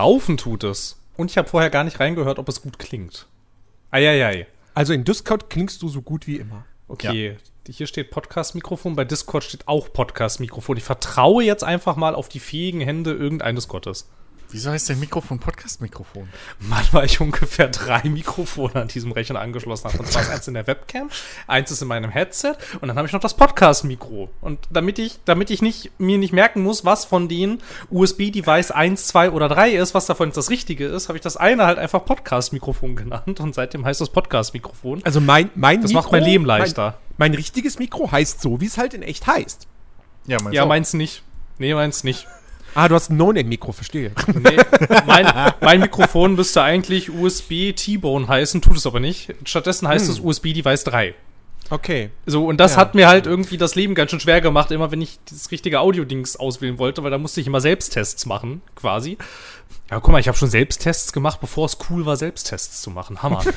[0.00, 0.98] Laufen tut es.
[1.18, 3.26] Und ich habe vorher gar nicht reingehört, ob es gut klingt.
[3.90, 4.46] Eieiei.
[4.72, 6.64] Also in Discord klingst du so gut wie immer.
[6.88, 7.36] Okay.
[7.66, 7.70] Ja.
[7.70, 10.78] Hier steht Podcast-Mikrofon, bei Discord steht auch Podcast-Mikrofon.
[10.78, 14.08] Ich vertraue jetzt einfach mal auf die fähigen Hände irgendeines Gottes.
[14.52, 16.28] Wieso heißt dein Mikrofon Podcast-Mikrofon?
[16.58, 19.98] Mann, weil ich ungefähr drei Mikrofone an diesem Rechner angeschlossen habe.
[19.98, 21.08] Und zwar ist eins in der Webcam,
[21.46, 24.28] eins ist in meinem Headset und dann habe ich noch das Podcast-Mikro.
[24.40, 27.58] Und damit ich, damit ich nicht, mir nicht merken muss, was von den
[27.90, 31.36] USB-Device 1, 2 oder 3 ist, was davon jetzt das Richtige ist, habe ich das
[31.36, 35.02] eine halt einfach Podcast-Mikrofon genannt und seitdem heißt das Podcast-Mikrofon.
[35.04, 36.98] Also mein, mein Das Mikro, macht mein Leben leichter.
[37.16, 39.68] Mein, mein richtiges Mikro heißt so, wie es halt in echt heißt.
[40.26, 41.22] Ja, meins, ja, meins nicht.
[41.58, 42.26] Nee, meins nicht.
[42.74, 44.12] Ah, du hast ein No-Name-Mikro, verstehe.
[44.28, 44.56] Nee,
[45.06, 49.34] mein, mein, Mikrofon müsste eigentlich USB T-Bone heißen, tut es aber nicht.
[49.44, 50.12] Stattdessen heißt hm.
[50.12, 51.14] es USB Device 3.
[51.70, 52.10] Okay.
[52.26, 52.78] So, und das ja.
[52.78, 55.80] hat mir halt irgendwie das Leben ganz schön schwer gemacht, immer wenn ich das richtige
[55.80, 59.18] Audio-Dings auswählen wollte, weil da musste ich immer Selbsttests machen, quasi.
[59.90, 63.22] Ja, guck mal, ich habe schon Selbsttests gemacht, bevor es cool war, Selbsttests zu machen.
[63.22, 63.42] Hammer.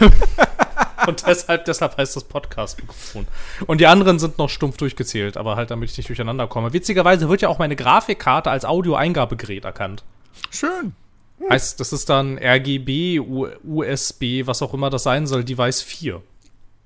[1.06, 3.26] und deshalb, deshalb heißt das Podcast-Mikrofon.
[3.66, 6.72] Und die anderen sind noch stumpf durchgezählt, aber halt, damit ich nicht durcheinander komme.
[6.72, 10.04] Witzigerweise wird ja auch meine Grafikkarte als Audio-Eingabegerät erkannt.
[10.50, 10.94] Schön.
[11.38, 11.50] Hm.
[11.50, 16.22] Heißt, das ist dann RGB, USB, was auch immer das sein soll, Device 4.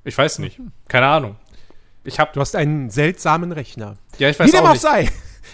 [0.04, 0.60] Ich weiß nicht.
[0.88, 1.36] Keine Ahnung.
[2.04, 3.96] Ich hab, du hast einen seltsamen Rechner.
[4.18, 5.08] Ja, ich weiß Wie dem auch, auch sei.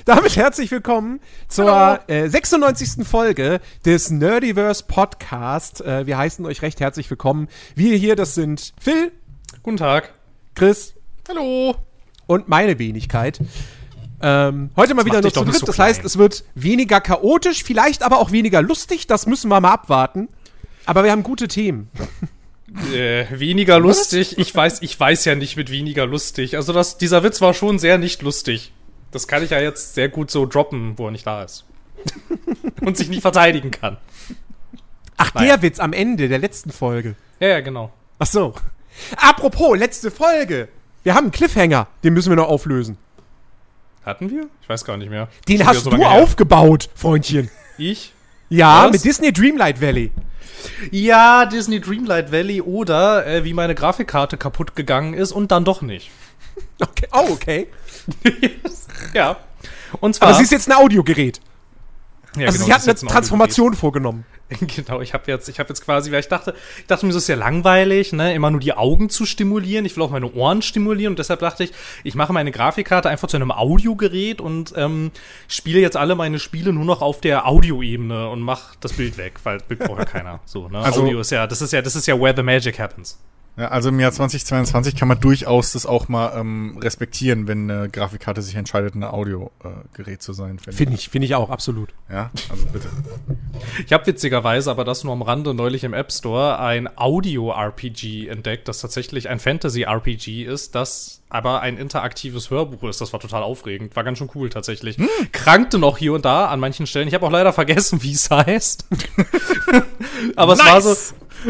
[0.05, 3.07] Damit herzlich willkommen zur äh, 96.
[3.07, 5.81] Folge des Nerdiverse Podcast.
[5.81, 7.49] Äh, wir heißen euch recht herzlich willkommen.
[7.75, 9.13] Wir hier, das sind Phil.
[9.63, 10.13] Guten Tag.
[10.55, 10.95] Chris.
[11.29, 11.77] Hallo.
[12.27, 13.41] Und meine Wenigkeit.
[14.21, 15.55] Ähm, heute mal das wieder nur zu dritt.
[15.55, 19.07] So das heißt, es wird weniger chaotisch, vielleicht aber auch weniger lustig.
[19.07, 20.29] Das müssen wir mal abwarten.
[20.87, 21.91] Aber wir haben gute Themen.
[22.93, 24.33] Äh, weniger lustig.
[24.33, 24.39] Was?
[24.39, 26.57] Ich weiß, ich weiß ja nicht mit weniger lustig.
[26.57, 28.73] Also das, dieser Witz war schon sehr nicht lustig.
[29.11, 31.65] Das kann ich ja jetzt sehr gut so droppen, wo er nicht da ist.
[32.81, 33.97] Und sich nicht verteidigen kann.
[35.17, 35.57] Ach, naja.
[35.57, 37.17] der Witz am Ende der letzten Folge.
[37.41, 37.91] Ja, ja, genau.
[38.19, 38.55] Ach so.
[39.17, 40.69] Apropos, letzte Folge.
[41.03, 41.89] Wir haben einen Cliffhanger.
[42.05, 42.99] Den müssen wir noch auflösen.
[44.05, 44.49] Hatten wir?
[44.63, 45.29] Ich weiß gar nicht mehr.
[45.49, 47.51] Den hast so du aufgebaut, Freundchen.
[47.77, 48.13] Ich?
[48.49, 48.93] Ja, Was?
[48.93, 50.11] mit Disney Dreamlight Valley.
[50.91, 55.83] Ja, Disney Dreamlight Valley oder äh, wie meine Grafikkarte kaputt gegangen ist und dann doch
[55.83, 56.11] nicht.
[56.81, 57.09] Okay.
[57.13, 57.67] Oh, okay.
[59.15, 59.37] ja.
[60.01, 60.29] Und zwar.
[60.29, 61.41] Aber sie ist jetzt ein Audiogerät.
[62.37, 64.25] Ja, also genau, sie hat eine Transformation vorgenommen.
[64.77, 67.25] Genau, ich habe jetzt, ich habe jetzt quasi, weil ich dachte, ich dachte mir, das
[67.25, 69.85] ist ja langweilig, ne, immer nur die Augen zu stimulieren.
[69.85, 73.29] Ich will auch meine Ohren stimulieren und deshalb dachte ich, ich mache meine Grafikkarte einfach
[73.29, 75.11] zu einem Audiogerät und ähm,
[75.49, 79.35] spiele jetzt alle meine Spiele nur noch auf der Audioebene und mache das Bild weg,
[79.43, 80.41] weil Bild braucht ja keiner.
[80.47, 80.79] So, ne?
[80.79, 83.19] Also, Audio ist ja, das ist ja, das ist ja where the magic happens.
[83.59, 87.89] Ja, also im Jahr 2022 kann man durchaus das auch mal ähm, respektieren, wenn eine
[87.89, 90.61] Grafikkarte sich entscheidet, ein Audiogerät äh, zu sein.
[90.61, 91.89] Finde find ich, finde ich auch, absolut.
[92.09, 92.89] Ja, also bitte.
[93.85, 98.69] Ich habe witzigerweise, aber das nur am Rande, neulich im App Store ein Audio-RPG entdeckt,
[98.69, 103.01] das tatsächlich ein Fantasy-RPG ist, das aber ein interaktives Hörbuch ist.
[103.01, 103.95] Das war total aufregend.
[103.97, 104.97] War ganz schön cool tatsächlich.
[104.97, 105.09] Hm.
[105.33, 107.09] Krankte noch hier und da an manchen Stellen.
[107.09, 108.87] Ich habe auch leider vergessen, wie es heißt.
[110.37, 110.65] aber nice.
[110.65, 110.97] es war so,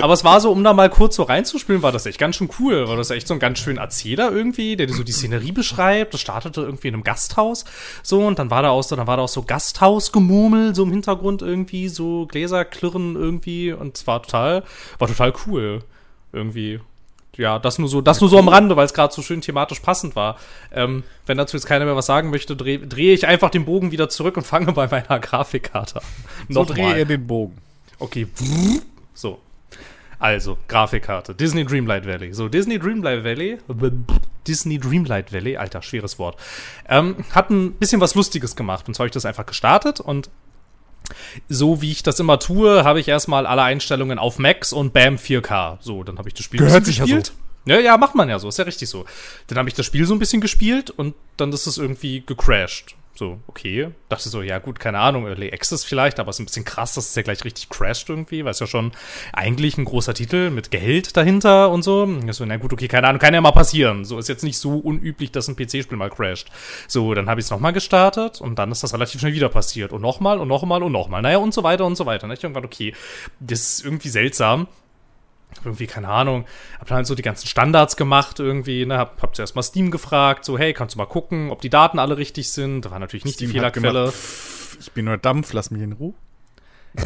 [0.00, 2.50] aber es war so, um da mal kurz so reinzuspielen, war das echt ganz schön
[2.58, 2.88] cool.
[2.88, 6.14] War das echt so ein ganz schön Erzähler irgendwie, der so die Szenerie beschreibt.
[6.14, 7.64] Das startete irgendwie in einem Gasthaus.
[8.02, 10.90] So, und dann war da auch so, dann war da auch so Gasthausgemurmel, so im
[10.90, 13.72] Hintergrund irgendwie, so Gläserklirren irgendwie.
[13.72, 14.64] Und es war total,
[14.98, 15.80] war total cool.
[16.32, 16.80] Irgendwie.
[17.38, 19.78] Ja, das nur so, das nur so am Rande, weil es gerade so schön thematisch
[19.78, 20.36] passend war.
[20.72, 23.92] Ähm, wenn dazu jetzt keiner mehr was sagen möchte, drehe dreh ich einfach den Bogen
[23.92, 26.06] wieder zurück und fange bei meiner Grafikkarte an.
[26.48, 27.56] So drehe er den Bogen.
[28.00, 28.26] Okay.
[29.14, 29.38] So.
[30.18, 31.34] Also, Grafikkarte.
[31.34, 32.32] Disney Dreamlight Valley.
[32.32, 33.58] So, Disney Dreamlight Valley.
[34.46, 36.36] Disney Dreamlight Valley, alter, schweres Wort.
[36.88, 38.88] Ähm, hat ein bisschen was Lustiges gemacht.
[38.88, 40.30] Und zwar habe ich das einfach gestartet und
[41.48, 45.16] so wie ich das immer tue, habe ich erstmal alle Einstellungen auf Max und Bam
[45.16, 45.78] 4K.
[45.80, 47.32] So, dann habe ich das Spiel Gehört sich gespielt.
[47.64, 47.80] Ja, so.
[47.80, 49.04] ja, ja, macht man ja so, ist ja richtig so.
[49.46, 52.96] Dann habe ich das Spiel so ein bisschen gespielt und dann ist es irgendwie gecrashed.
[53.18, 53.88] So, okay.
[54.08, 56.94] Dachte so, ja gut, keine Ahnung, Early Access vielleicht, aber es ist ein bisschen krass,
[56.94, 58.92] dass es ja gleich richtig crasht irgendwie, weil es ja schon
[59.32, 62.08] eigentlich ein großer Titel mit Geld dahinter und so.
[62.30, 64.04] So, na gut, okay, keine Ahnung, kann ja mal passieren.
[64.04, 66.46] So, ist jetzt nicht so unüblich, dass ein PC-Spiel mal crasht.
[66.86, 69.92] So, dann habe ich es nochmal gestartet und dann ist das relativ schnell wieder passiert.
[69.92, 71.20] Und nochmal und nochmal und nochmal.
[71.20, 72.26] Naja, und so weiter und so weiter.
[72.28, 72.94] Und ich irgendwann, okay,
[73.40, 74.68] das ist irgendwie seltsam
[75.64, 76.44] irgendwie, keine Ahnung,
[76.78, 79.90] hab dann halt so die ganzen Standards gemacht irgendwie, ne, hab, hab zuerst mal Steam
[79.90, 82.82] gefragt, so, hey, kannst du mal gucken, ob die Daten alle richtig sind?
[82.82, 83.92] Da war natürlich nicht Steam die Fehlerquelle.
[83.92, 84.14] Gemacht,
[84.80, 86.14] ich bin nur Dampf, lass mich in Ruhe.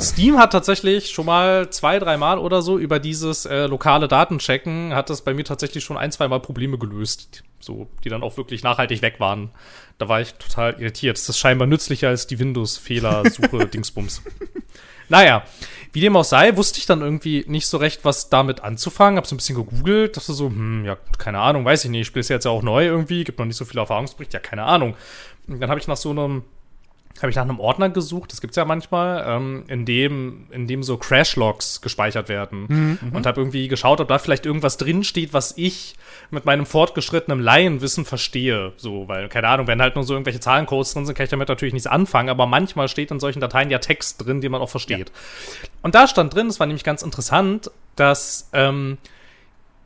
[0.00, 5.10] Steam hat tatsächlich schon mal zwei, dreimal oder so über dieses äh, lokale Datenchecken, hat
[5.10, 7.42] das bei mir tatsächlich schon ein, zwei Mal Probleme gelöst.
[7.58, 9.50] So, die dann auch wirklich nachhaltig weg waren.
[9.98, 11.16] Da war ich total irritiert.
[11.16, 14.22] Das ist scheinbar nützlicher als die Windows-Fehlersuche-Dingsbums.
[15.08, 15.44] Naja,
[15.92, 19.18] wie dem auch sei, wusste ich dann irgendwie nicht so recht, was damit anzufangen.
[19.18, 22.02] Hab so ein bisschen gegoogelt, dachte so, hm, ja, keine Ahnung, weiß ich nicht.
[22.02, 24.40] Ich spiele es jetzt ja auch neu irgendwie, gibt noch nicht so viel Erfahrungsbericht, ja,
[24.40, 24.96] keine Ahnung.
[25.46, 26.44] Und dann habe ich nach so einem
[27.20, 30.82] habe ich nach einem Ordner gesucht, das gibt's ja manchmal, ähm, in, dem, in dem
[30.82, 32.66] so Crash-Logs gespeichert werden.
[32.68, 33.16] Mhm, mhm.
[33.16, 35.94] und habe irgendwie geschaut, ob da vielleicht irgendwas drinsteht, was ich
[36.30, 38.72] mit meinem fortgeschrittenen Laienwissen verstehe.
[38.76, 41.48] So, weil, keine Ahnung, wenn halt nur so irgendwelche Zahlencodes drin sind, kann ich damit
[41.48, 44.70] natürlich nichts anfangen, aber manchmal steht in solchen Dateien ja Text drin, den man auch
[44.70, 45.10] versteht.
[45.10, 45.68] Ja.
[45.82, 48.98] Und da stand drin, das war nämlich ganz interessant, dass ähm,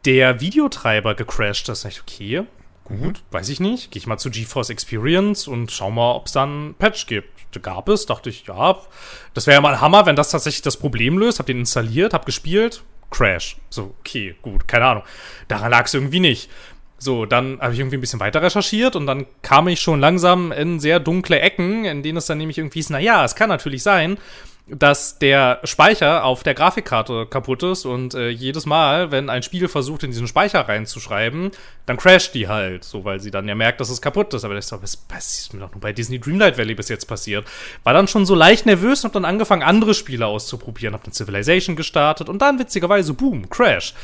[0.04, 1.84] der Videotreiber gecrashed ist.
[1.84, 2.44] Ich, okay,
[2.88, 3.90] Gut, weiß ich nicht.
[3.90, 7.28] Gehe ich mal zu GeForce Experience und schau mal, ob es dann ein Patch gibt.
[7.62, 8.76] Gab es, dachte ich, ja,
[9.32, 11.38] das wäre ja mal Hammer, wenn das tatsächlich das Problem löst.
[11.38, 13.56] Hab den installiert, hab gespielt, Crash.
[13.70, 15.04] So, okay, gut, keine Ahnung.
[15.48, 16.50] Daran lag es irgendwie nicht.
[16.98, 20.52] So, dann habe ich irgendwie ein bisschen weiter recherchiert und dann kam ich schon langsam
[20.52, 23.82] in sehr dunkle Ecken, in denen es dann nämlich irgendwie ist, naja, es kann natürlich
[23.82, 24.18] sein,
[24.68, 29.68] dass der Speicher auf der Grafikkarte kaputt ist und äh, jedes Mal, wenn ein Spiel
[29.68, 31.52] versucht, in diesen Speicher reinzuschreiben,
[31.86, 34.44] dann crasht die halt, so weil sie dann ja merkt, dass es kaputt ist.
[34.44, 37.46] Aber das ist mir doch nur bei Disney Dreamlight Valley bis jetzt passiert.
[37.84, 40.94] War dann schon so leicht nervös und hab dann angefangen, andere Spiele auszuprobieren.
[40.94, 43.94] Hab dann Civilization gestartet und dann witzigerweise, boom, Crash.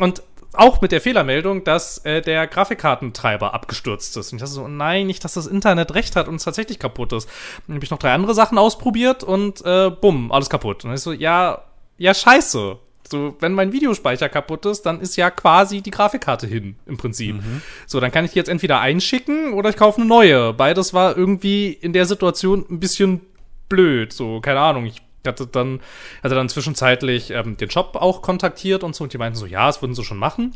[0.00, 0.22] Und
[0.52, 4.32] auch mit der Fehlermeldung, dass äh, der Grafikkartentreiber abgestürzt ist.
[4.32, 7.12] Und ich dachte so, nein, nicht, dass das Internet recht hat und es tatsächlich kaputt
[7.12, 7.28] ist.
[7.66, 10.84] Dann habe ich noch drei andere Sachen ausprobiert und äh, bumm, alles kaputt.
[10.84, 11.62] Und ich so, ja,
[11.98, 12.78] ja, scheiße.
[13.10, 17.36] So, wenn mein Videospeicher kaputt ist, dann ist ja quasi die Grafikkarte hin, im Prinzip.
[17.36, 17.62] Mhm.
[17.86, 20.52] So, dann kann ich die jetzt entweder einschicken oder ich kaufe eine neue.
[20.52, 23.22] Beides war irgendwie in der Situation ein bisschen
[23.68, 24.12] blöd.
[24.12, 24.84] So, keine Ahnung.
[24.84, 25.80] Ich hatte dann,
[26.22, 29.66] hatte dann zwischenzeitlich ähm, den Shop auch kontaktiert und so und die meinten so, ja,
[29.66, 30.54] das würden sie schon machen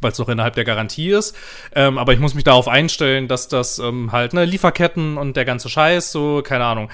[0.00, 1.36] weil es noch innerhalb der Garantie ist.
[1.74, 5.44] Ähm, aber ich muss mich darauf einstellen, dass das ähm, halt, ne, Lieferketten und der
[5.44, 6.90] ganze Scheiß, so, keine Ahnung.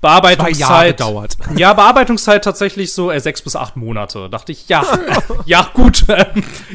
[0.00, 1.00] Bearbeitungszeit.
[1.00, 1.36] dauert.
[1.56, 4.30] Ja, Bearbeitungszeit tatsächlich so äh, sechs bis acht Monate.
[4.30, 4.82] Dachte ich, ja,
[5.44, 6.04] ja, gut.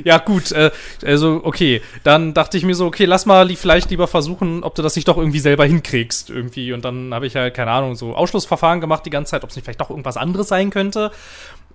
[0.04, 0.52] ja, gut.
[0.52, 0.72] Äh,
[1.04, 1.82] also, okay.
[2.04, 4.96] Dann dachte ich mir so, okay, lass mal li vielleicht lieber versuchen, ob du das
[4.96, 6.30] nicht doch irgendwie selber hinkriegst.
[6.30, 6.72] Irgendwie.
[6.72, 9.56] Und dann habe ich halt, keine Ahnung, so Ausschlussverfahren gemacht die ganze Zeit, ob es
[9.56, 11.12] nicht vielleicht doch irgendwas anderes sein könnte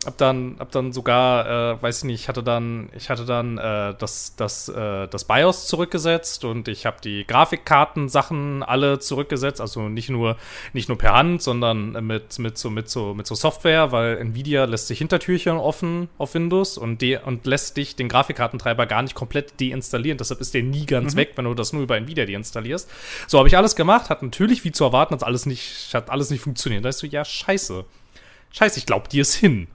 [0.06, 3.58] hab dann, hab dann sogar, äh, weiß ich nicht, ich hatte dann, ich hatte dann
[3.58, 9.90] äh, das, das, äh, das BIOS zurückgesetzt und ich habe die Grafikkarten-Sachen alle zurückgesetzt, also
[9.90, 10.38] nicht nur,
[10.72, 14.64] nicht nur per Hand, sondern mit, mit so, mit so, mit so Software, weil Nvidia
[14.64, 19.14] lässt sich Hintertürchen offen auf Windows und, de und lässt dich den Grafikkartentreiber gar nicht
[19.14, 20.16] komplett deinstallieren.
[20.16, 21.18] Deshalb ist der nie ganz mhm.
[21.18, 22.90] weg, wenn du das nur über Nvidia deinstallierst.
[23.26, 26.30] So habe ich alles gemacht, hat natürlich, wie zu erwarten, hat alles nicht, hat alles
[26.30, 26.86] nicht funktioniert.
[26.86, 27.84] Da ist so, ja, scheiße.
[28.52, 29.68] Scheiße, ich glaub, dir ist hin.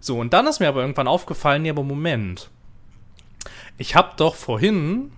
[0.00, 2.50] So, und dann ist mir aber irgendwann aufgefallen, nee, aber Moment.
[3.76, 5.12] Ich habe doch vorhin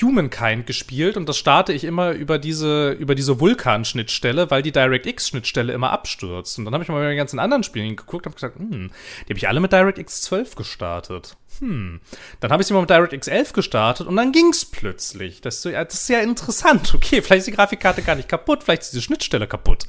[0.00, 5.72] Humankind gespielt und das starte ich immer über diese, über diese Vulkan-Schnittstelle, weil die DirectX-Schnittstelle
[5.72, 6.58] immer abstürzt.
[6.58, 8.90] Und dann habe ich mal bei den ganzen anderen Spielen geguckt und gesagt, hm,
[9.26, 11.36] die habe ich alle mit DirectX 12 gestartet.
[11.60, 12.00] Hm.
[12.40, 15.40] Dann habe ich sie mal mit DirectX 11 gestartet und dann ging's plötzlich.
[15.40, 16.94] Das ist, so, das ist ja interessant.
[16.98, 19.84] Okay, vielleicht ist die Grafikkarte gar nicht kaputt, vielleicht ist diese Schnittstelle kaputt.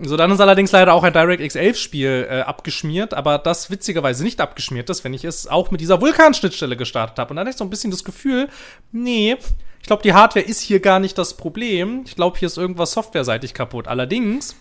[0.00, 4.24] So, dann ist allerdings leider auch ein DirectX 11 Spiel äh, abgeschmiert, aber das witzigerweise
[4.24, 7.30] nicht abgeschmiert ist, wenn ich es auch mit dieser Vulkan-Schnittstelle gestartet habe.
[7.30, 8.48] Und dann hatte ich so ein bisschen das Gefühl,
[8.92, 9.36] nee,
[9.80, 12.02] ich glaube, die Hardware ist hier gar nicht das Problem.
[12.04, 13.88] Ich glaube, hier ist irgendwas softwareseitig kaputt.
[13.88, 14.56] Allerdings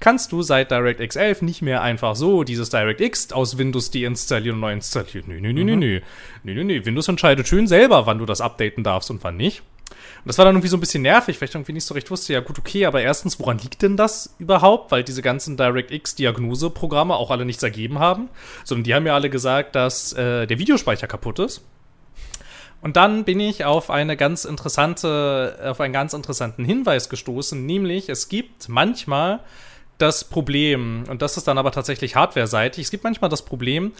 [0.00, 4.60] kannst du seit DirectX 11 nicht mehr einfach so dieses DirectX aus Windows deinstallieren und
[4.60, 5.24] neu installieren.
[5.28, 6.00] Nö, nö, nö, nö, nö.
[6.42, 6.84] Nö, nö, nö.
[6.84, 9.62] Windows entscheidet schön selber, wann du das updaten darfst und wann nicht.
[9.90, 12.10] Und das war dann irgendwie so ein bisschen nervig, weil ich irgendwie nicht so recht
[12.10, 14.90] wusste, ja gut, okay, aber erstens, woran liegt denn das überhaupt?
[14.90, 18.30] Weil diese ganzen DirectX-Diagnoseprogramme auch alle nichts ergeben haben,
[18.64, 21.62] sondern die haben ja alle gesagt, dass äh, der Videospeicher kaputt ist.
[22.84, 28.10] Und dann bin ich auf eine ganz interessante, auf einen ganz interessanten Hinweis gestoßen, nämlich
[28.10, 29.40] es gibt manchmal
[29.96, 33.92] das Problem, und das ist dann aber tatsächlich hardware-seitig, es gibt manchmal das Problem,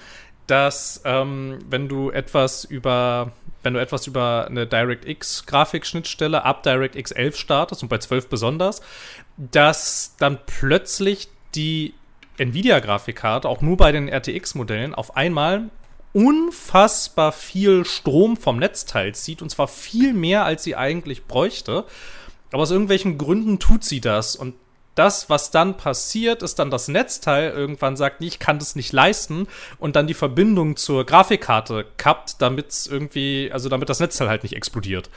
[0.47, 7.11] dass ähm, wenn du etwas über wenn du etwas über eine DirectX Grafikschnittstelle ab DirectX
[7.13, 8.83] 11 startest und bei 12 besonders,
[9.39, 11.95] dass dann plötzlich die
[12.37, 15.71] Nvidia Grafikkarte auch nur bei den RTX Modellen auf einmal
[16.15, 21.85] unfassbar viel Strom vom Netzteil zieht und zwar viel mehr als sie eigentlich bräuchte.
[22.53, 24.55] Aber aus irgendwelchen Gründen tut sie das und
[24.95, 29.49] das, was dann passiert, ist dann das Netzteil irgendwann sagt, ich kann das nicht leisten
[29.79, 34.45] und dann die Verbindung zur Grafikkarte kappt, damit es irgendwie, also damit das Netzteil halt
[34.45, 35.11] nicht explodiert.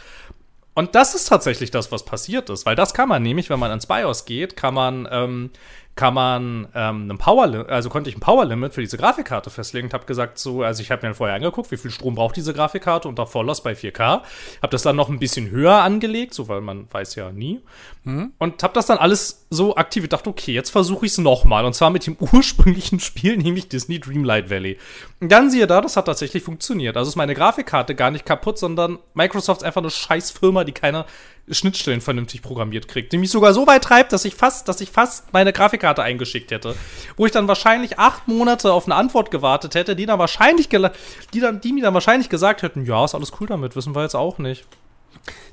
[0.74, 3.70] Und das ist tatsächlich das, was passiert ist, weil das kann man nämlich, wenn man
[3.70, 5.52] ans BIOS geht, kann man ähm,
[5.98, 9.88] kann man ähm, ein Power, also konnte ich ein Power Limit für diese Grafikkarte festlegen
[9.88, 12.54] und habe gesagt so, also ich habe mir vorher angeguckt, wie viel Strom braucht diese
[12.54, 14.24] Grafikkarte unter Volllast bei 4K, habe
[14.70, 17.62] das dann noch ein bisschen höher angelegt, so weil man weiß ja nie
[18.08, 18.32] mhm.
[18.38, 21.74] und habe das dann alles so aktiviert, dachte okay, jetzt versuche ich es nochmal und
[21.74, 24.78] zwar mit dem ursprünglichen Spiel, nämlich Disney Dreamlight Valley.
[25.20, 26.98] Und dann siehe da, das hat tatsächlich funktioniert.
[26.98, 30.72] Also ist meine Grafikkarte gar nicht kaputt, sondern Microsoft ist einfach eine scheiß Firma, die
[30.72, 31.06] keine
[31.50, 33.14] Schnittstellen vernünftig programmiert kriegt.
[33.14, 36.52] Die mich sogar so weit treibt, dass ich fast, dass ich fast meine Grafikkarte eingeschickt
[36.52, 36.76] hätte.
[37.16, 41.40] Wo ich dann wahrscheinlich acht Monate auf eine Antwort gewartet hätte, die dann wahrscheinlich, die
[41.40, 44.16] dann, die mir dann wahrscheinlich gesagt hätten, ja, ist alles cool damit, wissen wir jetzt
[44.16, 44.66] auch nicht.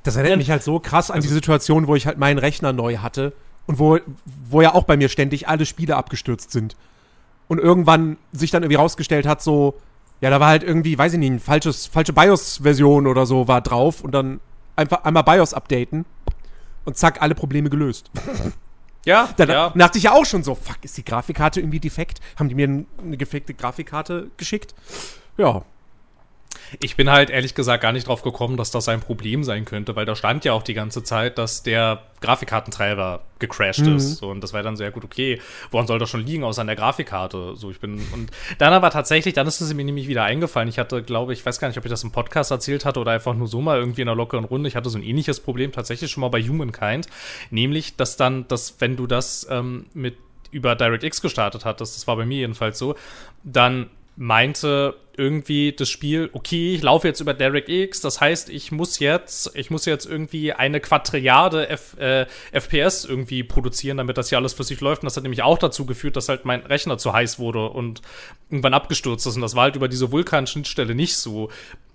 [0.03, 2.73] Das erinnert mich halt so krass an also, die Situation, wo ich halt meinen Rechner
[2.73, 3.33] neu hatte
[3.67, 3.99] und wo,
[4.49, 6.77] wo ja auch bei mir ständig alle Spiele abgestürzt sind.
[7.49, 9.75] Und irgendwann sich dann irgendwie rausgestellt hat, so,
[10.21, 13.61] ja, da war halt irgendwie, weiß ich nicht, ein falsches, falsche BIOS-Version oder so war
[13.61, 14.41] drauf und dann
[14.77, 16.05] einfach einmal BIOS updaten
[16.85, 18.11] und zack, alle Probleme gelöst.
[19.07, 19.69] Ja, dann ja.
[19.71, 22.21] dachte ich ja auch schon so, fuck, ist die Grafikkarte irgendwie defekt?
[22.39, 24.75] Haben die mir eine gefekte Grafikkarte geschickt?
[25.37, 25.63] Ja,
[26.81, 29.97] ich bin halt ehrlich gesagt gar nicht drauf gekommen, dass das ein Problem sein könnte,
[29.97, 33.97] weil da stand ja auch die ganze Zeit, dass der Grafikkartentreiber gecrashed mhm.
[33.97, 34.17] ist.
[34.17, 35.41] So, und das war dann sehr gut, okay,
[35.71, 37.55] woran soll das schon liegen, außer an der Grafikkarte?
[37.57, 40.69] So, ich bin, und dann aber tatsächlich, dann ist es mir nämlich wieder eingefallen.
[40.69, 43.13] Ich hatte, glaube ich, weiß gar nicht, ob ich das im Podcast erzählt hatte oder
[43.13, 44.69] einfach nur so mal irgendwie in einer lockeren Runde.
[44.69, 47.07] Ich hatte so ein ähnliches Problem tatsächlich schon mal bei Humankind.
[47.51, 50.17] Nämlich, dass dann, dass wenn du das ähm, mit
[50.51, 52.95] über DirectX gestartet hattest, das war bei mir jedenfalls so,
[53.43, 58.99] dann meinte irgendwie das Spiel, okay, ich laufe jetzt über DirectX, das heißt, ich muss
[58.99, 64.39] jetzt, ich muss jetzt irgendwie eine Quadrilliarde F, äh, FPS irgendwie produzieren, damit das hier
[64.39, 65.03] alles für sich läuft.
[65.03, 68.03] Und das hat nämlich auch dazu geführt, dass halt mein Rechner zu heiß wurde und
[68.51, 69.37] irgendwann abgestürzt ist.
[69.37, 71.51] Und das war halt über diese Vulkan-Schnittstelle nicht so.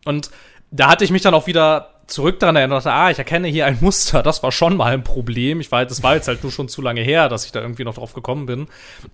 [0.06, 0.32] Und
[0.72, 3.78] da hatte ich mich dann auch wieder zurück daran erinnert, ah, ich erkenne hier ein
[3.82, 5.60] Muster, das war schon mal ein Problem.
[5.60, 7.84] Ich war, das war jetzt halt nur schon zu lange her, dass ich da irgendwie
[7.84, 8.68] noch drauf gekommen bin.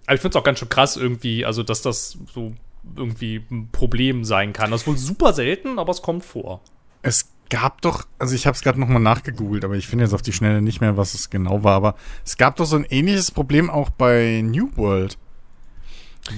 [0.05, 2.53] Aber ich finde es auch ganz schön krass irgendwie, also dass das so
[2.95, 4.71] irgendwie ein Problem sein kann.
[4.71, 6.61] Das ist wohl super selten, aber es kommt vor.
[7.01, 10.21] Es gab doch, also ich habe es gerade nochmal nachgegoogelt, aber ich finde jetzt auf
[10.21, 13.31] die Schnelle nicht mehr, was es genau war, aber es gab doch so ein ähnliches
[13.31, 15.17] Problem auch bei New World.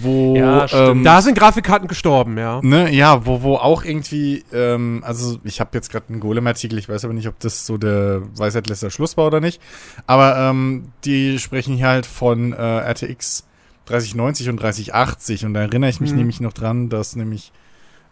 [0.01, 2.60] Wo, ja, ähm, da sind Grafikkarten gestorben, ja.
[2.62, 6.89] Ne, ja, wo, wo auch irgendwie, ähm, also ich habe jetzt gerade einen Golem-Artikel, ich
[6.89, 9.62] weiß aber nicht, ob das so der Weisheit letzter Schluss war oder nicht.
[10.06, 13.48] Aber ähm, die sprechen hier halt von äh, RTX
[13.88, 16.17] 3090 und 3080 und da erinnere ich mich mhm.
[16.17, 17.51] nämlich noch dran, dass nämlich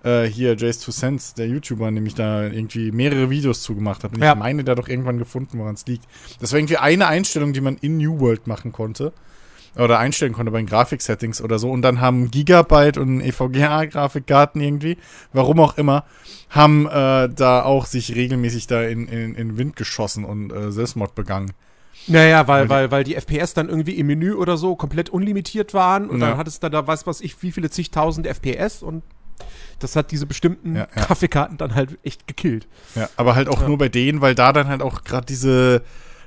[0.06, 4.14] äh, hier Jace 2 Cents, der YouTuber, nämlich da irgendwie mehrere Videos zugemacht hat.
[4.14, 4.34] Und ja.
[4.34, 6.06] ich meine, der doch irgendwann gefunden, woran es liegt.
[6.40, 9.14] Das war irgendwie eine Einstellung, die man in New World machen konnte.
[9.78, 11.70] Oder einstellen konnte bei den Grafik-Settings oder so.
[11.70, 14.98] Und dann haben Gigabyte und EVGA-Grafikkarten irgendwie,
[15.34, 16.06] warum auch immer,
[16.50, 21.14] haben äh, da auch sich regelmäßig da in, in, in Wind geschossen und äh, Selbstmord
[21.14, 21.52] begangen.
[22.08, 26.10] Naja, weil, weil, weil die FPS dann irgendwie im Menü oder so komplett unlimitiert waren
[26.10, 26.30] und ja.
[26.30, 29.04] dann hattest du da, weiß was ich, wie viele zigtausend FPS und
[29.80, 31.04] das hat diese bestimmten ja, ja.
[31.04, 32.68] Grafikkarten dann halt echt gekillt.
[32.96, 33.68] Ja, aber halt auch ja.
[33.68, 35.84] nur bei denen, weil da dann halt auch gerade diese,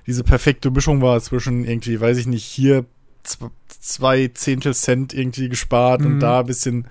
[0.06, 2.84] diese perfekte Mischung war zwischen irgendwie, weiß ich nicht, hier
[3.68, 6.06] zwei Zehntel Cent irgendwie gespart mhm.
[6.06, 6.88] und da ein bisschen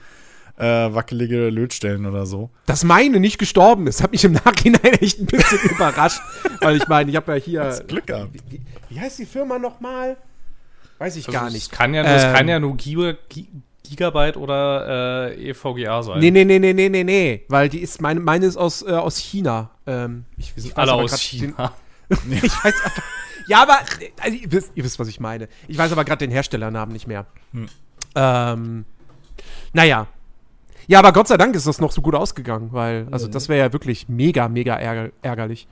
[0.58, 2.50] äh, wackelige Lötstellen oder so.
[2.66, 6.20] Dass meine nicht gestorben ist, hat mich im Nachhinein echt ein bisschen überrascht.
[6.62, 7.64] Weil ich meine, ich habe ja hier.
[7.64, 8.34] Das Glück gehabt.
[8.34, 10.18] Wie, wie, heißt die Firma nochmal?
[10.98, 11.64] Weiß ich also gar nicht.
[11.64, 13.14] Es kann ja, ähm, kann ja nur Giga,
[13.84, 16.20] Gigabyte oder äh, EVGA sein.
[16.20, 17.46] Nee, nee, nee, nee, nee, nee, nee.
[17.48, 19.70] Weil die ist, meine, meine ist aus, äh, aus China.
[19.86, 21.74] Ähm, ich, ich Alle aus China.
[22.10, 23.04] Den, ich weiß einfach.
[23.48, 23.78] Ja, aber
[24.20, 25.48] also, ihr, wisst, ihr, wisst, was ich meine.
[25.68, 27.28] Ich weiß aber gerade den Herstellernamen nicht mehr.
[27.54, 27.68] Hm.
[28.16, 28.86] Ähm,
[29.72, 30.08] naja,
[30.88, 33.60] ja, aber Gott sei Dank ist das noch so gut ausgegangen, weil, also das wäre
[33.60, 35.68] ja wirklich mega, mega ärger ärgerlich.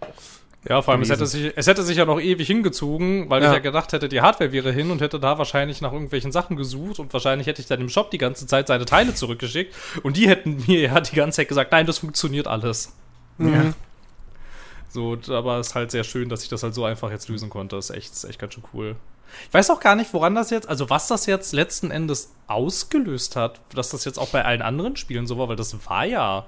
[0.68, 3.50] Ja, vor allem, es hätte, sich, es hätte sich ja noch ewig hingezogen, weil ja.
[3.50, 6.56] ich ja gedacht hätte, die Hardware wäre hin und hätte da wahrscheinlich nach irgendwelchen Sachen
[6.56, 10.18] gesucht und wahrscheinlich hätte ich dann im Shop die ganze Zeit seine Teile zurückgeschickt und
[10.18, 12.96] die hätten mir ja die ganze Zeit gesagt, nein, das funktioniert alles.
[13.38, 13.54] Mhm.
[13.54, 13.74] Ja.
[14.96, 17.50] So, aber es ist halt sehr schön, dass ich das halt so einfach jetzt lösen
[17.50, 17.76] konnte.
[17.76, 18.96] Das ist echt, ist echt ganz schön cool.
[19.48, 23.36] Ich weiß auch gar nicht, woran das jetzt, also was das jetzt letzten Endes ausgelöst
[23.36, 26.46] hat, dass das jetzt auch bei allen anderen Spielen so war, weil das war ja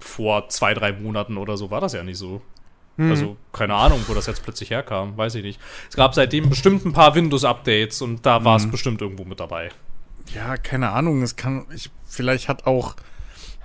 [0.00, 2.42] vor zwei, drei Monaten oder so, war das ja nicht so.
[2.96, 3.10] Hm.
[3.10, 5.60] Also, keine Ahnung, wo das jetzt plötzlich herkam, weiß ich nicht.
[5.88, 8.72] Es gab seitdem bestimmt ein paar Windows-Updates und da war es hm.
[8.72, 9.70] bestimmt irgendwo mit dabei.
[10.34, 12.96] Ja, keine Ahnung, es kann, ich, vielleicht hat auch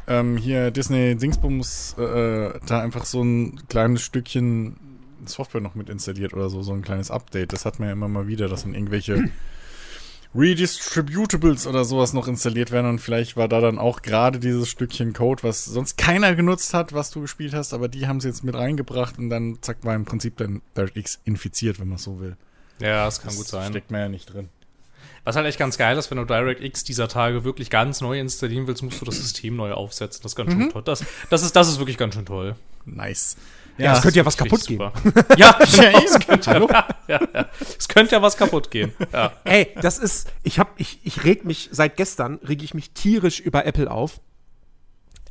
[0.07, 4.77] ähm, hier Disney Dingsbums äh, äh da einfach so ein kleines Stückchen
[5.25, 7.53] Software noch mit installiert oder so, so ein kleines Update.
[7.53, 9.29] Das hat man ja immer mal wieder, dass dann irgendwelche
[10.35, 15.13] Redistributables oder sowas noch installiert werden und vielleicht war da dann auch gerade dieses Stückchen
[15.13, 18.43] Code, was sonst keiner genutzt hat, was du gespielt hast, aber die haben sie jetzt
[18.43, 22.35] mit reingebracht und dann zack war im Prinzip dann DirectX infiziert, wenn man so will.
[22.79, 23.71] Ja, das kann das gut sein.
[23.71, 24.50] Steckt man ja nicht drin.
[25.25, 28.67] Was halt echt ganz geil ist, wenn du DirectX dieser Tage wirklich ganz neu installieren
[28.67, 30.22] willst, musst du das System neu aufsetzen.
[30.24, 30.84] Das ist ganz schön toll.
[30.86, 32.55] Das, das, ist, das ist wirklich ganz schön toll.
[32.86, 33.36] Nice.
[33.77, 34.79] Ja, es könnte ja was kaputt gehen.
[35.36, 37.50] ja, es könnte, ja, ja, ja.
[37.77, 38.94] Es könnte ja was kaputt gehen.
[39.12, 39.34] Ja.
[39.44, 43.39] Ey, das ist, ich hab, ich, ich reg mich, seit gestern reg ich mich tierisch
[43.39, 44.22] über Apple auf.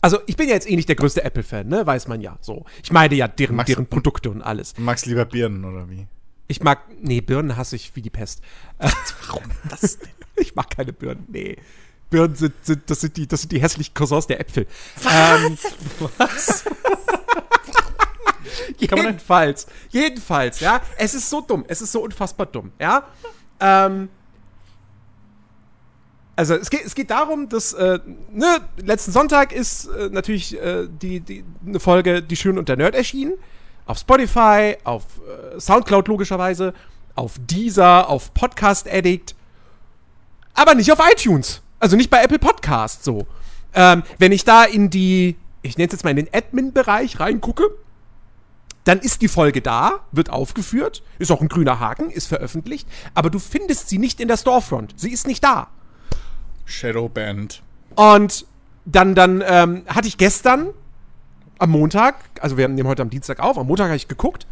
[0.00, 2.66] Also, ich bin ja jetzt eh nicht der größte Apple-Fan, ne, weiß man ja, so.
[2.82, 4.74] Ich meine ja deren, Magst- deren Produkte und alles.
[4.74, 6.06] Du magst lieber Birnen, oder wie?
[6.46, 8.42] Ich mag, nee, Birnen hasse ich wie die Pest.
[9.26, 10.08] Warum das denn?
[10.36, 11.56] Ich mag keine Birnen, nee.
[12.10, 14.66] Birnen sind, sind, das sind die, das sind die hässlichen Cousins der Äpfel.
[15.08, 15.56] Ähm,
[16.18, 16.64] Was?
[18.76, 20.80] jedenfalls, jedenfalls, ja.
[20.98, 23.06] Es ist so dumm, es ist so unfassbar dumm, ja.
[23.60, 24.08] Ähm,
[26.36, 28.00] also es geht, es geht darum, dass äh,
[28.32, 32.76] ne, letzten Sonntag ist äh, natürlich äh, die, die, eine Folge Die Schön und der
[32.76, 33.34] Nerd erschienen.
[33.86, 35.04] Auf Spotify, auf
[35.56, 36.72] äh, Soundcloud logischerweise,
[37.14, 39.34] auf Deezer, auf Podcast Addict,
[40.54, 41.62] aber nicht auf iTunes.
[41.78, 43.26] Also nicht bei Apple Podcast so.
[43.74, 47.70] Ähm, wenn ich da in die, ich nenne es jetzt mal in den Admin-Bereich reingucke,
[48.84, 53.30] dann ist die Folge da, wird aufgeführt, ist auch ein grüner Haken, ist veröffentlicht, aber
[53.30, 54.94] du findest sie nicht in der Storefront.
[54.96, 55.68] Sie ist nicht da.
[56.66, 57.62] Shadowband.
[57.96, 58.46] Und
[58.84, 60.70] dann, dann ähm, hatte ich gestern
[61.58, 64.46] am Montag, also wir nehmen heute am Dienstag auf, am Montag habe ich geguckt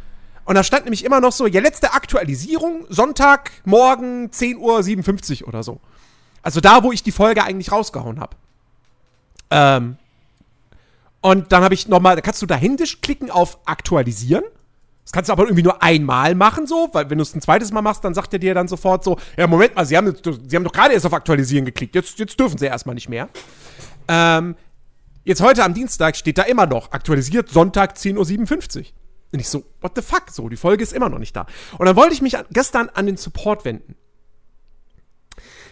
[0.44, 5.62] und da stand nämlich immer noch so, ja, letzte Aktualisierung, Sonntag, morgen 10.57 Uhr oder
[5.62, 5.80] so.
[6.42, 8.36] Also da, wo ich die Folge eigentlich rausgehauen habe.
[9.50, 9.96] Ähm,
[11.20, 14.42] und dann habe ich nochmal, da kannst du da händisch klicken auf Aktualisieren.
[15.04, 17.72] Das kannst du aber irgendwie nur einmal machen, so, weil wenn du es ein zweites
[17.72, 20.56] Mal machst, dann sagt er dir dann sofort so, ja, Moment mal, sie haben, sie
[20.56, 23.28] haben doch gerade erst auf Aktualisieren geklickt, jetzt, jetzt dürfen sie erstmal nicht mehr.
[24.08, 24.56] Ähm,
[25.24, 28.84] jetzt heute am Dienstag steht da immer noch, aktualisiert Sonntag 10.57 Uhr.
[29.32, 31.46] Und ich so, what the fuck, so, die Folge ist immer noch nicht da.
[31.78, 33.96] Und dann wollte ich mich gestern an den Support wenden.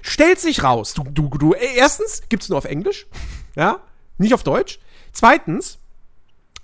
[0.03, 3.07] Stellt sich raus, du, du, du, äh, erstens gibt's nur auf Englisch,
[3.55, 3.81] ja,
[4.17, 4.81] nicht auf Deutsch.
[5.13, 5.79] Zweitens,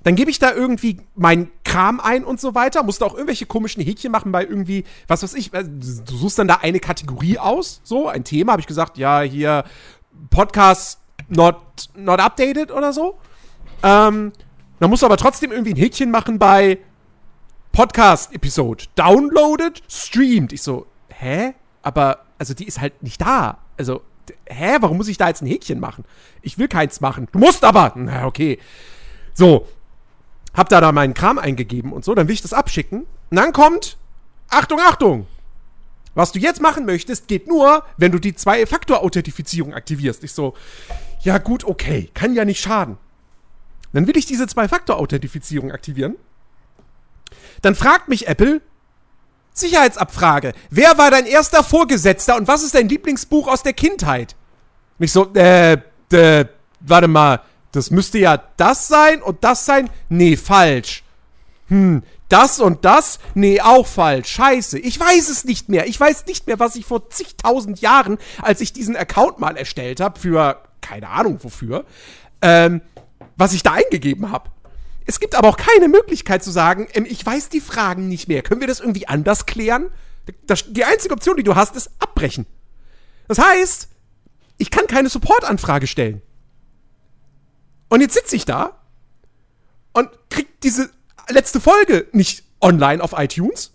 [0.04, 3.82] dann gebe ich da irgendwie meinen Kram ein und so weiter, musste auch irgendwelche komischen
[3.82, 7.82] Häkchen machen bei irgendwie, was weiß ich, äh, du suchst dann da eine Kategorie aus,
[7.84, 9.64] so, ein Thema, habe ich gesagt, ja, hier
[10.30, 11.60] Podcast not,
[11.94, 13.18] not updated oder so.
[13.82, 14.32] Ähm,
[14.78, 16.78] dann musst du aber trotzdem irgendwie ein Häkchen machen bei
[17.72, 20.52] Podcast-Episode, downloaded, streamed.
[20.52, 21.54] Ich so, hä?
[21.82, 23.58] Aber, also die ist halt nicht da.
[23.76, 24.02] Also,
[24.46, 26.04] hä, warum muss ich da jetzt ein Häkchen machen?
[26.42, 27.28] Ich will keins machen.
[27.32, 27.92] Du musst aber.
[27.94, 28.58] Na, okay.
[29.34, 29.66] So,
[30.54, 33.00] hab da da meinen Kram eingegeben und so, dann will ich das abschicken.
[33.30, 33.98] Und dann kommt,
[34.48, 35.26] Achtung, Achtung!
[36.14, 40.24] Was du jetzt machen möchtest, geht nur, wenn du die Zwei-Faktor-Authentifizierung aktivierst.
[40.24, 40.54] Ich so,
[41.26, 42.98] ja gut, okay, kann ja nicht schaden.
[43.92, 46.14] Dann will ich diese Zwei-Faktor-Authentifizierung aktivieren.
[47.62, 48.62] Dann fragt mich Apple,
[49.52, 54.36] Sicherheitsabfrage, wer war dein erster Vorgesetzter und was ist dein Lieblingsbuch aus der Kindheit?
[54.98, 55.78] Und ich so, äh,
[56.12, 56.46] äh,
[56.80, 57.40] warte mal,
[57.72, 59.90] das müsste ja das sein und das sein?
[60.08, 61.02] Nee, falsch.
[61.68, 63.18] Hm, das und das?
[63.34, 64.28] Nee, auch falsch.
[64.28, 64.78] Scheiße.
[64.78, 65.88] Ich weiß es nicht mehr.
[65.88, 69.98] Ich weiß nicht mehr, was ich vor zigtausend Jahren, als ich diesen Account mal erstellt
[69.98, 71.84] habe, für keine Ahnung wofür,
[72.42, 72.80] ähm,
[73.36, 74.50] was ich da eingegeben habe.
[75.04, 78.42] Es gibt aber auch keine Möglichkeit zu sagen, ähm, ich weiß die Fragen nicht mehr.
[78.42, 79.90] Können wir das irgendwie anders klären?
[80.46, 82.46] Das, die einzige Option, die du hast, ist abbrechen.
[83.28, 83.88] Das heißt,
[84.58, 86.22] ich kann keine Support-Anfrage stellen.
[87.88, 88.78] Und jetzt sitze ich da
[89.92, 90.90] und krieg diese
[91.28, 93.72] letzte Folge nicht online auf iTunes.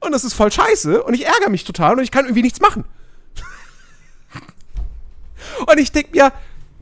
[0.00, 1.02] Und das ist voll scheiße.
[1.02, 2.84] Und ich ärgere mich total und ich kann irgendwie nichts machen.
[5.66, 6.32] und ich denke mir,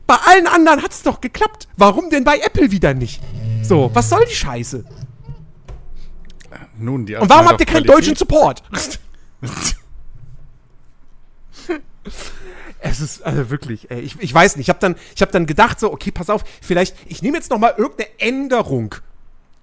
[0.09, 1.67] bei allen anderen hat es doch geklappt.
[1.77, 3.21] Warum denn bei Apple wieder nicht?
[3.61, 4.83] So, was soll die Scheiße?
[6.79, 8.63] Nun, die Und warum habt ihr keinen deutschen Support?
[12.81, 14.67] Es ist also wirklich, ey, ich, ich weiß nicht.
[14.67, 17.51] Ich habe dann, ich hab dann gedacht so, okay, pass auf, vielleicht, ich nehme jetzt
[17.51, 18.95] noch mal irgendeine Änderung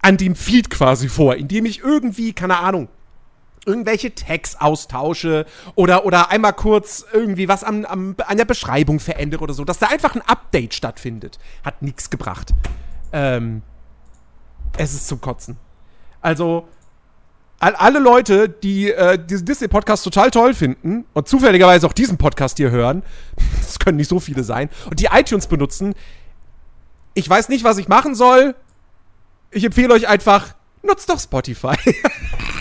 [0.03, 2.89] an dem Feed quasi vor, indem ich irgendwie, keine Ahnung,
[3.67, 9.43] irgendwelche Tags austausche oder, oder einmal kurz irgendwie was am, am, an der Beschreibung verändere
[9.43, 11.39] oder so, dass da einfach ein Update stattfindet.
[11.65, 12.55] Hat nichts gebracht.
[13.13, 13.63] Ähm,
[14.79, 15.57] es ist zum Kotzen.
[16.21, 16.69] Also,
[17.59, 22.57] all, alle Leute, die äh, diesen Disney-Podcast total toll finden und zufälligerweise auch diesen Podcast
[22.59, 23.03] hier hören,
[23.61, 25.95] das können nicht so viele sein, und die iTunes benutzen,
[27.15, 28.55] ich weiß nicht, was ich machen soll.
[29.51, 31.77] Ich empfehle euch einfach, nutzt doch Spotify.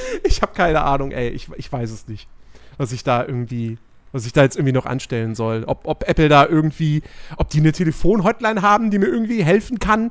[0.24, 1.28] ich habe keine Ahnung, ey.
[1.30, 2.28] Ich, ich weiß es nicht,
[2.76, 3.78] was ich da irgendwie,
[4.12, 5.64] was ich da jetzt irgendwie noch anstellen soll.
[5.66, 7.02] Ob, ob Apple da irgendwie,
[7.36, 10.10] ob die eine Telefon-Hotline haben, die mir irgendwie helfen kann.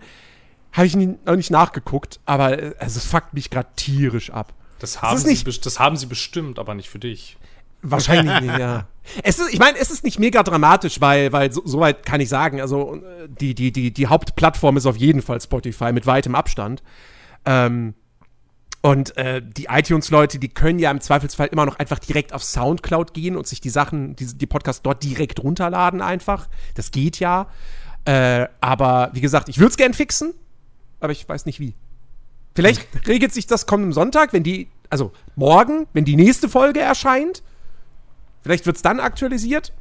[0.74, 4.54] Habe ich nie, noch nicht nachgeguckt, aber äh, also, es fuckt mich gerade tierisch ab.
[4.80, 7.38] Das haben, ist sie, nicht- das haben sie bestimmt, aber nicht für dich.
[7.82, 8.86] Wahrscheinlich nicht, ja.
[9.24, 12.20] Es ist, ich meine, es ist nicht mega dramatisch, weil, weil so, so weit kann
[12.20, 16.06] ich sagen, also äh, die, die, die, die Hauptplattform ist auf jeden Fall Spotify mit
[16.06, 16.84] weitem Abstand.
[17.46, 17.94] Ähm,
[18.88, 23.14] und äh, die iTunes-Leute, die können ja im Zweifelsfall immer noch einfach direkt auf Soundcloud
[23.14, 26.48] gehen und sich die Sachen, die, die Podcasts dort direkt runterladen einfach.
[26.74, 27.48] Das geht ja.
[28.06, 30.34] Äh, aber wie gesagt, ich würde es gern fixen,
[31.02, 31.76] aber ich weiß nicht wie.
[32.56, 37.44] Vielleicht regelt sich das kommenden Sonntag, wenn die, also morgen, wenn die nächste Folge erscheint.
[38.42, 39.74] Vielleicht wird es dann aktualisiert.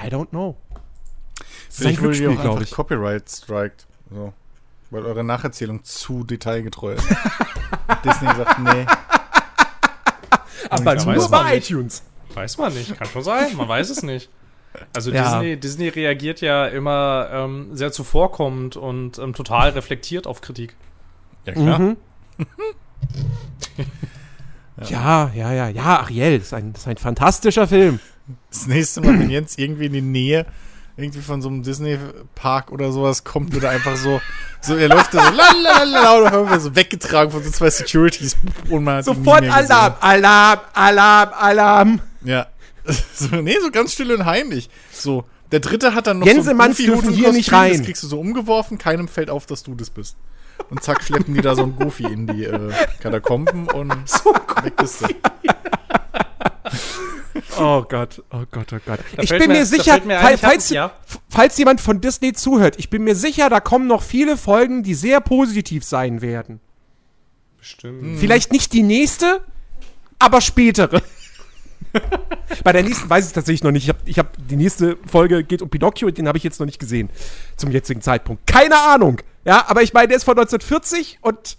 [0.00, 0.56] I don't know.
[1.66, 2.70] Das ist ein Glücksspiel, glaube ich.
[2.70, 3.86] Copyright strikt.
[4.10, 4.32] So.
[4.90, 7.06] Weil eure Nacherzählung zu detailgetreu ist.
[8.04, 8.86] Disney sagt, nee.
[10.70, 12.02] Aber nur bei iTunes.
[12.34, 14.30] Weiß man nicht, kann schon sein, man weiß es nicht.
[14.94, 15.40] Also Ja.
[15.40, 20.76] Disney, Disney reagiert ja immer ähm, sehr zuvorkommend und ähm, total reflektiert auf Kritik.
[21.46, 21.78] Ja, klar.
[21.78, 21.96] Mhm.
[24.88, 27.98] Ja, ja, ja, ja, Ariel, ist ein, ist ein fantastischer Film.
[28.50, 30.46] Das nächste Mal, wenn Jens irgendwie in die Nähe
[30.98, 34.20] irgendwie von so einem Disney-Park oder sowas kommt, wird er einfach so,
[34.60, 38.36] so er läuft da so, lalalala, so weggetragen von so zwei Securities.
[38.68, 39.44] Und man hat Sofort.
[39.48, 42.00] Alarm, Alarm, Alarm, Alarm.
[42.24, 42.46] Ja.
[43.12, 44.70] So, nee, so ganz still und heimlich.
[44.90, 47.74] So, der dritte hat dann noch Gänsemanns so dürfen hier nicht rein.
[47.74, 50.16] Das kriegst du so umgeworfen, keinem fällt auf, dass du das bist.
[50.70, 53.90] Und zack, schleppen die da so ein Goofy in die äh, Katakomben und
[54.62, 55.08] weg bist du.
[57.58, 59.00] Oh Gott, oh Gott, oh Gott.
[59.16, 60.92] Da ich bin mir- sicher, mir ein, hab- falls, ja.
[61.28, 64.94] falls jemand von Disney zuhört, ich bin mir sicher, da kommen noch viele Folgen, die
[64.94, 66.60] sehr positiv sein werden.
[67.58, 68.18] Bestimmt.
[68.18, 69.42] Vielleicht nicht die nächste,
[70.18, 71.02] aber spätere.
[72.64, 73.84] Bei der nächsten weiß ich tatsächlich noch nicht.
[73.84, 76.66] Ich habe ich hab, die nächste Folge geht um Pinocchio, den habe ich jetzt noch
[76.66, 77.08] nicht gesehen.
[77.56, 78.46] Zum jetzigen Zeitpunkt.
[78.46, 79.20] Keine Ahnung.
[79.44, 81.56] Ja, aber ich meine, der ist von 1940 und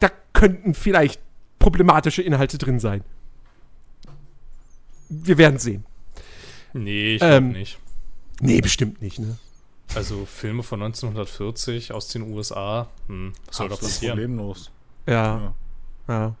[0.00, 1.20] da könnten vielleicht
[1.58, 3.02] problematische Inhalte drin sein.
[5.08, 5.84] Wir werden sehen.
[6.72, 7.52] Nee, ich glaube Ähm.
[7.52, 7.78] nicht.
[8.40, 9.36] Nee, bestimmt nicht, ne?
[9.94, 14.16] Also Filme von 1940 aus den USA, hm, was soll da passieren?
[14.18, 14.70] Problemlos.
[15.06, 15.54] Ja.
[16.08, 16.34] ja.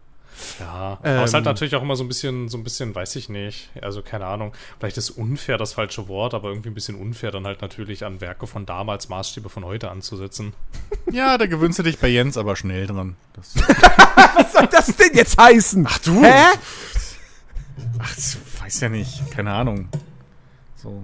[0.60, 1.14] Ja, Ähm.
[1.14, 3.28] aber es ist halt natürlich auch immer so ein bisschen, so ein bisschen, weiß ich
[3.28, 7.32] nicht, also keine Ahnung, vielleicht ist unfair das falsche Wort, aber irgendwie ein bisschen unfair
[7.32, 10.52] dann halt natürlich an Werke von damals Maßstäbe von heute anzusetzen.
[11.10, 13.16] Ja, da gewöhnst du dich bei Jens aber schnell dran.
[13.32, 13.56] Das,
[14.36, 15.84] Was soll das denn jetzt heißen?
[15.88, 16.22] Ach du.
[16.22, 16.44] Hä?
[17.98, 18.36] ach, das
[18.68, 19.30] weiß ja nicht.
[19.30, 19.88] Keine Ahnung.
[20.76, 21.02] So.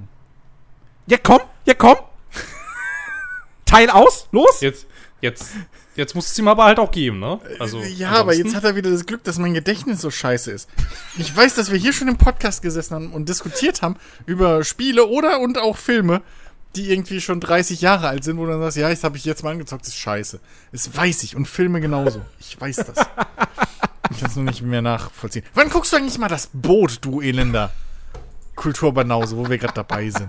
[1.06, 1.96] Ja, komm, ja, komm.
[3.64, 4.60] Teil aus, los.
[4.60, 4.86] Jetzt,
[5.22, 5.52] jetzt,
[5.96, 7.40] jetzt muss es ihm aber halt auch geben, ne?
[7.58, 10.50] Also, ja, aber ansonsten- jetzt hat er wieder das Glück, dass mein Gedächtnis so scheiße
[10.50, 10.68] ist.
[11.16, 13.96] Ich weiß, dass wir hier schon im Podcast gesessen haben und diskutiert haben
[14.26, 16.20] über Spiele oder und auch Filme,
[16.76, 19.24] die irgendwie schon 30 Jahre alt sind, wo du dann sagst, ja, das habe ich
[19.24, 20.38] jetzt mal angezockt, das ist scheiße.
[20.72, 22.20] Das weiß ich und Filme genauso.
[22.40, 23.06] Ich weiß das.
[24.10, 25.44] Ich kann es nur nicht mehr nachvollziehen.
[25.54, 27.72] Wann guckst du eigentlich mal das Boot, du Elender?
[28.56, 30.28] Kulturbanause, wo wir gerade dabei sind.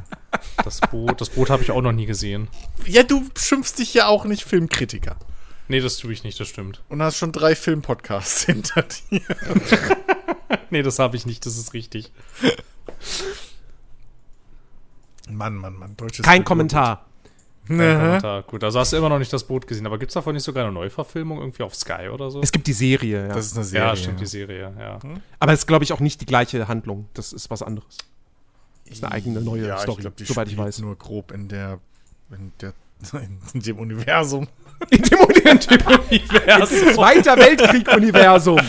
[0.63, 2.47] das Boot, das Boot habe ich auch noch nie gesehen.
[2.85, 5.15] Ja, du schimpfst dich ja auch nicht Filmkritiker.
[5.67, 6.81] Nee, das tue ich nicht, das stimmt.
[6.89, 9.21] Und hast schon drei Filmpodcasts hinter dir.
[10.69, 12.11] Nee, das habe ich nicht, das ist richtig.
[15.29, 15.95] Mann, Mann, Mann.
[15.97, 17.05] Deutsches Kein Kultur- Kommentar.
[17.67, 18.43] Kommentar.
[18.43, 20.43] Gut, also hast du immer noch nicht das Boot gesehen, aber gibt es davon nicht
[20.43, 22.41] sogar eine Neuverfilmung irgendwie auf Sky oder so?
[22.41, 23.33] Es gibt die Serie, ja.
[23.33, 23.87] Das ist eine Serie.
[23.87, 24.99] ja, stimmt, die Serie, ja.
[25.39, 26.69] Aber es ist, glaube ich, auch nicht die gleiche Das
[27.13, 27.97] Das ist was anderes.
[28.89, 30.79] ist eine eigene neue ja, Story, ich glaub, die soweit ich weiß.
[30.79, 31.79] Nur grob in der,
[32.31, 32.73] in der,
[33.53, 34.47] in dem Universum.
[34.89, 36.93] In dem Universum.
[36.93, 38.59] Zweiter Weltkrieg-Universum.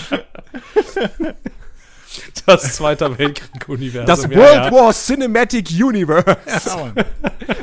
[2.47, 4.07] Das Zweiter Weltkrieg-Universum.
[4.07, 4.73] Das ja, World ja.
[4.73, 6.37] War Cinematic Universe.
[6.67, 6.93] Ja.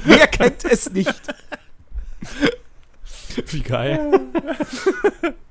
[0.03, 1.13] Wer kennt es nicht?
[3.47, 4.19] Wie geil.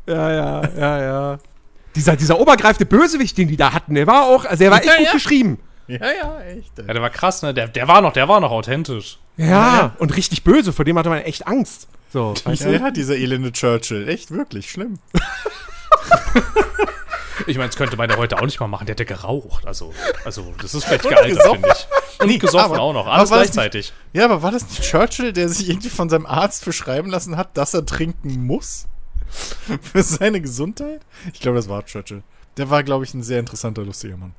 [0.07, 1.39] Ja, ja, ja, ja.
[1.97, 4.87] Dieser, dieser obergreifende Bösewicht, den die da hatten, der war auch, also der war echt
[4.87, 5.13] Ja, gut ja.
[5.13, 5.59] geschrieben.
[5.89, 6.79] ja, ja, echt.
[6.79, 7.53] Ja, der war krass, ne?
[7.55, 9.19] Der, der war noch, der war noch authentisch.
[9.37, 11.89] Ja, und richtig böse, vor dem hatte man echt Angst.
[12.13, 12.73] So, Ja, du?
[12.73, 14.07] ja, dieser elende Churchill.
[14.09, 14.99] Echt, wirklich schlimm.
[17.47, 18.87] Ich meine, das könnte man ja heute auch nicht mal machen.
[18.87, 19.67] Der hätte geraucht.
[19.67, 19.93] Also,
[20.25, 22.23] also das ist vielleicht gealtert, finde ich.
[22.23, 23.07] Und gesoffen aber- auch noch.
[23.07, 23.93] aber Alles gleichzeitig.
[24.13, 27.57] Ja, aber war das nicht Churchill, der sich irgendwie von seinem Arzt verschreiben lassen hat,
[27.57, 28.87] dass er trinken muss?
[29.83, 31.01] Für seine Gesundheit?
[31.33, 32.23] Ich glaube, das war Churchill.
[32.59, 34.35] Der war, glaube ich, ein sehr interessanter, lustiger Mann.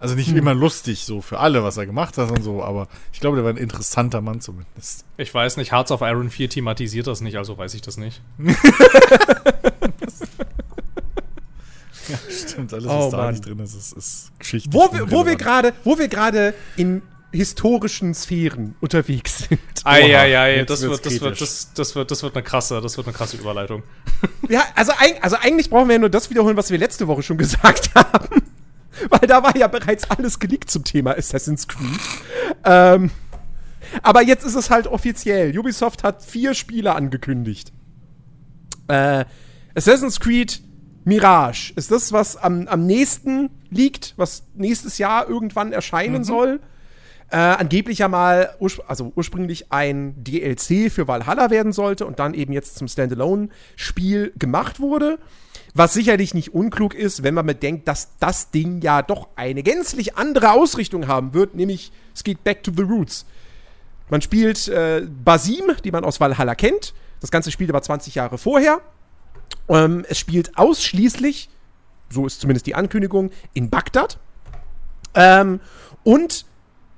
[0.00, 3.20] Also nicht immer lustig so für alle, was er gemacht hat und so, aber ich
[3.20, 5.04] glaube, der war ein interessanter Mann zumindest.
[5.16, 8.20] Ich weiß nicht, Hearts of Iron 4 thematisiert das nicht, also weiß ich das nicht.
[12.12, 12.72] Ja, stimmt.
[12.72, 13.30] Alles, Oh, was da Mann.
[13.30, 14.70] nicht drin ist, ist, ist Geschichte.
[14.72, 19.58] Wo wir, wo wir gerade, wo wir gerade in historischen Sphären unterwegs sind.
[19.84, 23.16] Eieiei, das wird, das wird, das, das wird, das wird eine krasse, das wird eine
[23.16, 23.82] krasse Überleitung.
[24.48, 27.38] Ja, also, also eigentlich brauchen wir ja nur das wiederholen, was wir letzte Woche schon
[27.38, 28.42] gesagt haben.
[29.08, 31.98] weil da war ja bereits alles geleakt zum Thema Assassin's Creed.
[32.64, 33.10] Ähm,
[34.02, 35.58] aber jetzt ist es halt offiziell.
[35.58, 37.72] Ubisoft hat vier Spiele angekündigt.
[38.88, 39.24] Äh,
[39.74, 40.60] Assassin's Creed
[41.04, 46.24] Mirage ist das, was am, am nächsten liegt, was nächstes Jahr irgendwann erscheinen mhm.
[46.24, 46.60] soll.
[47.30, 52.34] Äh, angeblich ja mal, urspr also ursprünglich ein DLC für Valhalla werden sollte und dann
[52.34, 55.18] eben jetzt zum Standalone-Spiel gemacht wurde.
[55.72, 60.16] Was sicherlich nicht unklug ist, wenn man bedenkt, dass das Ding ja doch eine gänzlich
[60.16, 63.24] andere Ausrichtung haben wird, nämlich es geht back to the roots.
[64.10, 66.92] Man spielt äh, Basim, die man aus Valhalla kennt.
[67.20, 68.82] Das ganze spielt aber 20 Jahre vorher.
[69.72, 71.48] Ähm, es spielt ausschließlich,
[72.10, 74.18] so ist zumindest die Ankündigung, in Bagdad.
[75.14, 75.60] Ähm,
[76.04, 76.44] und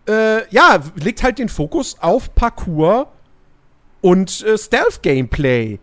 [0.08, 3.12] äh, ja, legt halt den Fokus auf Parkour
[4.00, 5.78] und äh, Stealth-Gameplay.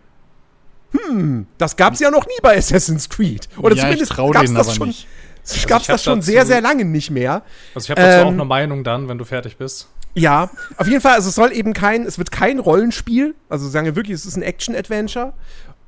[0.91, 3.47] Hm, das gab's ja noch nie bei Assassin's Creed.
[3.57, 4.89] Oder ja, zumindest gab's das schon.
[4.89, 5.07] Nicht.
[5.49, 7.43] Also gab's das schon sehr, sehr lange nicht mehr.
[7.73, 9.87] Also ich habe dazu ähm, auch eine Meinung dann, wenn du fertig bist.
[10.13, 13.85] Ja, auf jeden Fall, also es soll eben kein, es wird kein Rollenspiel, also sagen
[13.85, 15.33] wir wirklich, es ist ein Action-Adventure.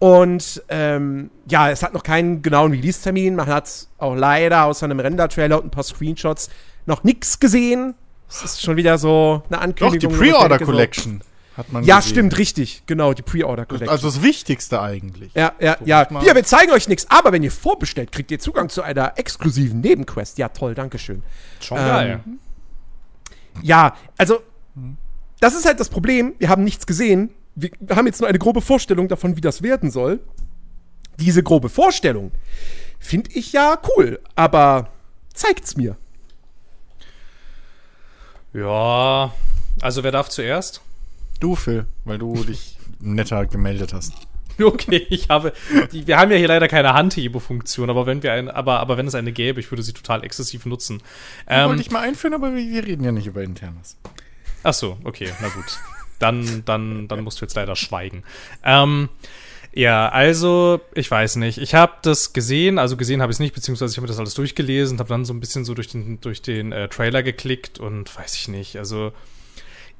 [0.03, 3.37] Und ähm, ja, es hat noch keinen genauen Release-Termin.
[3.37, 6.49] Man hat auch leider außer einem Render-Trailer und ein paar Screenshots
[6.85, 7.95] noch nichts gesehen.
[8.29, 10.11] Es ist schon wieder so eine Ankündigung.
[10.11, 11.57] Doch, die Pre-Order Collection so.
[11.57, 12.09] hat man Ja, gesehen.
[12.11, 12.83] stimmt, richtig.
[12.85, 13.87] Genau, die Pre-Order Collection.
[13.89, 15.31] Also das Wichtigste eigentlich.
[15.35, 16.05] Ja, ja, so, ja.
[16.19, 19.79] Hier, wir zeigen euch nichts, aber wenn ihr vorbestellt, kriegt ihr Zugang zu einer exklusiven
[19.79, 20.37] Nebenquest.
[20.37, 21.23] Ja, toll, dankeschön.
[21.61, 22.19] Schon ähm, geil.
[23.61, 24.41] Ja, also,
[25.39, 26.33] das ist halt das Problem.
[26.39, 27.29] Wir haben nichts gesehen.
[27.55, 30.19] Wir haben jetzt nur eine grobe Vorstellung davon, wie das werden soll.
[31.19, 32.31] Diese grobe Vorstellung
[32.99, 34.89] finde ich ja cool, aber
[35.33, 35.97] zeigt's mir.
[38.53, 39.33] Ja,
[39.81, 40.81] also wer darf zuerst?
[41.39, 44.13] Du, Phil, weil du dich netter gemeldet hast.
[44.61, 45.51] Okay, ich habe.
[45.91, 49.07] Die, wir haben ja hier leider keine Handhebe-Funktion, aber wenn wir ein, aber, aber wenn
[49.07, 51.01] es eine gäbe, ich würde sie total exzessiv nutzen.
[51.47, 53.97] Ähm, wollte ich mal einführen, aber wir, wir, reden ja nicht über Internes.
[54.61, 55.79] Ach so, okay, na gut.
[56.19, 58.23] Dann, dann, dann musst du jetzt leider schweigen.
[58.63, 59.09] Ähm,
[59.75, 61.57] ja, also, ich weiß nicht.
[61.57, 64.19] Ich habe das gesehen, also gesehen habe ich es nicht, beziehungsweise ich habe mir das
[64.19, 67.79] alles durchgelesen, habe dann so ein bisschen so durch den, durch den äh, Trailer geklickt
[67.79, 68.77] und weiß ich nicht.
[68.77, 69.13] Also,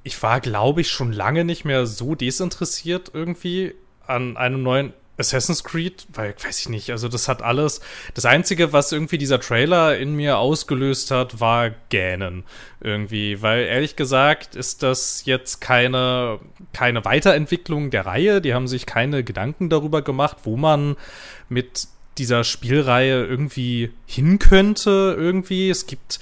[0.03, 3.73] ich war, glaube ich, schon lange nicht mehr so desinteressiert irgendwie
[4.05, 7.81] an einem neuen Assassin's Creed, weil, weiß ich nicht, also das hat alles.
[8.15, 12.43] Das Einzige, was irgendwie dieser Trailer in mir ausgelöst hat, war Gähnen
[12.81, 13.41] irgendwie.
[13.41, 16.39] Weil ehrlich gesagt ist das jetzt keine,
[16.73, 18.41] keine Weiterentwicklung der Reihe.
[18.41, 20.95] Die haben sich keine Gedanken darüber gemacht, wo man
[21.47, 25.69] mit dieser Spielreihe irgendwie hin könnte irgendwie.
[25.69, 26.19] Es gibt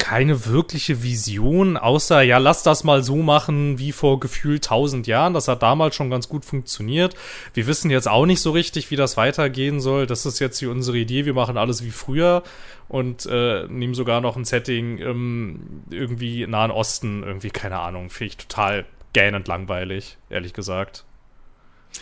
[0.00, 5.34] keine wirkliche Vision, außer, ja, lass das mal so machen wie vor gefühlt tausend Jahren.
[5.34, 7.14] Das hat damals schon ganz gut funktioniert.
[7.52, 10.06] Wir wissen jetzt auch nicht so richtig, wie das weitergehen soll.
[10.06, 11.26] Das ist jetzt hier unsere Idee.
[11.26, 12.42] Wir machen alles wie früher
[12.88, 17.22] und äh, nehmen sogar noch ein Setting im irgendwie Nahen Osten.
[17.22, 21.04] Irgendwie, keine Ahnung, finde ich total gähnend langweilig, ehrlich gesagt.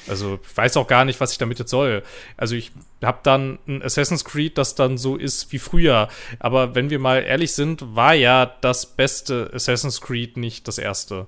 [0.07, 2.03] Also ich weiß auch gar nicht, was ich damit jetzt soll.
[2.37, 2.72] Also ich
[3.03, 6.09] habe dann ein Assassin's Creed, das dann so ist wie früher.
[6.38, 11.27] Aber wenn wir mal ehrlich sind, war ja das beste Assassin's Creed nicht das erste.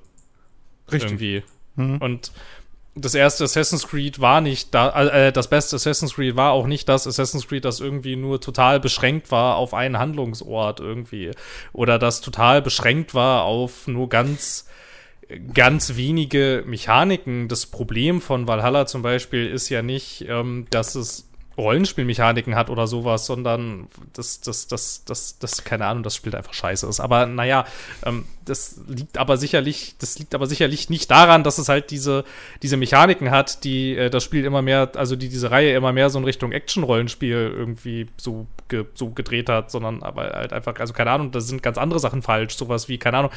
[0.90, 1.11] Richtig.
[1.11, 1.42] Irgendwie.
[1.77, 1.99] Mhm.
[1.99, 2.33] Und
[2.94, 6.88] das erste Assassin's Creed war nicht da, äh, das beste Assassin's Creed war auch nicht
[6.88, 11.31] das Assassin's Creed, das irgendwie nur total beschränkt war auf einen Handlungsort irgendwie.
[11.73, 14.66] Oder das total beschränkt war auf nur ganz
[15.55, 17.49] ganz wenige Mechaniken.
[17.49, 22.87] Das Problem von Valhalla zum Beispiel ist ja nicht, ähm, dass es Rollenspielmechaniken hat oder
[22.87, 27.01] sowas, sondern das, das, das, das, das, keine Ahnung, das Spiel einfach scheiße ist.
[27.01, 27.66] Aber naja,
[28.05, 32.25] ähm, das liegt aber sicherlich, das liegt aber sicherlich nicht daran, dass es halt diese,
[32.62, 36.09] diese Mechaniken hat, die äh, das Spiel immer mehr, also die diese Reihe immer mehr
[36.09, 40.93] so in Richtung Action-Rollenspiel irgendwie so, ge, so gedreht hat, sondern aber halt einfach, also
[40.93, 42.57] keine Ahnung, da sind ganz andere Sachen falsch.
[42.57, 43.33] Sowas wie, keine Ahnung,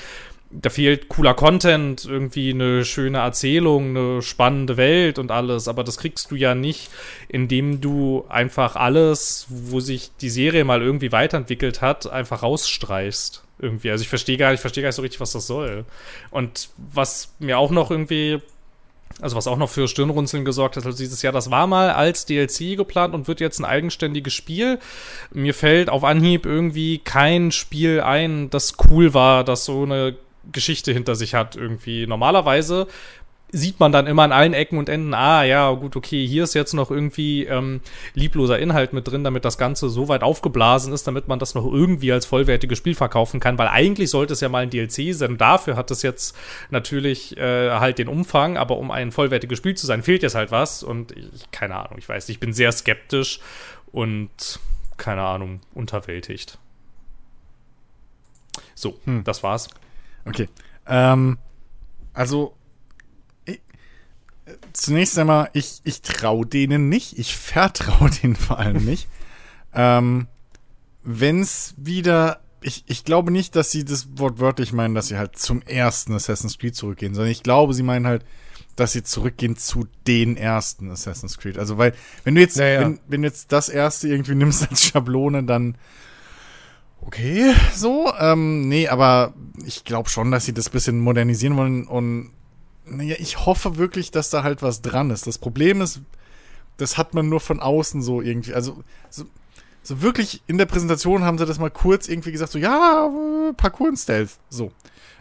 [0.61, 5.97] da fehlt cooler Content, irgendwie eine schöne Erzählung, eine spannende Welt und alles, aber das
[5.97, 6.89] kriegst du ja nicht,
[7.27, 13.43] indem du einfach alles, wo sich die Serie mal irgendwie weiterentwickelt hat, einfach rausstreichst.
[13.59, 13.91] Irgendwie.
[13.91, 15.85] Also ich verstehe gar nicht, ich verstehe gar nicht so richtig, was das soll.
[16.31, 18.41] Und was mir auch noch irgendwie
[19.21, 22.25] also was auch noch für Stirnrunzeln gesorgt hat, also dieses Jahr, das war mal als
[22.25, 24.79] DLC geplant und wird jetzt ein eigenständiges Spiel.
[25.31, 30.15] Mir fällt auf Anhieb irgendwie kein Spiel ein, das cool war, das so eine
[30.51, 32.05] Geschichte hinter sich hat irgendwie.
[32.07, 32.87] Normalerweise
[33.55, 36.55] sieht man dann immer an allen Ecken und Enden, ah ja, gut, okay, hier ist
[36.55, 37.81] jetzt noch irgendwie ähm,
[38.15, 41.63] liebloser Inhalt mit drin, damit das Ganze so weit aufgeblasen ist, damit man das noch
[41.71, 45.37] irgendwie als vollwertiges Spiel verkaufen kann, weil eigentlich sollte es ja mal ein DLC sein.
[45.37, 46.35] Dafür hat es jetzt
[46.71, 50.49] natürlich äh, halt den Umfang, aber um ein vollwertiges Spiel zu sein, fehlt jetzt halt
[50.49, 53.39] was und ich, keine Ahnung, ich weiß, ich bin sehr skeptisch
[53.91, 54.59] und
[54.97, 56.57] keine Ahnung, unterwältigt.
[58.73, 59.23] So, Hm.
[59.23, 59.69] das war's.
[60.25, 60.49] Okay.
[60.87, 61.37] Ähm,
[62.13, 62.55] also,
[63.45, 63.61] ich,
[64.73, 67.17] zunächst einmal, ich, ich traue denen nicht.
[67.17, 69.07] Ich vertraue denen vor allem nicht.
[69.73, 70.27] ähm,
[71.03, 75.61] wenn's wieder, ich, ich glaube nicht, dass sie das wortwörtlich meinen, dass sie halt zum
[75.63, 78.23] ersten Assassin's Creed zurückgehen, sondern ich glaube, sie meinen halt,
[78.75, 81.59] dass sie zurückgehen zu den ersten Assassin's Creed.
[81.59, 82.81] Also, weil, wenn du jetzt, Ja, ja.
[82.81, 85.77] Wenn, wenn du jetzt das erste irgendwie nimmst als Schablone, dann
[87.05, 88.13] okay, so.
[88.19, 89.33] Ähm, nee, aber
[89.65, 92.31] ich glaube schon, dass sie das bisschen modernisieren wollen und
[92.85, 95.25] naja, ich hoffe wirklich, dass da halt was dran ist.
[95.25, 96.01] Das Problem ist,
[96.77, 99.25] das hat man nur von außen so irgendwie, also so,
[99.83, 103.09] so wirklich in der Präsentation haben sie das mal kurz irgendwie gesagt, so ja,
[103.55, 104.71] Parkour und Stealth, so.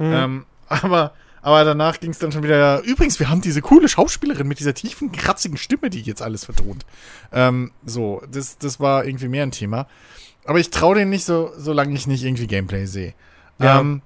[0.01, 4.49] Ähm, aber, aber danach ging es dann schon wieder, übrigens, wir haben diese coole Schauspielerin
[4.49, 6.85] mit dieser tiefen, kratzigen Stimme, die jetzt alles vertont.
[7.33, 9.87] Ähm, so, das, das war irgendwie mehr ein Thema.
[10.45, 13.15] Aber ich traue denen nicht so, solange ich nicht irgendwie Gameplay sehe.
[13.59, 13.81] Ja.
[13.81, 14.03] Ähm,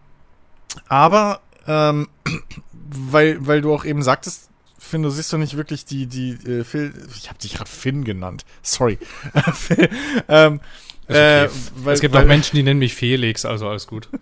[0.89, 2.09] aber, ähm,
[2.73, 6.65] weil, weil du auch eben sagtest, Finn, du siehst doch nicht wirklich die, die, äh,
[6.65, 8.45] Phil, ich habe dich gerade Finn genannt.
[8.63, 8.99] Sorry.
[9.55, 9.89] Phil,
[10.29, 10.61] ähm,
[11.09, 11.55] Ist äh, okay.
[11.77, 14.09] weil, es gibt weil, auch Menschen, die nennen mich Felix, also alles gut.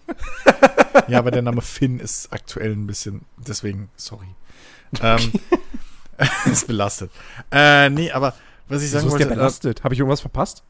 [1.08, 4.28] Ja, aber der Name Finn ist aktuell ein bisschen, deswegen, sorry.
[5.02, 5.32] Ähm,
[6.46, 7.10] ist belastet.
[7.50, 8.34] Äh, nee, aber
[8.68, 9.84] was ich sagen Wieso ist der wollte, äh, belastet?
[9.84, 10.62] Habe ich irgendwas verpasst?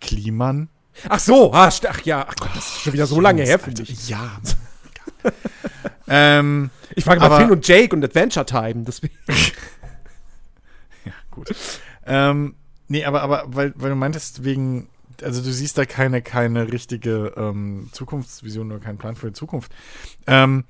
[0.00, 0.68] Kliman.
[1.08, 3.70] Ach so, st- ach ja, ach Gott, das ist schon wieder so lange her für
[3.70, 4.08] mich.
[4.08, 4.38] Ja.
[6.08, 8.84] ähm, Ich frage mal Finn und Jake und Adventure Time.
[8.86, 9.14] Deswegen.
[11.30, 11.54] gut.
[12.06, 12.54] Ähm,
[12.88, 14.88] nee, aber, aber weil, weil du meintest, wegen,
[15.22, 19.72] also du siehst da keine, keine richtige ähm, Zukunftsvision oder keinen Plan für die Zukunft.
[20.26, 20.64] Ähm,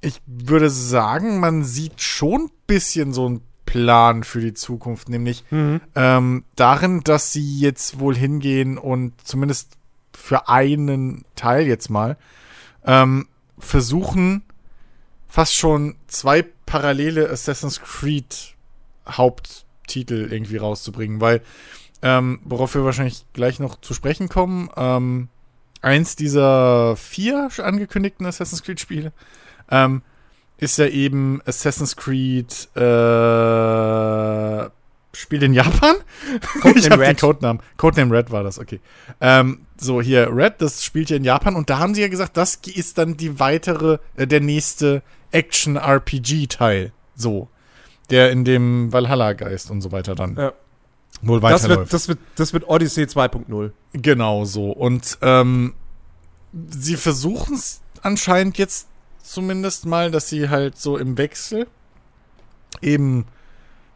[0.00, 5.44] ich würde sagen, man sieht schon ein bisschen so einen Plan für die Zukunft, nämlich
[5.94, 9.76] ähm, darin, dass sie jetzt wohl hingehen und zumindest
[10.16, 12.16] für einen Teil jetzt mal
[12.86, 14.42] ähm, versuchen,
[15.28, 18.54] fast schon zwei parallele Assassin's Creed
[19.08, 21.42] Haupttitel irgendwie rauszubringen, weil
[22.02, 25.28] ähm, worauf wir wahrscheinlich gleich noch zu sprechen kommen, ähm,
[25.82, 29.12] eins dieser vier angekündigten Assassin's Creed Spiele
[29.70, 30.02] ähm,
[30.58, 34.70] ist ja eben Assassin's Creed äh,
[35.12, 35.94] Spiel in Japan.
[36.60, 37.20] Codename ich hab den Red.
[37.20, 37.62] Codenamen.
[37.78, 38.80] Codename Red war das, okay.
[39.20, 42.36] Ähm, so, hier, Red, das spielt ja in Japan und da haben sie ja gesagt,
[42.36, 46.92] das ist dann die weitere, äh, der nächste Action-RPG-Teil.
[47.14, 47.48] So.
[48.10, 50.52] Der in dem Valhalla-Geist und so weiter dann Ja.
[51.22, 51.78] wohl Das weiterläuft.
[51.80, 53.70] wird, das, wird, das wird Odyssey 2.0.
[53.94, 54.70] Genau so.
[54.70, 55.74] Und ähm,
[56.70, 58.86] sie versuchen es anscheinend jetzt
[59.26, 61.66] zumindest mal, dass sie halt so im Wechsel
[62.80, 63.26] eben,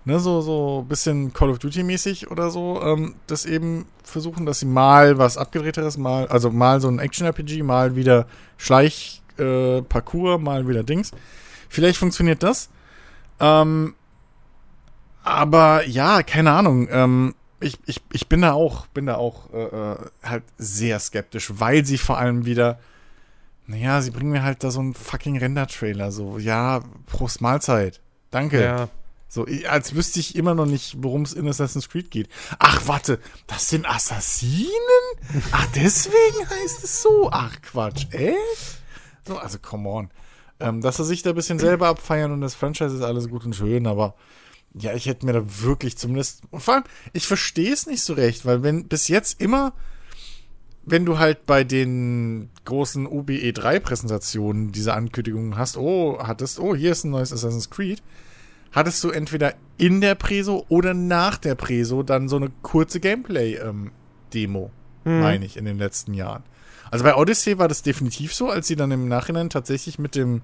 [0.04, 4.60] ne, so, so ein bisschen Call of Duty-mäßig oder so, ähm, das eben versuchen, dass
[4.60, 9.80] sie mal was abgedrehteres, mal, also mal so ein Action-RPG, mal wieder Schleich, äh,
[10.38, 11.12] mal wieder Dings.
[11.68, 12.68] Vielleicht funktioniert das.
[13.38, 13.94] Ähm,
[15.22, 16.88] aber ja, keine Ahnung.
[16.90, 21.52] Ähm, ich, ich, ich bin da auch, bin da auch äh, äh, halt sehr skeptisch,
[21.56, 22.78] weil sie vor allem wieder,
[23.70, 28.00] naja, sie bringen mir halt da so einen fucking Render-Trailer, so, ja, Prost Mahlzeit.
[28.30, 28.62] Danke.
[28.62, 28.88] Ja.
[29.28, 32.28] So, als wüsste ich immer noch nicht, worum es in Assassin's Creed geht.
[32.58, 34.72] Ach, warte, das sind Assassinen?
[35.52, 37.28] Ach, deswegen heißt es so?
[37.30, 38.80] Ach, Quatsch, echt?
[39.28, 40.10] So, also, come on.
[40.58, 43.44] Ähm, dass sie sich da ein bisschen selber abfeiern und das Franchise ist alles gut
[43.44, 44.16] und schön, aber
[44.74, 46.42] ja, ich hätte mir da wirklich zumindest.
[46.50, 49.74] Und vor allem, ich verstehe es nicht so recht, weil wenn bis jetzt immer,
[50.90, 57.04] wenn du halt bei den großen UBE3-Präsentationen diese Ankündigungen hast, oh, hattest, oh, hier ist
[57.04, 58.02] ein neues Assassin's Creed,
[58.72, 64.70] hattest du entweder in der Preso oder nach der Preso dann so eine kurze Gameplay-Demo,
[65.04, 66.42] meine ich, in den letzten Jahren.
[66.90, 70.42] Also bei Odyssey war das definitiv so, als sie dann im Nachhinein tatsächlich mit dem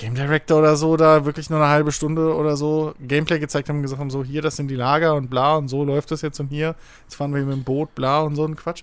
[0.00, 3.76] Game Director oder so da wirklich nur eine halbe Stunde oder so Gameplay gezeigt haben
[3.76, 6.22] und gesagt haben, so hier, das sind die Lager und bla und so läuft das
[6.22, 8.82] jetzt und hier, jetzt fahren wir hier mit dem Boot, bla und so ein Quatsch.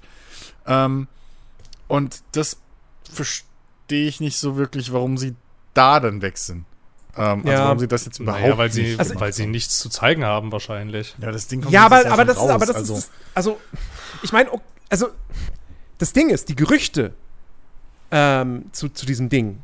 [0.68, 1.08] Ähm,
[1.88, 2.58] und das
[3.12, 5.36] verstehe ich nicht so wirklich, warum sie
[5.74, 6.66] da dann wechseln.
[7.16, 7.66] Ähm, also Ja.
[7.66, 10.52] warum sie das jetzt überhaupt Naja, weil sie, Also- weil sie nichts zu zeigen haben,
[10.52, 11.16] wahrscheinlich.
[11.22, 12.96] Ja, das Ding kommt Ja, aber, aber das ist, raus, aber das also.
[12.98, 13.60] ist, also,
[14.24, 14.50] ich meine,
[14.90, 15.08] also,
[15.98, 17.14] das Ding ist, die Gerüchte
[18.12, 19.60] ähm, zu, zu diesem Ding,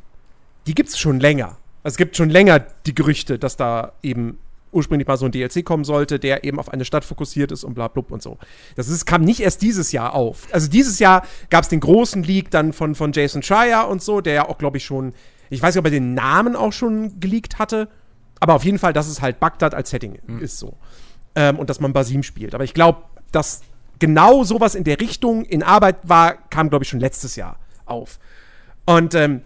[0.66, 1.56] die gibt es schon länger.
[1.82, 4.38] Also es gibt schon länger die Gerüchte, dass da eben
[4.74, 7.74] ursprünglich mal so ein DLC kommen sollte, der eben auf eine Stadt fokussiert ist und
[7.74, 8.38] bla blub und so.
[8.76, 10.48] Das ist, kam nicht erst dieses Jahr auf.
[10.52, 14.20] Also dieses Jahr gab es den großen Leak dann von, von Jason Schreier und so,
[14.20, 15.14] der ja auch, glaube ich, schon,
[15.50, 17.88] ich weiß nicht, ob er den Namen auch schon geleakt hatte,
[18.40, 20.76] aber auf jeden Fall, dass es halt Bagdad als Setting ist so.
[21.34, 22.54] Ähm, und dass man Basim spielt.
[22.54, 23.02] Aber ich glaube,
[23.32, 23.62] dass
[23.98, 28.18] genau sowas in der Richtung in Arbeit war, kam, glaube ich, schon letztes Jahr auf.
[28.86, 29.42] Und ähm,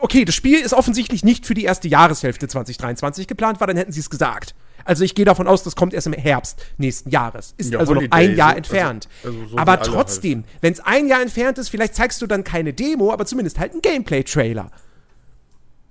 [0.00, 3.92] okay, das Spiel ist offensichtlich nicht für die erste Jahreshälfte 2023 geplant, weil dann hätten
[3.92, 4.54] sie es gesagt.
[4.84, 7.54] Also ich gehe davon aus, das kommt erst im Herbst nächsten Jahres.
[7.56, 9.08] Ist Ja, also noch ein Jahr so- entfernt.
[9.24, 12.26] also- also so aber alle trotzdem, wenn es ein Jahr entfernt ist, vielleicht zeigst du
[12.28, 14.70] dann keine Demo, aber zumindest halt einen Gameplay-Trailer.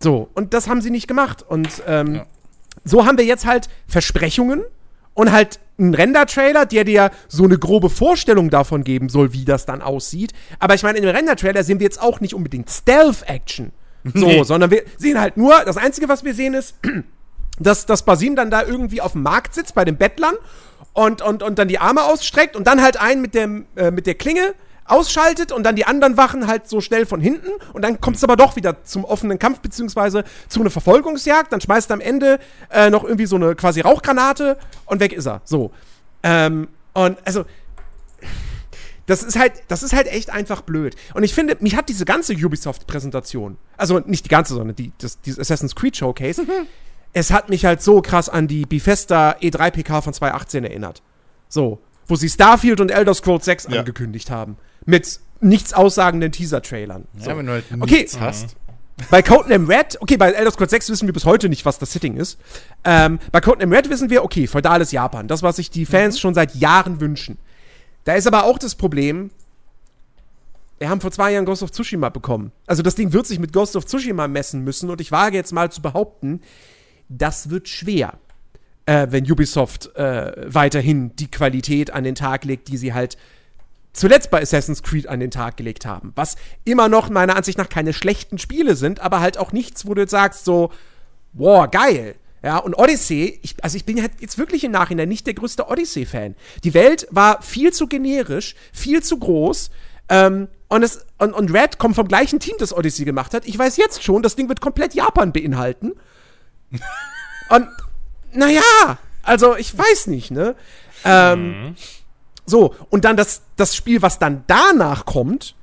[0.02, 1.44] So, und das haben sie nicht gemacht.
[1.48, 2.26] Und ähm, Ja.
[2.84, 4.64] so haben wir jetzt halt Versprechungen
[5.14, 9.66] und halt einen Render-Trailer, der dir so eine grobe Vorstellung davon geben soll, wie das
[9.66, 10.32] dann aussieht.
[10.60, 13.72] Aber ich meine, in dem Render-Trailer sehen wir jetzt auch nicht unbedingt Stealth-Action.
[14.14, 14.44] So, Nee.
[14.44, 16.76] sondern wir sehen halt nur, das Einzige, was wir sehen, ist,
[17.60, 20.36] dass, dass Basim dann da irgendwie auf dem Markt sitzt bei den Bettlern
[20.94, 24.06] und, und, und dann die Arme ausstreckt und dann halt einen mit, dem, äh, mit
[24.08, 24.54] der Klinge
[24.88, 28.24] ausschaltet und dann die anderen Wachen halt so schnell von hinten und dann kommt es
[28.24, 31.52] aber doch wieder zum offenen Kampf beziehungsweise zu einer Verfolgungsjagd.
[31.52, 32.40] Dann schmeißt er am Ende
[32.70, 35.42] äh, noch irgendwie so eine quasi Rauchgranate und weg ist er.
[35.44, 35.72] So.
[36.22, 37.46] Ähm, und also
[39.08, 40.96] das ist halt, das ist halt echt einfach blöd.
[41.14, 45.22] Und ich finde, mich hat diese ganze Ubisoft-Präsentation, also nicht die ganze, sondern die, das,
[45.22, 46.44] dieses Assassin's Creed Showcase,
[47.14, 51.02] es hat mich halt so krass an die Bethesda E3 PK von 2018 erinnert.
[51.48, 53.80] So, wo sie Starfield und Elder Scrolls 6 Ja.
[53.80, 54.58] angekündigt haben.
[54.86, 57.06] Mit nichts aussagenden Teaser-Trailern.
[57.18, 57.30] So.
[57.30, 57.96] Ja, wenn du halt Okay.
[57.98, 58.56] nichts hast.
[59.12, 61.92] Bei Codename Red, okay, bei Elder Scrolls 6 wissen wir bis heute nicht, was das
[61.92, 62.40] Setting ist.
[62.86, 65.28] Ähm, bei Codename Red wissen wir, okay, feudales Japan.
[65.28, 67.38] Das, was sich die Fans schon seit Jahren wünschen.
[68.06, 69.32] Da ist aber auch das Problem,
[70.78, 72.52] wir haben vor zwei Jahren Ghost of Tsushima bekommen.
[72.68, 75.52] Also das Ding wird sich mit Ghost of Tsushima messen müssen und ich wage jetzt
[75.52, 76.42] mal zu behaupten,
[77.10, 78.18] das wird schwer,
[78.86, 83.18] äh, wenn Ubisoft äh, weiterhin die Qualität an den Tag legt, die sie halt
[83.94, 86.12] zuletzt bei Assassin's Creed an den Tag gelegt haben.
[86.16, 86.36] Was
[86.66, 90.02] immer noch meiner Ansicht nach keine schlechten Spiele sind, aber halt auch nichts, wo du
[90.02, 90.72] jetzt sagst so,
[91.34, 92.16] wow, geil.
[92.46, 95.68] Ja, und Odyssey, ich, also ich bin halt jetzt wirklich im Nachhinein nicht der größte
[95.68, 96.36] Odyssey-Fan.
[96.64, 99.72] Die Welt war viel zu generisch, viel zu groß.
[100.10, 103.48] Ähm, und, es, und, und Red kommt vom gleichen Team, das Odyssey gemacht hat.
[103.48, 105.94] Ich weiß jetzt schon, das Ding wird komplett Japan beinhalten.
[107.50, 107.68] und
[108.32, 110.56] naja, also ich weiß nicht, ne?
[111.04, 111.76] Ähm,
[112.46, 115.56] so, und dann das, das Spiel, was dann danach kommt,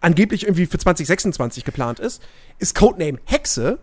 [0.00, 2.22] angeblich irgendwie für 2026 geplant ist,
[2.58, 3.80] ist Codename Hexe.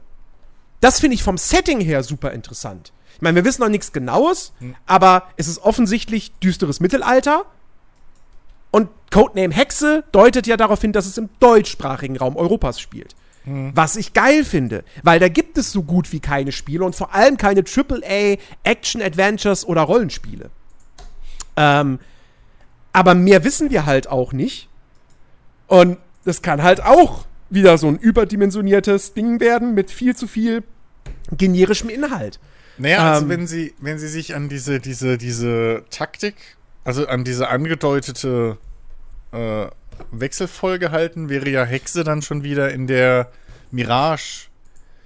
[0.82, 2.94] Das finde ich vom Setting her super interessant.
[3.16, 4.54] Ich meine, wir wissen noch nichts Genaues,
[4.86, 7.46] aber es ist offensichtlich düsteres Mittelalter.
[8.72, 13.16] Und Codename Hexe deutet ja darauf hin, dass es im deutschsprachigen Raum Europas spielt.
[13.74, 17.16] Was ich geil finde, weil da gibt es so gut wie keine Spiele und vor
[17.16, 20.52] allem keine AAA Action Adventures oder Rollenspiele.
[21.56, 22.00] Ähm,
[22.94, 24.70] aber mehr wissen wir halt auch nicht.
[25.68, 30.64] Und das kann halt auch wieder so ein überdimensioniertes Ding werden mit viel zu viel
[31.36, 32.40] generischem Inhalt.
[32.78, 36.36] Naja, also Ähm, wenn sie, wenn sie sich an diese, diese, diese Taktik,
[36.84, 38.58] also an diese angedeutete
[39.32, 39.66] äh,
[40.12, 43.30] Wechselfolge halten, wäre ja Hexe dann schon wieder in der
[43.72, 44.48] Mirage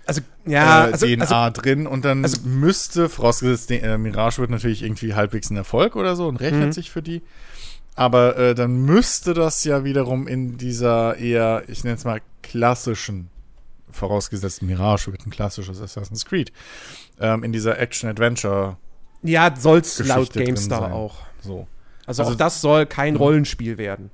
[0.06, 4.52] Also, ja, äh, also, DNA also drin und dann also- müsste, vorausgesetzt, äh, Mirage wird
[4.52, 6.72] natürlich irgendwie halbwegs ein Erfolg oder so und rechnet Mhm.
[6.74, 7.22] sich für die.
[7.96, 13.30] Aber äh, dann müsste das ja wiederum in dieser eher, ich nenne es mal, klassischen,
[13.92, 16.52] vorausgesetzt Mirage wird ein klassisches Assassin's Creed,
[17.20, 18.78] ähm, in dieser Action-Adventure
[19.22, 21.18] ja, soll's Geschichte laut GameStar auch.
[21.42, 21.68] so.
[22.06, 24.10] Also, Also- auch das soll kein Rollenspiel werden.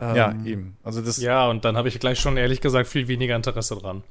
[0.00, 0.76] Ähm, ja, eben.
[0.82, 4.02] Also das, Ja, und dann habe ich gleich schon ehrlich gesagt viel weniger Interesse dran.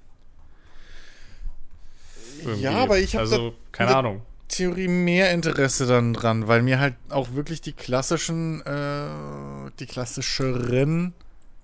[2.43, 2.61] Irgendwie.
[2.61, 4.21] Ja, aber ich habe Also, keine da- Ahnung.
[4.48, 11.14] Theorie mehr Interesse dann dran, weil mir halt auch wirklich die klassischen, äh, die klassischeren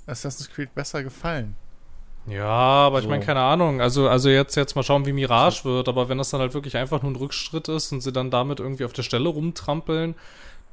[0.06, 1.56] Assassin's Creed besser gefallen.
[2.26, 3.10] Ja, aber ich So.
[3.10, 3.82] meine, keine Ahnung.
[3.82, 5.90] Also, also jetzt, jetzt mal schauen, wie Mirage wird.
[5.90, 8.60] Aber wenn das dann halt wirklich einfach nur ein Rückschritt ist und sie dann damit
[8.60, 10.16] irgendwie auf der Stelle rumtrampeln,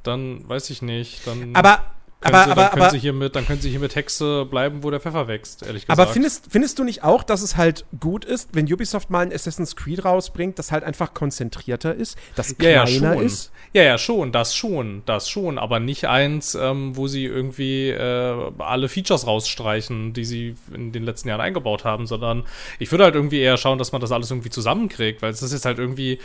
[0.03, 1.27] dann weiß ich nicht.
[1.27, 1.83] Dann Aber,
[2.21, 3.95] können, aber, sie, aber, dann können aber, sie hier mit, dann können sie hier mit
[3.95, 5.99] Hexe bleiben, wo der Pfeffer wächst, ehrlich gesagt.
[5.99, 9.33] aber findest, findest du nicht auch, dass es halt gut ist, wenn Ubisoft mal ein
[9.33, 13.25] Assassin's Creed rausbringt, das halt einfach konzentrierter ist, das ja, kleiner ja, schon.
[13.25, 13.53] ist?
[13.73, 18.53] Ja, ja, schon, das schon, das schon, aber nicht eins, ähm, wo sie irgendwie äh,
[18.59, 22.45] alle Features rausstreichen, die sie in den letzten Jahren eingebaut haben, sondern
[22.79, 25.53] ich würde halt irgendwie eher schauen, dass man das alles irgendwie zusammenkriegt, weil es ist
[25.53, 26.19] jetzt halt irgendwie,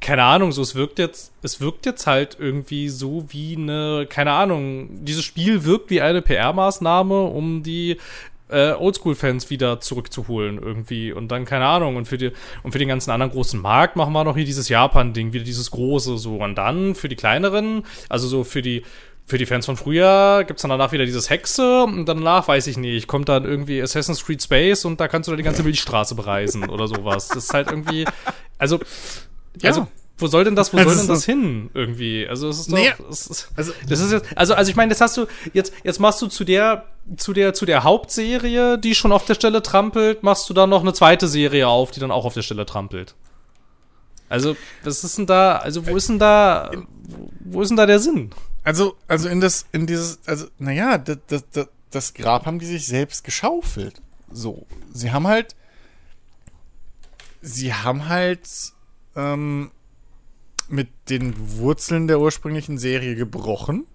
[0.00, 4.32] keine Ahnung, so es wirkt jetzt, es wirkt jetzt halt irgendwie so wie eine, keine
[4.32, 7.98] Ahnung, dieses Spiel wirkt wie eine PR-Maßnahme, um die
[8.50, 12.32] äh, Oldschool-Fans wieder zurückzuholen irgendwie und dann keine Ahnung und für die
[12.62, 15.70] und für den ganzen anderen großen Markt machen wir noch hier dieses Japan-Ding wieder dieses
[15.70, 18.82] große so und dann für die kleineren also so für die
[19.26, 22.76] für die Fans von früher gibt's dann danach wieder dieses Hexe und danach weiß ich
[22.76, 26.16] nicht kommt dann irgendwie Assassin's Creed Space und da kannst du dann die ganze Milchstraße
[26.16, 27.28] bereisen oder sowas.
[27.28, 28.04] Das ist halt irgendwie
[28.58, 28.80] also
[29.60, 29.70] Ja.
[29.70, 29.88] also
[30.18, 32.26] wo soll denn das, wo soll denn das hin irgendwie?
[32.28, 34.90] Also es ist doch, Nee, es ist, also- das ist jetzt, also also ich meine,
[34.90, 36.84] das hast du jetzt jetzt machst du zu der
[37.16, 40.82] zu der zu der Hauptserie, die schon auf der Stelle trampelt, machst du dann noch
[40.82, 43.14] eine zweite Serie auf, die dann auch auf der Stelle trampelt.
[44.28, 45.56] Also was ist denn da?
[45.56, 46.70] Also wo ist denn da?
[47.40, 48.30] Wo ist denn da der Sinn?
[48.62, 52.66] Also, also in das, in dieses, also, naja, das, das, das, das Grab haben die
[52.66, 54.02] sich selbst geschaufelt.
[54.30, 54.66] So.
[54.92, 55.56] Sie haben halt,
[57.40, 58.46] sie haben halt,
[59.16, 59.70] ähm,
[60.68, 63.86] mit den Wurzeln der ursprünglichen Serie gebrochen.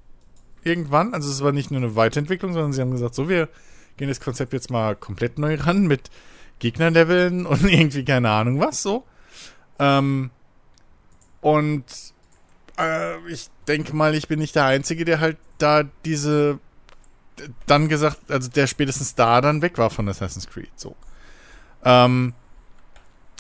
[0.63, 1.13] Irgendwann.
[1.13, 3.49] Also es war nicht nur eine Weiterentwicklung, sondern sie haben gesagt, so, wir
[3.97, 6.09] gehen das Konzept jetzt mal komplett neu ran mit
[6.59, 9.05] Gegnerleveln und irgendwie keine Ahnung was so.
[9.79, 10.31] Ähm,
[11.41, 11.85] und
[12.77, 16.59] äh, ich denke mal, ich bin nicht der Einzige, der halt da diese
[17.65, 20.71] dann gesagt, also der spätestens da dann weg war von Assassin's Creed.
[20.75, 20.95] So.
[21.83, 22.33] Ähm,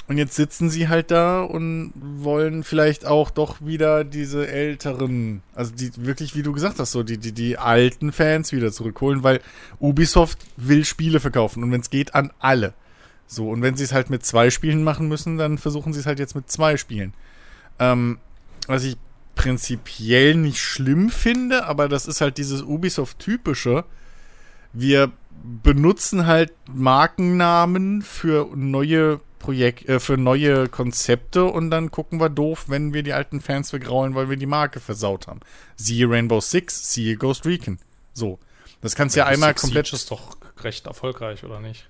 [0.07, 5.73] und jetzt sitzen sie halt da und wollen vielleicht auch doch wieder diese älteren, also
[5.73, 9.41] die wirklich, wie du gesagt hast, so die, die, die alten Fans wieder zurückholen, weil
[9.79, 12.73] Ubisoft will Spiele verkaufen und wenn es geht, an alle.
[13.27, 16.05] So, und wenn sie es halt mit zwei Spielen machen müssen, dann versuchen sie es
[16.05, 17.13] halt jetzt mit zwei Spielen.
[17.79, 18.19] Ähm,
[18.67, 18.97] was ich
[19.33, 23.85] prinzipiell nicht schlimm finde, aber das ist halt dieses Ubisoft-typische.
[24.71, 25.11] Wir
[25.63, 32.65] benutzen halt Markennamen für neue Projekt, äh, für neue Konzepte und dann gucken wir doof,
[32.67, 35.41] wenn wir die alten Fans vergraulen, weil wir die Marke versaut haben.
[35.75, 37.77] Siehe Rainbow Six, siehe Ghost Recon.
[38.13, 38.39] So.
[38.81, 39.87] Das kannst du ja einmal Six komplett.
[39.87, 41.87] Siege ist doch recht erfolgreich oder nicht?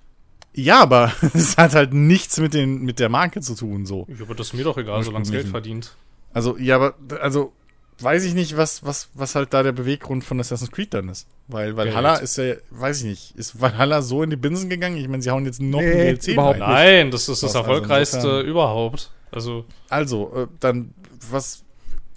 [0.54, 4.06] Ja, aber es hat halt nichts mit, den, mit der Marke zu tun, so.
[4.10, 5.96] Ja, aber das ist mir doch egal, solange es Geld verdient.
[6.34, 7.54] Also, ja, aber, also,
[8.00, 11.28] weiß ich nicht, was, was, was halt da der Beweggrund von Assassin's Creed dann ist.
[11.48, 12.24] Weil Valhalla Geld.
[12.24, 14.98] ist ja, weiß ich nicht, ist Valhalla so in die Binsen gegangen?
[14.98, 16.70] Ich meine, sie hauen jetzt noch Nee, ein DLC überhaupt rein.
[17.06, 19.12] Nein, das ist das Was, also erfolgreichste insofern- überhaupt.
[19.32, 20.94] Also Also, äh, dann,
[21.30, 21.64] was,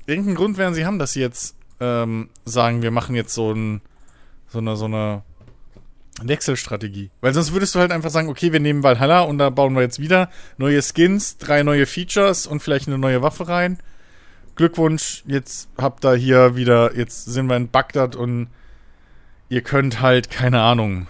[0.07, 3.81] irgendeinen Grund werden sie haben, dass sie jetzt ähm, sagen, wir machen jetzt so ein,
[4.49, 5.23] so eine, so eine
[6.23, 7.11] Wechselstrategie.
[7.21, 9.83] Weil sonst würdest du halt einfach sagen, okay, wir nehmen Valhalla und da bauen wir
[9.83, 13.79] jetzt wieder neue Skins, drei neue Features und vielleicht eine neue Waffe rein.
[14.59, 18.49] Glückwunsch, jetzt habt ihr hier wieder, jetzt sind wir in Bagdad und
[19.49, 21.07] ihr könnt halt, keine Ahnung,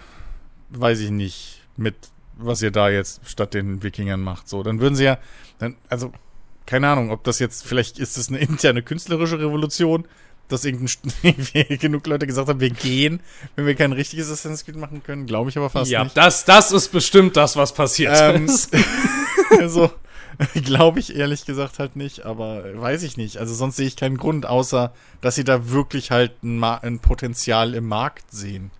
[0.69, 1.95] weiß ich nicht, mit
[2.37, 4.47] was ihr da jetzt statt den Wikingern macht.
[4.47, 5.17] So, dann würden sie ja,
[5.57, 6.13] dann, also,
[6.67, 10.07] keine Ahnung, ob das jetzt, vielleicht ist das eine interne künstlerische Revolution,
[10.47, 13.19] dass irgendein, genug Leute gesagt haben, wir gehen,
[13.55, 16.15] wenn wir kein richtiges Assassin's Creed machen können, glaube ich aber fast ja, nicht.
[16.15, 18.75] das das ist bestimmt das, was passiert Ähm, ist.
[19.59, 19.91] also,
[20.63, 23.37] glaube ich ehrlich gesagt halt nicht, aber weiß ich nicht.
[23.37, 27.73] Also sonst sehe ich keinen Grund, außer, dass sie da wirklich halt ein, ein Potenzial
[27.73, 28.71] im Markt sehen.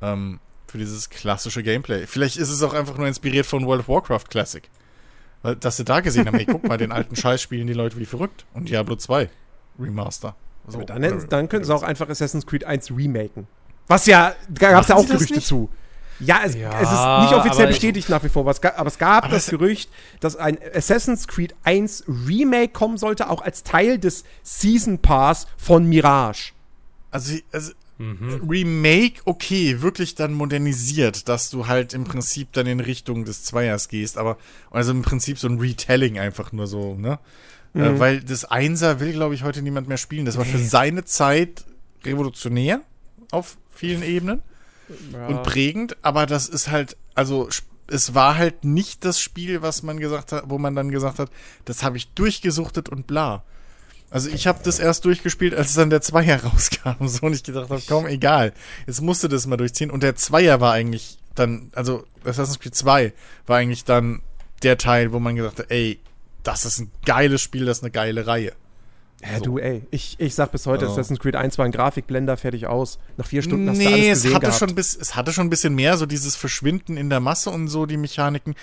[0.00, 2.06] Ähm, für dieses klassische Gameplay.
[2.06, 4.68] Vielleicht ist es auch einfach nur inspiriert von World of Warcraft Classic.
[5.42, 7.98] Weil, dass sie da gesehen haben, ey, guck mal, den alten Scheiß spielen die Leute
[7.98, 8.44] wie verrückt.
[8.54, 9.30] Und Diablo 2
[9.78, 10.34] Remaster.
[10.66, 13.46] So, dann, dann können sie auch einfach Assassin's Creed 1 remaken.
[13.86, 15.68] Was ja, da gab es ja auch Gerüchte zu.
[16.20, 18.88] Ja, es, Ja, es ist nicht offiziell bestätigt nach wie vor, aber es gab, aber
[18.88, 19.90] es gab Aber das es- Gerücht,
[20.20, 25.86] dass ein Assassin's Creed 1 Remake kommen sollte, auch als Teil des Season Pass von
[25.86, 26.52] Mirage.
[27.10, 28.42] Also, also Mhm.
[28.48, 33.86] Remake, okay, wirklich dann modernisiert, dass du halt im Prinzip dann in Richtung des Zweiers
[33.88, 34.36] gehst, aber
[34.72, 37.20] also im Prinzip so ein Retelling einfach nur so, ne?
[37.72, 40.24] Äh, weil das Einser will, glaube ich, heute niemand mehr spielen.
[40.26, 41.64] Das war für seine Zeit
[42.04, 42.80] revolutionär
[43.30, 44.42] auf vielen Ebenen
[45.28, 47.48] und prägend, aber das ist halt, also
[47.86, 51.30] es war halt nicht das Spiel, was man gesagt hat, wo man dann gesagt hat,
[51.64, 53.44] das habe ich durchgesuchtet und bla.
[54.10, 57.06] Also ich habe das erst durchgespielt, als dann der Zweier rauskam.
[57.06, 58.52] So und ich gedacht habe, komm, egal.
[58.86, 59.90] Jetzt musste das mal durchziehen.
[59.90, 63.12] Und der Zweier war eigentlich dann, also Assassin's Creed 2
[63.46, 64.22] war eigentlich dann
[64.62, 65.98] der Teil, wo man gesagt hat, ey,
[66.44, 68.52] das ist ein geiles Spiel, das ist eine geile Reihe.
[69.24, 69.44] Ja, So.
[69.44, 70.92] du, ey, ich, ich sag bis heute, Also.
[71.00, 72.98] Assassin's Creed 1 war ein Grafikblender, fertig aus.
[73.16, 74.58] Nach vier Stunden hast du nee, alles es gesehen hatte, gehabt.
[74.58, 77.68] schon bis, es hatte schon ein bisschen mehr, so dieses Verschwinden in der Masse und
[77.68, 78.54] so, die Mechaniken.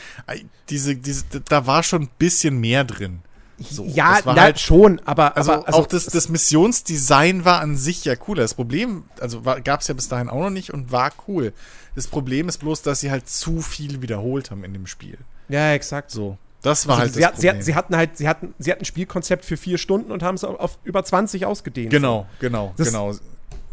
[0.70, 3.20] Diese, diese, da war schon ein bisschen mehr drin.
[3.60, 6.30] So, ja, na, halt- schon, aber, Also, aber auch das, das
[6.72, 8.42] Missionsdesign war an sich ja cooler.
[8.44, 11.54] Das Problem, also gab es ja bis dahin auch noch nicht und war cool.
[11.96, 15.18] Das Problem ist bloß, dass sie halt zu viel wiederholt haben in dem Spiel.
[15.50, 16.10] ja, exakt.
[16.12, 17.58] So, das war Also halt sie, das hat- sie, Problem.
[17.60, 20.36] hat- sie hatten halt, sie hatten, sie hatten ein Spielkonzept für vier Stunden und haben
[20.36, 21.90] es auf, auf über 20 ausgedehnt.
[21.92, 23.14] genau, genau, Das- genau.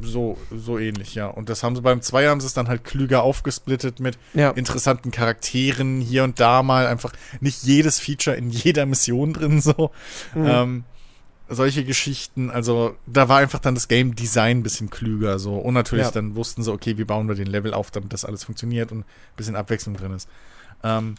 [0.01, 1.26] So, so ähnlich, ja.
[1.26, 4.51] Und das haben sie beim Zweier haben sie es dann halt klüger aufgesplittet mit Ja.
[4.51, 9.91] interessanten Charakteren hier und da mal einfach nicht jedes Feature in jeder Mission drin so.
[10.36, 10.47] Mhm.
[10.47, 10.84] Ähm,
[11.49, 15.74] solche Geschichten, also da war einfach dann das Game Design ein bisschen klüger so und
[15.74, 16.11] natürlich Ja.
[16.12, 19.01] dann wussten sie, okay, wie bauen wir den Level auf, damit das alles funktioniert und
[19.01, 19.05] ein
[19.36, 20.28] bisschen Abwechslung drin ist.
[20.84, 21.16] Ähm,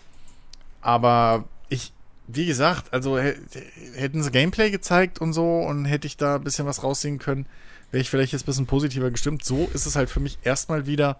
[0.81, 1.93] aber ich
[2.31, 6.67] wie gesagt, also hätten sie Gameplay gezeigt und so und hätte ich da ein bisschen
[6.67, 7.47] was raussehen können,
[7.91, 9.43] wäre ich vielleicht jetzt ein bisschen positiver gestimmt.
[9.43, 11.19] So ist es halt für mich erstmal wieder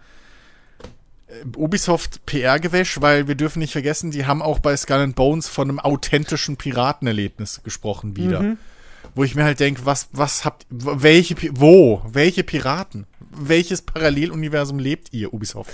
[1.28, 5.48] äh, Ubisoft PR-Gewäsch, weil wir dürfen nicht vergessen, die haben auch bei Skull and Bones
[5.48, 8.42] von einem authentischen Piratenerlebnis gesprochen wieder.
[8.42, 8.58] Mhm.
[9.16, 13.08] Wo ich mir halt denke, was, was habt, welche, wo, welche Piraten?
[13.32, 15.72] Welches Paralleluniversum lebt ihr, Ubisoft?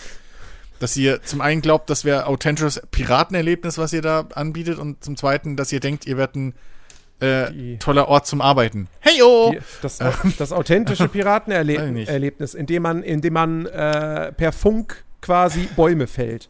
[0.80, 5.16] Dass ihr zum einen glaubt, das wäre authentisches Piratenerlebnis, was ihr da anbietet, und zum
[5.16, 6.54] zweiten, dass ihr denkt, ihr werdet ein
[7.22, 8.88] äh, toller Ort zum Arbeiten.
[9.00, 9.52] Heyo!
[9.54, 10.34] Die, das, ähm.
[10.38, 16.50] das authentische Piratenerlebnis, in dem man, in dem man äh, per Funk quasi Bäume fällt.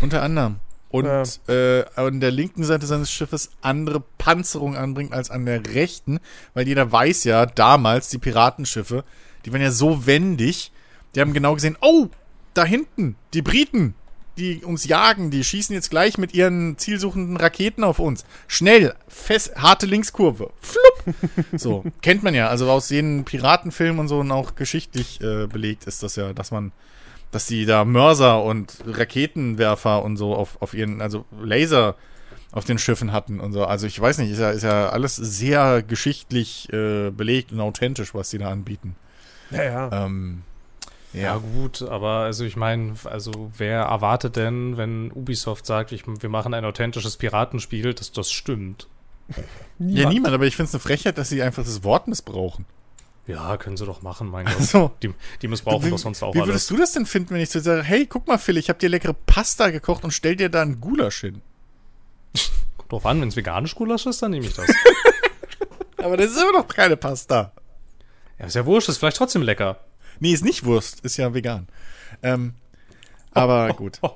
[0.00, 0.56] Unter anderem.
[0.88, 1.22] Und ja.
[1.48, 6.20] äh, an der linken Seite seines Schiffes andere Panzerung anbringt als an der rechten,
[6.54, 9.04] weil jeder weiß ja, damals die Piratenschiffe,
[9.44, 10.72] die waren ja so wendig,
[11.14, 12.08] die haben genau gesehen, oh,
[12.56, 13.94] da hinten, die Briten,
[14.38, 18.24] die uns jagen, die schießen jetzt gleich mit ihren zielsuchenden Raketen auf uns.
[18.48, 20.50] Schnell, fest, harte Linkskurve.
[20.60, 21.14] Flupp.
[21.56, 22.48] So, kennt man ja.
[22.48, 26.50] Also aus den Piratenfilmen und so und auch geschichtlich äh, belegt ist das ja, dass
[26.50, 26.72] man,
[27.30, 31.94] dass die da Mörser und Raketenwerfer und so auf, auf ihren, also Laser
[32.52, 33.64] auf den Schiffen hatten und so.
[33.64, 38.14] Also ich weiß nicht, ist ja, ist ja alles sehr geschichtlich äh, belegt und authentisch,
[38.14, 38.96] was die da anbieten.
[39.50, 40.06] Ja, ja.
[40.06, 40.42] Ähm,
[41.16, 41.22] ja.
[41.22, 46.28] ja, gut, aber also ich meine, also wer erwartet denn, wenn Ubisoft sagt, ich, wir
[46.28, 48.86] machen ein authentisches Piratenspiel, dass das stimmt?
[49.78, 49.98] niemand.
[49.98, 52.64] Ja, niemand, aber ich finde es eine Frechheit, dass sie einfach das Wort missbrauchen.
[53.26, 54.56] Ja, können sie doch machen, mein Gott.
[54.56, 55.12] Also, die,
[55.42, 56.66] die missbrauchen doch sonst auch Wie würdest alles.
[56.68, 58.88] du das denn finden, wenn ich so sage, hey, guck mal, Phil, ich habe dir
[58.88, 61.42] leckere Pasta gekocht und stell dir da einen Gulasch hin?
[62.76, 64.68] Kommt drauf an, wenn es veganisch Gulasch ist, dann nehme ich das.
[65.96, 67.52] aber das ist immer noch keine Pasta.
[68.38, 69.80] Ja, ist ja wurscht, ist vielleicht trotzdem lecker.
[70.20, 71.68] Nee, ist nicht Wurst, ist ja vegan.
[72.22, 72.54] Ähm,
[73.32, 74.00] aber gut.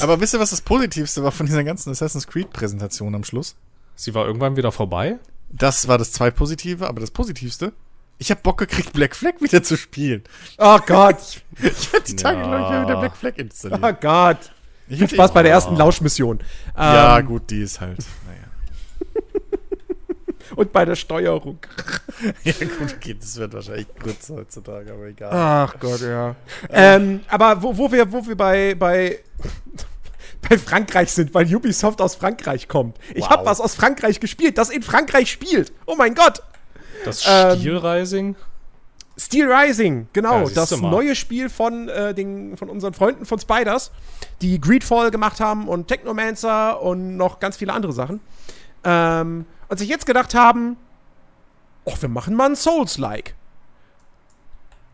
[0.00, 3.56] Aber wisst ihr, was das Positivste war von dieser ganzen Assassin's Creed-Präsentation am Schluss?
[3.94, 5.18] Sie war irgendwann wieder vorbei?
[5.50, 7.74] Das war das zweitpositive, aber das Positivste,
[8.18, 10.22] ich habe Bock gekriegt, Black Flag wieder zu spielen.
[10.58, 11.42] Oh Gott.
[11.62, 12.46] ich werde die Tage, ja.
[12.46, 13.84] glaube ich, wieder Black Flag installieren.
[13.84, 14.52] Oh Gott.
[14.88, 16.38] Ich Viel Spaß bei der ersten Lauschmission.
[16.76, 17.98] Ja, ähm, gut, die ist halt
[20.56, 21.58] und bei der Steuerung.
[22.44, 25.30] ja, gut, okay, das wird wahrscheinlich kurz heutzutage, aber egal.
[25.32, 26.34] Ach Gott, ja.
[26.70, 29.20] Ähm, aber wo, wo, wir, wo wir bei, bei,
[30.48, 32.98] bei Frankreich sind, weil Ubisoft aus Frankreich kommt.
[33.14, 33.30] Ich wow.
[33.30, 35.72] habe was aus Frankreich gespielt, das in Frankreich spielt.
[35.84, 36.42] Oh mein Gott.
[37.04, 38.28] Das Steel Rising?
[38.28, 38.36] Ähm,
[39.18, 40.46] Steel Rising, genau.
[40.46, 43.90] Ja, das neue Spiel von, äh, den, von unseren Freunden von Spiders,
[44.42, 48.20] die Greedfall gemacht haben und Technomancer und noch ganz viele andere Sachen.
[48.84, 50.76] Ähm, und sich jetzt gedacht haben,
[51.88, 53.34] ach, wir machen mal ein Souls-like.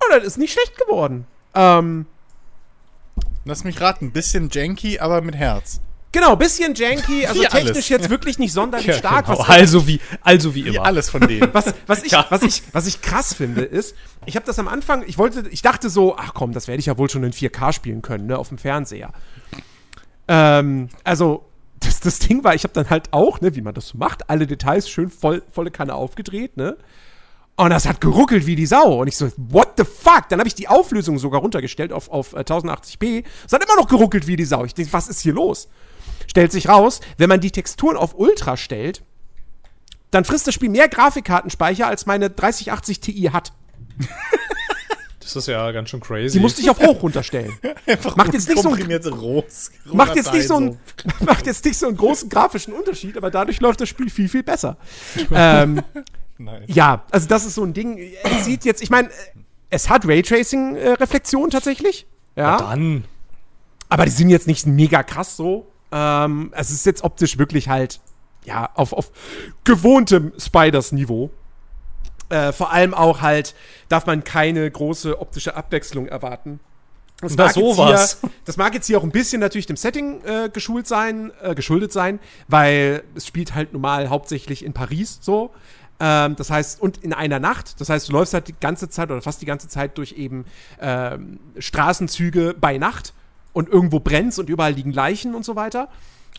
[0.04, 1.26] Und das ist nicht schlecht geworden.
[1.54, 2.06] Ähm,
[3.44, 5.80] Lass mich raten, ein bisschen janky, aber mit Herz.
[6.12, 7.88] Genau, bisschen janky, also wie technisch alles.
[7.88, 9.26] jetzt wirklich nicht sonderlich ja, stark.
[9.26, 9.40] Genau.
[9.40, 10.72] also wie, also wie immer.
[10.72, 11.48] Wie alles von denen.
[11.52, 12.26] Was, was, ich, ja.
[12.28, 13.96] was, ich, was ich krass finde, ist,
[14.26, 16.86] ich habe das am Anfang, ich wollte, ich dachte so, ach komm, das werde ich
[16.86, 19.12] ja wohl schon in 4K spielen können, ne, auf dem Fernseher.
[20.28, 21.44] Ähm, also
[21.84, 24.28] das, das Ding war, ich habe dann halt auch, ne, wie man das so macht,
[24.30, 26.76] alle Details schön voll, volle Kanne aufgedreht, ne?
[27.56, 29.02] Und das hat geruckelt wie die Sau.
[29.02, 30.28] Und ich so, what the fuck?
[30.30, 33.04] Dann habe ich die Auflösung sogar runtergestellt auf, auf 1080p.
[33.04, 34.64] Äh, es hat immer noch geruckelt wie die Sau.
[34.64, 35.68] Ich denke, was ist hier los?
[36.26, 39.02] Stellt sich raus, wenn man die Texturen auf Ultra stellt,
[40.10, 43.52] dann frisst das Spiel mehr Grafikkartenspeicher, als meine 3080 Ti hat.
[45.22, 46.38] Das ist ja ganz schön crazy.
[46.38, 47.52] Die musste ich auf hoch runterstellen.
[48.16, 50.78] macht jetzt nicht so ein, Rose, macht jetzt nicht so ein,
[51.20, 54.42] macht jetzt nicht so einen großen grafischen Unterschied, aber dadurch läuft das Spiel viel viel
[54.42, 54.76] besser.
[55.30, 55.82] ähm,
[56.38, 56.64] nice.
[56.66, 57.98] Ja, also das ist so ein Ding.
[58.24, 59.10] Es sieht jetzt, ich meine,
[59.70, 60.96] es hat Raytracing äh,
[61.50, 62.06] tatsächlich.
[62.36, 62.56] Ja.
[62.58, 63.04] Na dann.
[63.88, 65.66] Aber die sind jetzt nicht mega krass so.
[65.90, 68.00] Ähm, es ist jetzt optisch wirklich halt
[68.44, 69.12] ja auf, auf
[69.64, 71.30] gewohntem Spiders Niveau.
[72.32, 73.54] Äh, vor allem auch halt
[73.88, 76.60] darf man keine große optische Abwechslung erwarten.
[77.20, 78.18] Das mag, sowas.
[78.20, 81.54] Hier, das mag jetzt hier auch ein bisschen natürlich dem Setting äh, geschult sein, äh,
[81.54, 82.18] geschuldet sein,
[82.48, 85.50] weil es spielt halt normal hauptsächlich in Paris so.
[86.00, 87.80] Ähm, das heißt, und in einer Nacht.
[87.80, 90.46] Das heißt, du läufst halt die ganze Zeit oder fast die ganze Zeit durch eben
[90.80, 93.12] ähm, Straßenzüge bei Nacht
[93.52, 95.88] und irgendwo brennt's und überall liegen Leichen und so weiter.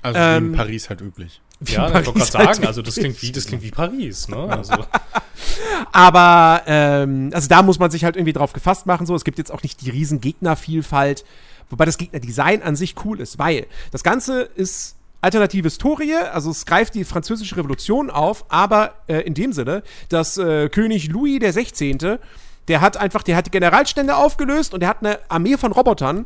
[0.01, 1.39] Also ähm, in Paris halt üblich.
[1.63, 4.37] Wie ja, ich wollte gerade sagen, also das klingt wie, das klingt wie Paris, ne?
[4.49, 4.73] Also.
[5.91, 9.05] Aber ähm, also da muss man sich halt irgendwie drauf gefasst machen.
[9.05, 11.23] So, es gibt jetzt auch nicht die riesen Gegnervielfalt,
[11.69, 16.65] wobei das Gegnerdesign an sich cool ist, weil das Ganze ist alternative Historie, also es
[16.65, 21.53] greift die französische Revolution auf, aber äh, in dem Sinne, dass äh, König Louis der
[21.53, 22.19] 16.,
[22.67, 26.25] der hat einfach, der hat die Generalstände aufgelöst und der hat eine Armee von Robotern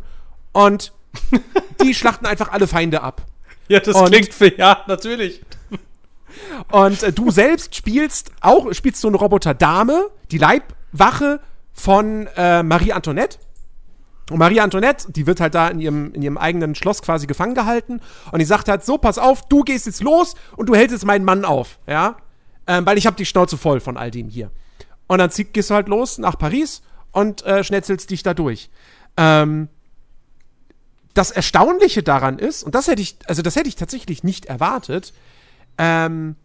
[0.51, 0.93] und
[1.83, 3.21] die schlachten einfach alle Feinde ab.
[3.69, 5.41] Ja, das Und- klingt für ja, natürlich.
[6.71, 11.39] Und äh, du selbst spielst auch, spielst so eine Roboter-Dame, die Leibwache
[11.73, 13.37] von äh, Marie Antoinette.
[14.29, 17.55] Und Marie Antoinette, die wird halt da in ihrem, in ihrem eigenen Schloss quasi gefangen
[17.55, 18.01] gehalten.
[18.31, 21.05] Und die sagt halt, so, pass auf, du gehst jetzt los und du hältst jetzt
[21.05, 22.17] meinen Mann auf, ja?
[22.67, 24.51] Ähm, weil ich habe die Schnauze voll von all dem hier.
[25.07, 26.81] Und dann zieh, gehst du halt los nach Paris
[27.13, 28.69] und äh, schnetzelst dich da durch.
[29.15, 29.69] Ähm,
[31.17, 35.13] das Erstaunliche daran ist, und das hätte ich, also das hätte ich tatsächlich nicht erwartet,
[35.77, 36.35] ähm,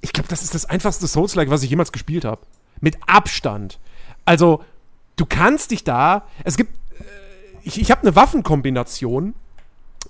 [0.00, 2.42] ich glaube, das ist das einfachste Souls-like, was ich jemals gespielt habe.
[2.80, 3.78] Mit Abstand.
[4.24, 4.62] Also,
[5.16, 6.26] du kannst dich da.
[6.44, 6.72] Es gibt.
[7.00, 7.04] Äh,
[7.64, 9.34] ich ich habe eine Waffenkombination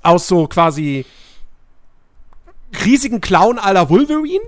[0.02, 1.06] aus so quasi
[2.84, 4.44] riesigen Clown la Wolverine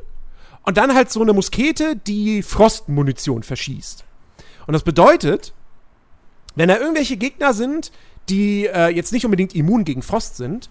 [0.64, 4.04] und dann halt so eine Muskete, die Frostmunition verschießt.
[4.66, 5.54] Und das bedeutet,
[6.56, 7.92] wenn da irgendwelche Gegner sind,
[8.30, 10.70] die äh, jetzt nicht unbedingt immun gegen Frost sind,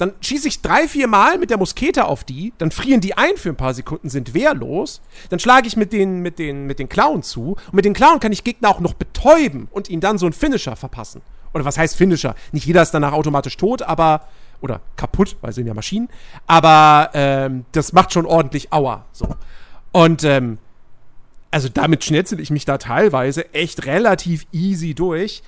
[0.00, 3.36] dann schieße ich drei, vier Mal mit der Muskete auf die, dann frieren die ein
[3.36, 6.88] für ein paar Sekunden, sind wehrlos, dann schlage ich mit den, mit den, mit den
[6.88, 10.16] Klauen zu und mit den Klauen kann ich Gegner auch noch betäuben und ihnen dann
[10.16, 11.20] so einen Finisher verpassen.
[11.52, 12.34] Oder was heißt Finisher?
[12.52, 14.26] Nicht jeder ist danach automatisch tot, aber,
[14.62, 16.08] oder kaputt, weil sie sind ja Maschinen,
[16.46, 19.28] aber ähm, das macht schon ordentlich Aua, so.
[19.92, 20.58] Und, ähm,
[21.50, 25.42] also damit schnetzel ich mich da teilweise echt relativ easy durch.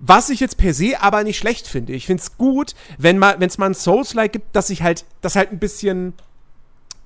[0.00, 1.92] Was ich jetzt per se aber nicht schlecht finde.
[1.92, 5.50] Ich finde es gut, wenn es mal ein Souls-like gibt, dass sich halt, das halt
[5.50, 6.14] ein bisschen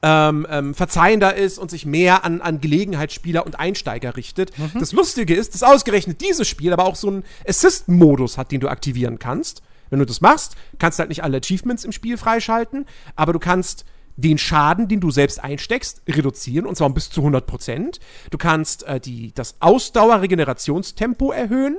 [0.02, 4.52] ähm, ähm, verzeihender ist und sich mehr an, an Gelegenheitsspieler und Einsteiger richtet.
[4.78, 8.68] Das Lustige ist, dass ausgerechnet dieses Spiel aber auch so einen Assist-Modus hat, den du
[8.68, 9.62] aktivieren kannst.
[9.90, 13.38] Wenn du das machst, kannst du halt nicht alle Achievements im Spiel freischalten, aber du
[13.38, 13.84] kannst
[14.16, 17.98] den Schaden, den du selbst einsteckst, reduzieren, und zwar um bis zu 100%.
[18.30, 21.78] Du kannst äh, die, das Ausdauer-Regenerationstempo erhöhen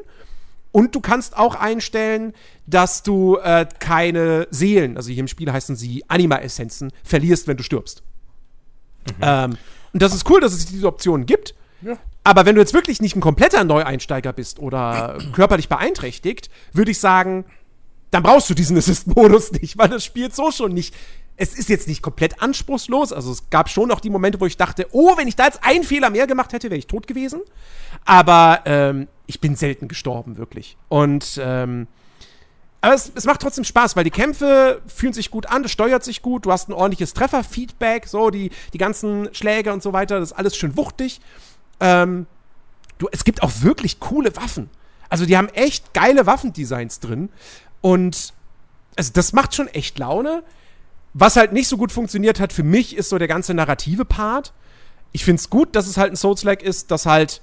[0.74, 2.34] und du kannst auch einstellen,
[2.65, 7.63] dass du äh, keine Seelen, also hier im Spiel heißen sie Anima-Essenzen, verlierst, wenn du
[7.63, 8.03] stirbst.
[9.21, 9.57] Ähm,
[9.93, 11.55] und das ist cool, dass es diese Optionen gibt.
[12.24, 16.99] Aber wenn du jetzt wirklich nicht ein kompletter Neueinsteiger bist oder körperlich beeinträchtigt, würde ich
[16.99, 17.45] sagen,
[18.09, 20.95] dann brauchst du diesen Assist-Modus nicht, weil das spielt so schon nicht.
[21.36, 23.11] Es ist jetzt nicht komplett anspruchslos.
[23.11, 25.63] Also es gab schon auch die Momente, wo ich dachte, oh, wenn ich da jetzt
[25.63, 27.41] einen Fehler mehr gemacht hätte, wäre ich tot gewesen.
[28.05, 30.77] Aber ähm, ich bin selten gestorben, wirklich.
[30.89, 31.88] Und ähm,
[32.84, 36.03] aber es, es macht trotzdem Spaß, weil die Kämpfe fühlen sich gut an, das steuert
[36.03, 40.19] sich gut, du hast ein ordentliches Trefferfeedback, so die, die ganzen Schläge und so weiter,
[40.19, 41.21] das ist alles schön wuchtig.
[41.79, 42.25] Ähm,
[42.97, 44.69] du, es gibt auch wirklich coole Waffen.
[45.07, 47.29] Also die haben echt geile Waffendesigns drin.
[47.79, 48.34] Und
[48.97, 50.43] also das macht schon echt Laune.
[51.14, 54.53] Was halt nicht so gut funktioniert hat für mich, ist so der ganze narrative Part.
[55.11, 57.41] Ich finde es gut, dass es halt ein Souls-like ist, das halt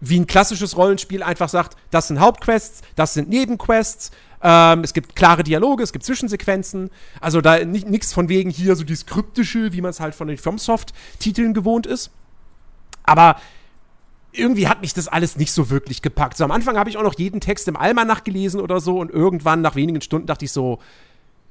[0.00, 4.10] wie ein klassisches Rollenspiel einfach sagt, das sind Hauptquests, das sind Nebenquests,
[4.42, 6.90] ähm, es gibt klare Dialoge, es gibt Zwischensequenzen.
[7.20, 10.36] Also da nichts von wegen hier so dieses Kryptische, wie man es halt von den
[10.36, 12.10] FromSoft-Titeln gewohnt ist.
[13.04, 13.36] Aber
[14.32, 16.36] irgendwie hat mich das alles nicht so wirklich gepackt.
[16.36, 19.10] So am Anfang habe ich auch noch jeden Text im Almanach gelesen oder so und
[19.10, 20.78] irgendwann nach wenigen Stunden dachte ich so,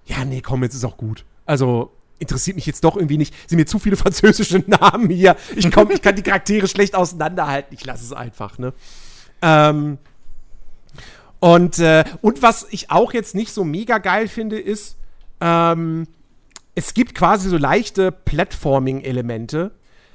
[0.06, 1.26] ja, nee, komm, jetzt ist auch gut.
[1.46, 3.34] Also interessiert mich jetzt doch irgendwie nicht.
[3.50, 5.36] Sind mir zu viele französische Namen hier.
[5.56, 7.74] Ich komm, ich kann die Charaktere schlecht auseinanderhalten.
[7.74, 8.74] Ich lasse es einfach, ne?
[9.42, 9.98] Ähm,
[11.40, 14.98] und, äh, und was ich auch jetzt nicht so mega geil finde, ist,
[15.42, 16.08] ähm,
[16.74, 19.72] es gibt quasi so leichte Platforming-Elemente,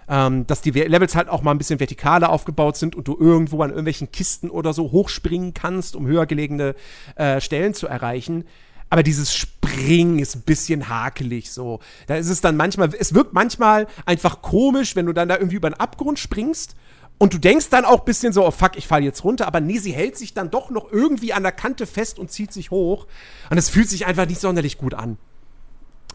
[0.09, 3.62] ähm, dass die Levels halt auch mal ein bisschen vertikaler aufgebaut sind und du irgendwo
[3.62, 6.74] an irgendwelchen Kisten oder so hochspringen kannst, um höher gelegene
[7.14, 8.45] äh, Stellen zu erreichen.
[8.91, 11.78] Aber dieses Springen ist ein bisschen hakelig so.
[12.09, 15.57] Da ist es dann manchmal, es wirkt manchmal einfach komisch, wenn du dann da irgendwie
[15.57, 16.74] über den Abgrund springst.
[17.16, 19.61] Und du denkst dann auch ein bisschen so, oh fuck, ich falle jetzt runter, aber
[19.61, 22.70] nee, sie hält sich dann doch noch irgendwie an der Kante fest und zieht sich
[22.70, 23.07] hoch.
[23.51, 25.18] Und es fühlt sich einfach nicht sonderlich gut an.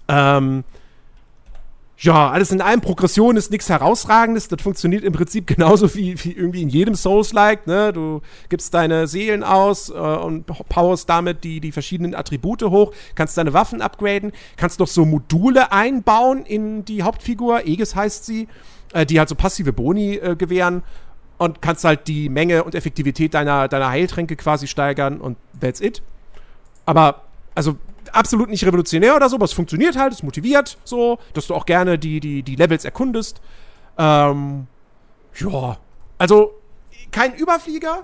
[0.07, 0.63] Ähm,
[1.97, 4.49] ja, alles in allem, Progression ist nichts Herausragendes.
[4.49, 7.67] Das funktioniert im Prinzip genauso wie, wie irgendwie in jedem Souls-like.
[7.67, 7.93] Ne?
[7.93, 13.37] Du gibst deine Seelen aus äh, und powerst damit die, die verschiedenen Attribute hoch, kannst
[13.37, 18.49] deine Waffen upgraden, kannst noch so Module einbauen in die Hauptfigur, Aegis heißt sie,
[18.93, 20.83] äh, die halt so passive Boni äh, gewähren
[21.37, 26.01] und kannst halt die Menge und Effektivität deiner, deiner Heiltränke quasi steigern und that's it.
[26.85, 27.21] Aber,
[27.55, 27.77] also
[28.13, 31.65] absolut nicht revolutionär oder so, aber es funktioniert halt, es motiviert so, dass du auch
[31.65, 33.41] gerne die, die, die Levels erkundest.
[33.97, 34.67] Ähm,
[35.37, 35.77] ja,
[36.17, 36.53] also
[37.11, 38.03] kein Überflieger,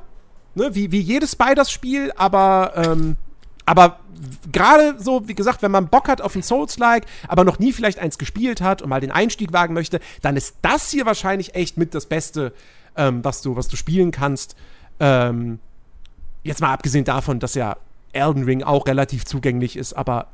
[0.56, 3.18] ne, wie, wie jedes Spiders-Spiel, aber, ähm,
[3.66, 4.00] aber
[4.52, 8.00] gerade so, wie gesagt, wenn man Bock hat auf ein Souls-like, aber noch nie vielleicht
[8.00, 11.78] eins gespielt hat und mal den Einstieg wagen möchte, dann ist das hier wahrscheinlich echt
[11.78, 12.54] mit das Beste,
[12.96, 14.56] ähm, was, du, was du spielen kannst.
[15.00, 15.60] Ähm,
[16.44, 17.78] jetzt mal abgesehen davon, dass ja
[18.14, 20.28] Elden Ring auch relativ zugänglich ist, aber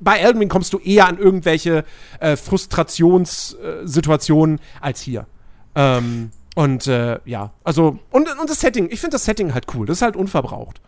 [0.00, 1.84] bei Elden Ring kommst du eher an irgendwelche
[2.18, 5.26] äh, Frustrationssituationen äh, als hier.
[5.74, 9.86] Ähm, und äh, ja, also, und, und das Setting, ich finde das Setting halt cool,
[9.86, 10.80] das ist halt unverbraucht.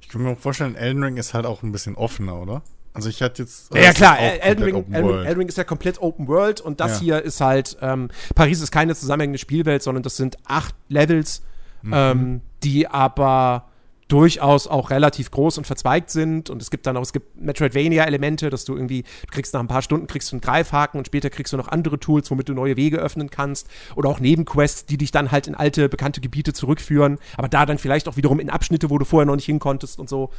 [0.00, 2.62] Ich kann mir auch vorstellen, Elden Ring ist halt auch ein bisschen offener, oder?
[2.92, 3.72] Also ich hatte jetzt.
[3.72, 6.94] Ja, ja klar, Elden Ring, Elden, Elden Ring ist ja komplett Open World und das
[6.94, 7.00] ja.
[7.00, 11.42] hier ist halt, ähm, Paris ist keine zusammenhängende Spielwelt, sondern das sind acht Levels,
[11.82, 11.92] mhm.
[11.94, 13.69] ähm, die aber
[14.10, 18.50] durchaus auch relativ groß und verzweigt sind und es gibt dann auch, es gibt Metroidvania-Elemente,
[18.50, 21.30] dass du irgendwie, du kriegst nach ein paar Stunden kriegst du einen Greifhaken und später
[21.30, 24.98] kriegst du noch andere Tools, womit du neue Wege öffnen kannst oder auch Nebenquests, die
[24.98, 28.50] dich dann halt in alte, bekannte Gebiete zurückführen, aber da dann vielleicht auch wiederum in
[28.50, 30.30] Abschnitte, wo du vorher noch nicht hinkonntest und so.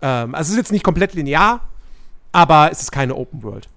[0.00, 1.68] Ähm, also es ist jetzt nicht komplett linear,
[2.30, 3.68] aber es ist keine Open World.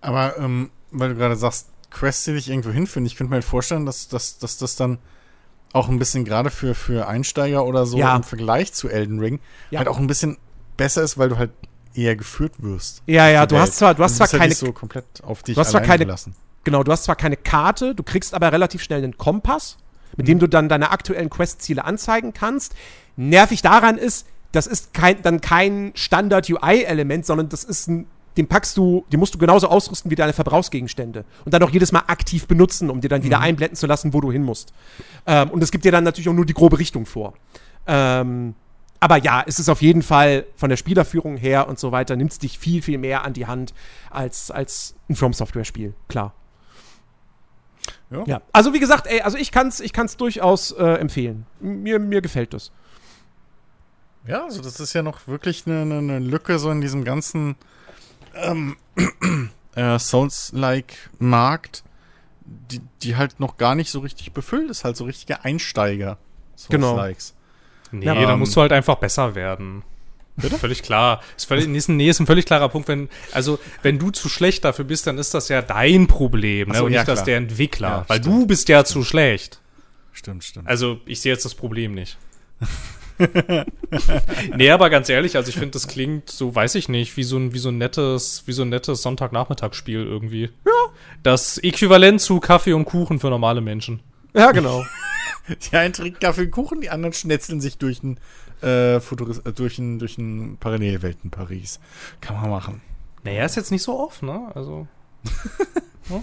[0.00, 3.44] Aber, ähm, weil du gerade sagst, Quests, die dich irgendwo hinführen, ich könnte mir halt
[3.44, 4.98] vorstellen, dass, dass, dass das dann
[5.72, 8.16] auch ein bisschen gerade für, für Einsteiger oder so ja.
[8.16, 9.78] im Vergleich zu Elden Ring ja.
[9.78, 10.36] halt auch ein bisschen
[10.76, 11.50] besser ist, weil du halt
[11.94, 13.02] eher geführt wirst.
[13.06, 15.60] Ja, ja, du hast zwar, du hast zwar halt keine, so komplett auf dich du
[15.60, 16.34] hast zwar keine, gelassen.
[16.64, 19.78] Genau, du hast zwar keine Karte, du kriegst aber relativ schnell einen Kompass,
[20.16, 22.74] mit dem du dann deine aktuellen Quest-Ziele anzeigen kannst.
[23.16, 28.06] Nervig daran ist, das ist kein, dann kein Standard-UI-Element, sondern das ist ein
[28.36, 31.24] den packst du, den musst du genauso ausrüsten wie deine Verbrauchsgegenstände.
[31.44, 33.44] Und dann auch jedes Mal aktiv benutzen, um dir dann wieder mhm.
[33.44, 34.72] einblenden zu lassen, wo du hin musst.
[35.26, 37.34] Ähm, und es gibt dir dann natürlich auch nur die grobe Richtung vor.
[37.86, 38.54] Ähm,
[39.00, 42.30] aber ja, es ist auf jeden Fall von der Spielerführung her und so weiter, nimmt
[42.30, 43.74] es dich viel, viel mehr an die Hand
[44.10, 46.34] als, als ein From Software-Spiel, klar.
[48.10, 48.24] Ja.
[48.26, 48.42] ja.
[48.52, 51.46] Also wie gesagt, ey, also ich kann es ich kann's durchaus äh, empfehlen.
[51.60, 52.70] Mir, mir gefällt das.
[54.26, 57.56] Ja, also das ist ja noch wirklich eine, eine Lücke so in diesem ganzen
[58.34, 58.76] ähm,
[59.74, 61.84] äh, Souls-like-Markt,
[62.44, 66.18] die, die halt noch gar nicht so richtig befüllt ist, halt so richtige Einsteiger.
[66.56, 67.34] Souls-likes.
[67.34, 67.42] Genau.
[67.92, 69.82] Nee, ja, da musst du halt einfach besser werden.
[70.36, 70.58] Bitte?
[70.58, 71.20] Völlig klar.
[71.36, 72.88] Ist völlig, nee, ist ein völlig klarer Punkt.
[72.88, 76.78] Wenn, also, wenn du zu schlecht dafür bist, dann ist das ja dein Problem, ne?
[76.78, 77.88] so, und ja, nicht das der Entwickler.
[77.88, 78.34] Ja, weil stimmt.
[78.34, 79.60] du bist ja zu schlecht.
[80.12, 80.68] Stimmt, stimmt.
[80.68, 82.16] Also, ich sehe jetzt das Problem nicht.
[84.56, 87.36] nee, aber ganz ehrlich, also ich finde, das klingt so, weiß ich nicht, wie so
[87.36, 90.50] ein, wie so ein nettes, wie so ein nettes Sonntagnachmittagsspiel irgendwie.
[90.64, 90.72] Ja.
[91.22, 94.00] Das Äquivalent zu Kaffee und Kuchen für normale Menschen.
[94.34, 94.84] Ja, genau.
[95.70, 98.18] die einen trinken Kaffee und Kuchen, die anderen schnetzeln sich durch ein,
[98.62, 101.80] äh, Futuris äh, durch ein, durch ein Parallelwelten Paris.
[102.20, 102.80] Kann man machen.
[103.24, 104.50] Naja, ist jetzt nicht so oft, ne?
[104.54, 104.86] Also.
[106.08, 106.22] ne?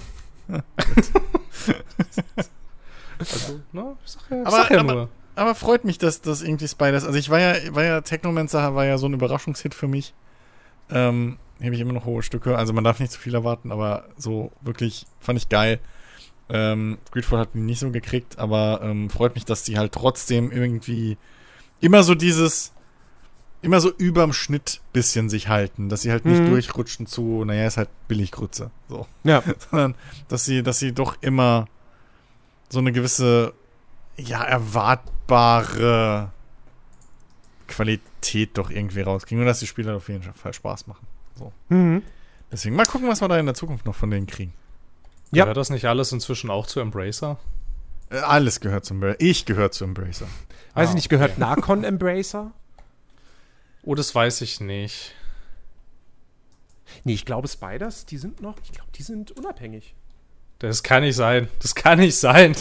[3.19, 3.95] also, ne?
[4.05, 5.09] Ich sag ja, ich aber, sag ja aber, nur
[5.39, 7.05] aber freut mich, dass das irgendwie Spiders.
[7.05, 10.13] Also ich war ja, war ja Technomancer war ja so ein Überraschungshit für mich.
[10.89, 12.57] Ähm, hebe ich immer noch hohe Stücke.
[12.57, 15.79] Also man darf nicht zu viel erwarten, aber so wirklich fand ich geil.
[16.49, 20.51] Ähm, Greedfall hat mich nicht so gekriegt, aber ähm, freut mich, dass die halt trotzdem
[20.51, 21.17] irgendwie
[21.79, 22.73] immer so dieses,
[23.61, 26.47] immer so überm Schnitt bisschen sich halten, dass sie halt nicht mhm.
[26.49, 28.71] durchrutschen zu, naja, ist halt Billiggrütze.
[28.89, 29.05] So.
[29.23, 29.43] Ja.
[29.69, 29.95] Sondern,
[30.27, 31.67] dass sie, dass sie doch immer
[32.69, 33.53] so eine gewisse
[34.19, 34.41] ja,
[35.29, 36.31] erwartbare
[37.67, 39.41] Qualität doch irgendwie rauskriegen.
[39.41, 41.05] Und dass die Spieler auf jeden Fall Spaß machen.
[41.35, 41.51] So.
[41.69, 42.03] Mhm.
[42.51, 44.53] Deswegen mal gucken, was wir da in der Zukunft noch von denen kriegen.
[45.31, 45.43] Ja.
[45.43, 47.37] Gehört das nicht alles inzwischen auch zu Embracer?
[48.09, 49.17] Äh, alles gehört zu Embracer.
[49.19, 50.25] Ich gehöre zu Embracer.
[50.73, 51.39] Weiß ah, ich nicht, gehört okay.
[51.39, 52.51] Narcon Embracer?
[53.83, 55.13] Oh, das weiß ich nicht.
[57.03, 59.93] Nee, ich glaube Spiders, die sind noch, ich glaube, die sind unabhängig.
[60.59, 61.47] Das kann nicht sein.
[61.61, 62.53] Das kann nicht sein.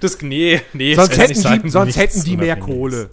[0.00, 1.70] Das, nee, nee, sonst hätten die, sein.
[1.70, 3.10] sonst hätten die mehr Kohle.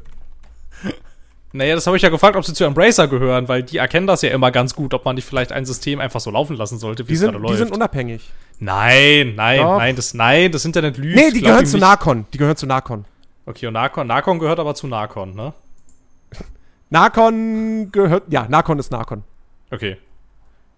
[1.54, 4.22] Naja, das habe ich ja gefragt, ob sie zu Embracer gehören, weil die erkennen das
[4.22, 7.08] ja immer ganz gut, ob man nicht vielleicht ein System einfach so laufen lassen sollte,
[7.08, 7.54] wie es gerade läuft.
[7.54, 8.30] Die sind unabhängig.
[8.60, 9.78] Nein, nein, Doch.
[9.78, 11.16] nein, das, nein, das Internet lügt.
[11.16, 12.26] Nee, die gehören zu Narcon.
[12.34, 13.06] Die gehören zu Narcon.
[13.46, 15.54] Okay, und Narcon, Narcon gehört aber zu Narcon, ne?
[16.90, 19.24] Narcon gehört, ja, Narcon ist Narcon.
[19.72, 19.96] Okay.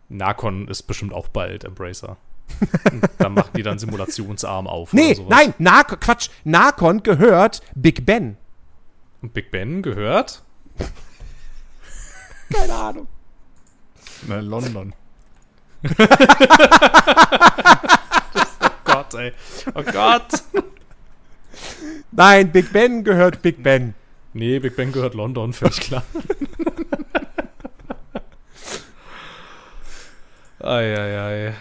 [0.10, 2.18] Narcon ist bestimmt auch bald Embracer
[3.18, 4.94] dann machen die dann Simulationsarm auf.
[4.94, 6.30] Nee, nein, Narcon, Quatsch.
[6.44, 8.38] Narcon gehört Big Ben.
[9.22, 10.44] Und Big Ben gehört?
[12.54, 13.08] Keine Ahnung.
[14.28, 14.94] Na, London.
[15.84, 15.90] oh
[18.84, 19.34] Gott, ey.
[19.76, 20.44] Oh Gott.
[22.12, 23.94] Nein, Big Ben gehört Big Ben.
[24.34, 26.04] Nee, Big Ben gehört London, völlig klar.
[30.60, 30.98] Eieiei.
[30.98, 31.54] ei, ei.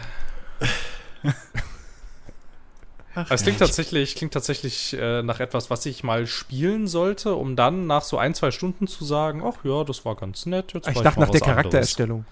[3.18, 7.56] Ach, es klingt tatsächlich, klingt tatsächlich äh, nach etwas, was ich mal spielen sollte, um
[7.56, 10.74] dann nach so ein, zwei Stunden zu sagen, ach ja, das war ganz nett.
[10.74, 12.26] Jetzt ich dachte nach der Charaktererstellung.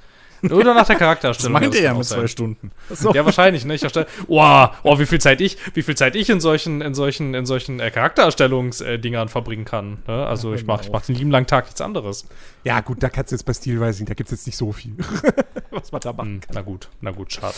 [0.51, 1.53] Oder nach der Das Charaktererstellung.
[1.53, 2.28] meint ja, er ja kann mit auch zwei sein.
[2.28, 2.70] Stunden.
[3.12, 3.74] Ja, wahrscheinlich, ne?
[3.74, 4.07] Ich erstelle.
[4.26, 7.47] Oh, oh, wie viel Zeit ich, wie viel Zeit ich in solchen, in solchen, in
[7.47, 10.03] solchen äh, Charaktererstellungsdingern verbringen kann.
[10.07, 10.26] Ne?
[10.26, 12.26] Also ich mache ich mach den lieben langen Tag nichts anderes.
[12.64, 14.95] Ja, gut, da kannst du jetzt bei Steelrising, da gibt es jetzt nicht so viel,
[15.70, 16.26] was man da macht.
[16.26, 17.55] Hm, na gut, na gut, schade.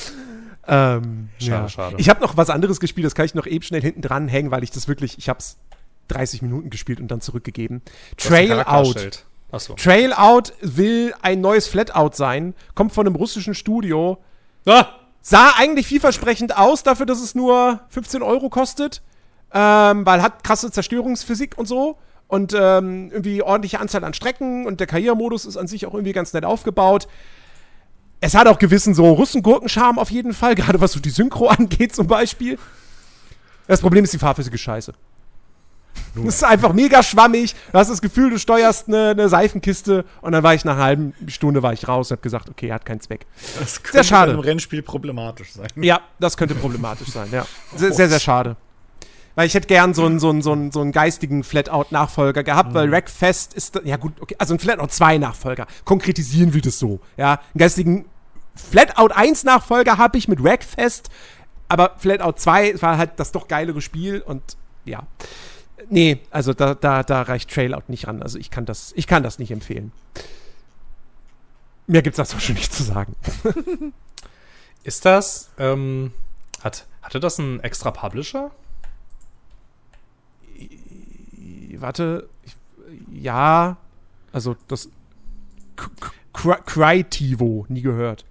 [0.69, 1.69] Ähm, Schade, ja.
[1.69, 1.97] schade.
[1.99, 4.51] Ich habe noch was anderes gespielt, das kann ich noch eben schnell hinten dran hängen,
[4.51, 5.57] weil ich das wirklich, ich habe es
[6.09, 7.83] 30 Minuten gespielt und dann zurückgegeben.
[8.17, 8.97] Du Trail Out.
[8.97, 9.25] erstellt.
[9.57, 9.75] Achso.
[9.75, 14.19] Trail Out will ein neues Flatout sein, kommt von einem russischen Studio.
[14.67, 14.87] Ah!
[15.23, 19.03] Sah eigentlich vielversprechend aus, dafür, dass es nur 15 Euro kostet.
[19.53, 21.99] Ähm, weil hat krasse Zerstörungsphysik und so.
[22.29, 26.13] Und ähm, irgendwie ordentliche Anzahl an Strecken und der Karrieremodus ist an sich auch irgendwie
[26.13, 27.09] ganz nett aufgebaut.
[28.21, 31.95] Es hat auch gewissen so Russengurken-Charme auf jeden Fall, gerade was so die Synchro angeht
[31.95, 32.59] zum Beispiel.
[33.67, 34.93] Das Problem ist, die Fahrphysik ist scheiße.
[36.15, 37.55] Das ist einfach mega schwammig.
[37.73, 40.85] Du hast das Gefühl, du steuerst eine, eine Seifenkiste und dann war ich nach einer
[40.85, 43.27] halben Stunde war ich raus und hab gesagt, okay, hat keinen Zweck.
[43.59, 44.33] Das könnte schade.
[44.33, 45.69] bei einem Rennspiel problematisch sein.
[45.77, 47.47] Ja, das könnte problematisch sein, ja.
[47.75, 48.57] Sehr, sehr, sehr schade.
[49.35, 52.73] Weil ich hätte gern so einen, so einen, so einen, so einen geistigen Flatout-Nachfolger gehabt,
[52.73, 55.67] weil Wreckfest ist, ja gut, okay, also ein Flatout 2-Nachfolger.
[55.85, 57.33] Konkretisieren wir das so, ja.
[57.33, 58.07] Einen geistigen
[58.55, 61.11] Flatout 1-Nachfolger habe ich mit Wreckfest,
[61.69, 64.43] aber Flatout 2 war halt das doch geilere Spiel und
[64.87, 65.07] ja.
[65.89, 68.23] Nee, also da, da, da reicht Trailout nicht ran.
[68.23, 69.93] Also ich kann das, ich kann das nicht empfehlen.
[71.87, 73.15] Mehr gibt's dazu schon nicht zu sagen.
[74.83, 76.13] Ist das, ähm,
[76.63, 78.51] hat, hatte das einen extra Publisher?
[81.81, 82.57] warte, ich,
[83.13, 83.77] ja,
[84.33, 84.91] also das
[86.33, 88.25] Crytivo, nie gehört.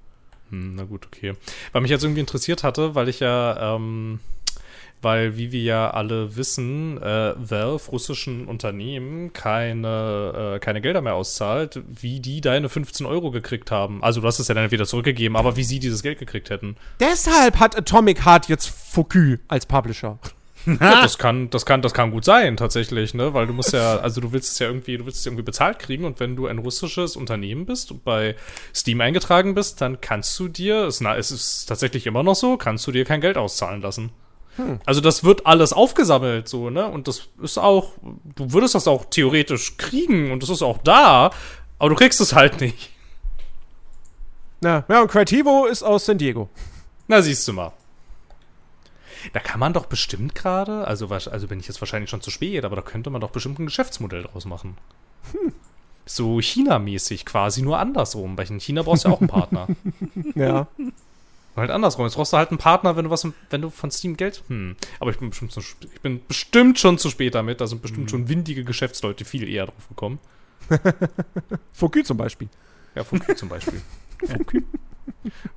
[0.50, 1.34] Hm, na gut, okay.
[1.72, 4.20] Weil mich jetzt irgendwie interessiert hatte, weil ich ja, ähm,
[5.06, 11.14] weil, wie wir ja alle wissen, äh, Valve russischen Unternehmen keine, äh, keine Gelder mehr
[11.14, 14.04] auszahlt, wie die deine 15 Euro gekriegt haben.
[14.04, 16.76] Also du hast es ja dann wieder zurückgegeben, aber wie sie dieses Geld gekriegt hätten.
[17.00, 20.18] Deshalb hat Atomic Heart jetzt Focus als Publisher.
[20.66, 23.36] Ja, das kann, das kann, das kann gut sein, tatsächlich, ne?
[23.36, 25.78] Weil du musst ja, also du willst es ja irgendwie, du willst es irgendwie bezahlt
[25.78, 28.36] kriegen und wenn du ein russisches Unternehmen bist und bei
[28.74, 32.58] Steam eingetragen bist, dann kannst du dir, es, na, es ist tatsächlich immer noch so,
[32.58, 34.10] kannst du dir kein Geld auszahlen lassen.
[34.86, 36.88] Also das wird alles aufgesammelt, so, ne?
[36.88, 37.94] Und das ist auch,
[38.36, 41.32] du würdest das auch theoretisch kriegen und das ist auch da,
[41.80, 42.90] aber du kriegst es halt nicht.
[44.62, 46.50] Na, ja, und Crytivo ist aus San Diego.
[47.08, 47.74] Na, siehst du mal.
[49.34, 52.64] Da kann man doch bestimmt gerade, also, also bin ich jetzt wahrscheinlich schon zu spät,
[52.64, 54.78] aber da könnte man doch bestimmt ein Geschäftsmodell draus machen.
[56.06, 58.38] So China-mäßig quasi, nur andersrum.
[58.38, 59.68] Weil in China brauchst du ja auch einen Partner.
[60.36, 60.68] Ja.
[61.62, 62.06] Halt andersrum.
[62.06, 64.44] Jetzt brauchst du halt einen Partner, wenn du was, wenn du von Steam Geld.
[64.48, 64.76] Hm.
[65.00, 67.62] Aber ich bin bestimmt, zu, ich bin bestimmt schon zu spät damit.
[67.62, 70.20] Da sind bestimmt schon windige Geschäftsleute viel eher drauf gekommen.
[71.74, 72.50] Focus zum Beispiel.
[72.96, 73.82] Ja, Focus zum Beispiel.
[74.26, 74.64] Focus.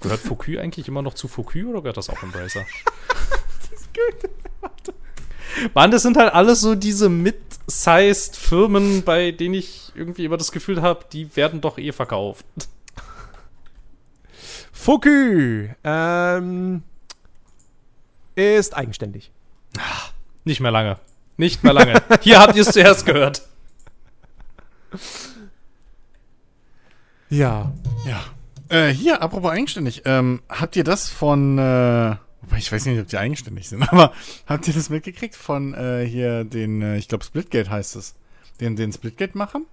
[0.00, 2.64] Gehört Focus eigentlich immer noch zu Focus oder gehört das auch Embracer?
[5.74, 10.52] Mann, das sind halt alles so diese mid-sized Firmen, bei denen ich irgendwie immer das
[10.52, 12.44] Gefühl habe, die werden doch eh verkauft.
[14.78, 16.82] Focus ähm,
[18.36, 19.32] ist eigenständig.
[20.44, 20.98] Nicht mehr lange.
[21.36, 22.00] Nicht mehr lange.
[22.20, 23.42] Hier habt ihr es zuerst gehört.
[27.28, 27.72] Ja.
[28.06, 28.24] Ja.
[28.68, 30.02] Äh, hier, apropos eigenständig.
[30.04, 34.12] Ähm, habt ihr das von, äh, wobei ich weiß nicht, ob die eigenständig sind, aber
[34.46, 38.14] habt ihr das mitgekriegt von äh, hier den, äh, ich glaube Splitgate heißt es,
[38.60, 39.66] den, den Splitgate-Machern?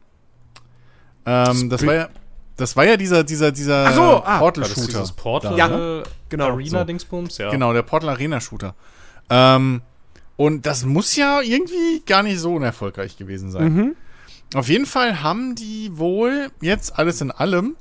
[1.26, 2.10] Ähm, das Split- war ja,
[2.58, 4.24] das war ja dieser, dieser, dieser so, ah.
[4.26, 4.88] Das Portal-Shooter.
[4.88, 7.38] dieses Portal Ja, genau, Arena-Dingsbums?
[7.38, 7.52] Ja.
[7.52, 8.76] Genau, der Portal Arena Shooter.
[9.30, 9.82] Ähm,
[10.38, 13.74] und das muss ja irgendwie gar nicht so unerfolgreich gewesen sein.
[13.74, 13.96] Mhm.
[14.54, 17.76] Auf jeden Fall haben die wohl jetzt alles in allem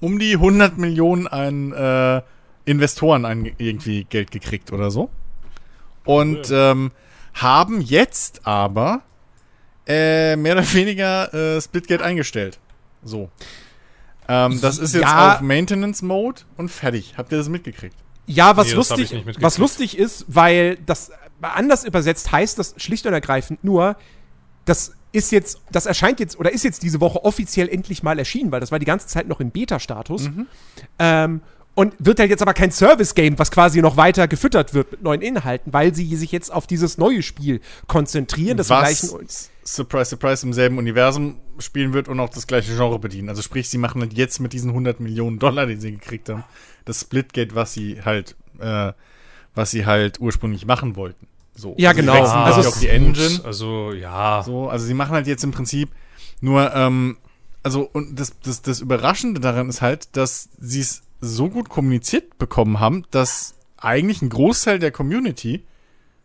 [0.00, 2.22] um die 100 Millionen an äh,
[2.64, 5.10] Investoren an irgendwie Geld gekriegt oder so.
[6.04, 6.90] Und ähm,
[7.34, 9.02] haben jetzt aber
[9.86, 12.58] äh, mehr oder weniger äh, Splitgate eingestellt.
[13.02, 13.30] So.
[14.28, 15.34] Ähm, das ist jetzt Ja.
[15.36, 17.14] auf Maintenance Mode und fertig.
[17.16, 17.96] Habt ihr das mitgekriegt?
[18.26, 19.42] Ja, was Nee, lustig, nicht mitgekriegt.
[19.42, 21.10] was lustig ist, weil das
[21.40, 23.96] anders übersetzt heißt das schlicht und ergreifend nur,
[24.66, 28.52] das ist jetzt, das erscheint jetzt oder ist jetzt diese Woche offiziell endlich mal erschienen,
[28.52, 30.28] weil das war die ganze Zeit noch im Beta-Status.
[30.98, 31.40] Ähm,
[31.74, 35.22] und wird halt jetzt aber kein Service-Game, was quasi noch weiter gefüttert wird mit neuen
[35.22, 38.56] Inhalten, weil sie sich jetzt auf dieses neue Spiel konzentrieren.
[38.58, 39.26] Das was, gleichen,
[39.74, 43.28] surprise, surprise, im selben Universum spielen wird und auch das gleiche Genre bedienen.
[43.28, 46.44] Also sprich, sie machen halt jetzt mit diesen 100 Millionen Dollar, die sie gekriegt haben,
[46.84, 48.92] das Splitgate, was sie halt, äh,
[49.54, 51.26] was sie halt ursprünglich machen wollten.
[51.54, 51.74] So.
[51.76, 52.18] Ja, also sie genau.
[52.18, 53.40] wechseln Also also auf die Engine.
[53.44, 54.42] Also, ja.
[54.44, 55.90] So, also sie machen halt jetzt im Prinzip
[56.40, 57.18] nur, ähm,
[57.62, 62.38] also, und das, das, das Überraschende daran ist halt, dass sie es so gut kommuniziert
[62.38, 65.64] bekommen haben, dass eigentlich ein Großteil der Community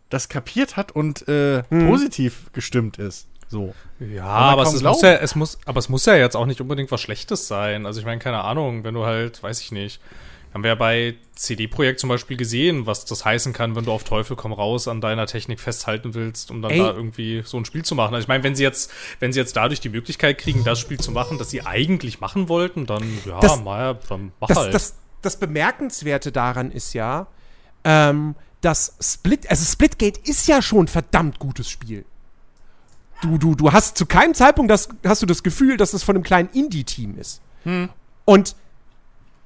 [0.10, 1.88] das kapiert hat und äh, Hm.
[1.88, 3.28] positiv gestimmt ist.
[3.48, 3.74] So.
[4.00, 6.92] Ja, aber es, muss ja, es muss, aber es muss ja jetzt auch nicht unbedingt
[6.92, 7.86] was Schlechtes sein.
[7.86, 10.02] Also ich meine, keine Ahnung, wenn du halt, weiß ich nicht,
[10.54, 14.04] haben wir ja bei CD-Projekt zum Beispiel gesehen, was das heißen kann, wenn du auf
[14.04, 16.78] Teufel komm raus an deiner Technik festhalten willst, um dann Ey.
[16.80, 18.14] da irgendwie so ein Spiel zu machen.
[18.14, 21.00] Also ich meine, wenn sie jetzt, wenn sie jetzt dadurch die Möglichkeit kriegen, das Spiel
[21.00, 24.74] zu machen, das sie eigentlich machen wollten, dann ja, Das- mal, dann mach das, halt.
[24.76, 27.28] das, das Bemerkenswerte daran ist ja,
[27.84, 32.06] ähm, dass Split, also Splitgate ist ja schon ein verdammt gutes Spiel.
[33.24, 36.16] Du, du, du hast zu keinem Zeitpunkt das, hast du das Gefühl, dass es von
[36.16, 37.42] einem kleinen Indie-Team ist.
[38.26, 38.56] Und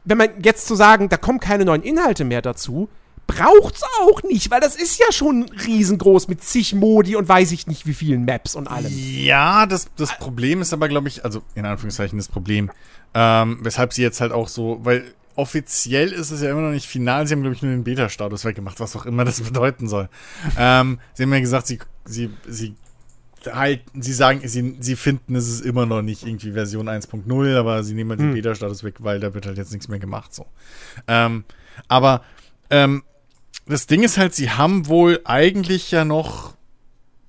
[0.03, 2.89] wenn man jetzt zu sagen, da kommen keine neuen Inhalte mehr dazu,
[3.27, 7.67] braucht's auch nicht, weil das ist ja schon riesengroß mit zig Modi und weiß ich
[7.67, 8.91] nicht wie vielen Maps und allem.
[8.91, 12.71] Ja, das, das Problem ist aber, glaube ich, also in Anführungszeichen das Problem,
[13.13, 15.03] ähm, weshalb sie jetzt halt auch so, weil
[15.35, 18.45] offiziell ist es ja immer noch nicht final, sie haben, glaube ich, nur den Beta-Status
[18.45, 20.09] weggemacht, was auch immer das bedeuten soll.
[20.57, 22.75] ähm, sie haben ja gesagt, sie, sie, sie
[23.45, 27.83] halt, sie sagen, sie, sie finden, es ist immer noch nicht irgendwie Version 1.0, aber
[27.83, 30.45] sie nehmen halt den Beta-Status weg, weil da wird halt jetzt nichts mehr gemacht, so.
[31.07, 31.45] Ähm,
[31.87, 32.23] aber,
[32.69, 33.03] ähm,
[33.67, 36.55] das Ding ist halt, sie haben wohl eigentlich ja noch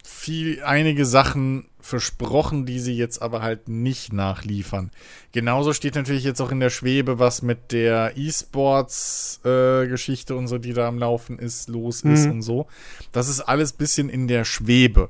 [0.05, 4.91] viel, einige Sachen versprochen, die sie jetzt aber halt nicht nachliefern.
[5.33, 10.75] Genauso steht natürlich jetzt auch in der Schwebe, was mit der E-Sports-Geschichte und so, die
[10.75, 12.67] da am Laufen ist, los ist und so.
[13.13, 15.09] Das ist alles bisschen in der Schwebe.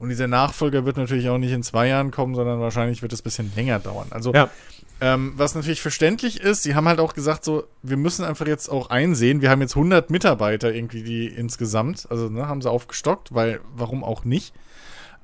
[0.00, 3.20] Und dieser Nachfolger wird natürlich auch nicht in zwei Jahren kommen, sondern wahrscheinlich wird es
[3.20, 4.08] ein bisschen länger dauern.
[4.10, 4.48] Also Ja.
[5.02, 8.68] ähm, was natürlich verständlich ist, sie haben halt auch gesagt, so, wir müssen einfach jetzt
[8.70, 13.34] auch einsehen, wir haben jetzt 100 Mitarbeiter irgendwie, die insgesamt, also ne, haben sie aufgestockt,
[13.34, 14.54] weil, warum auch nicht?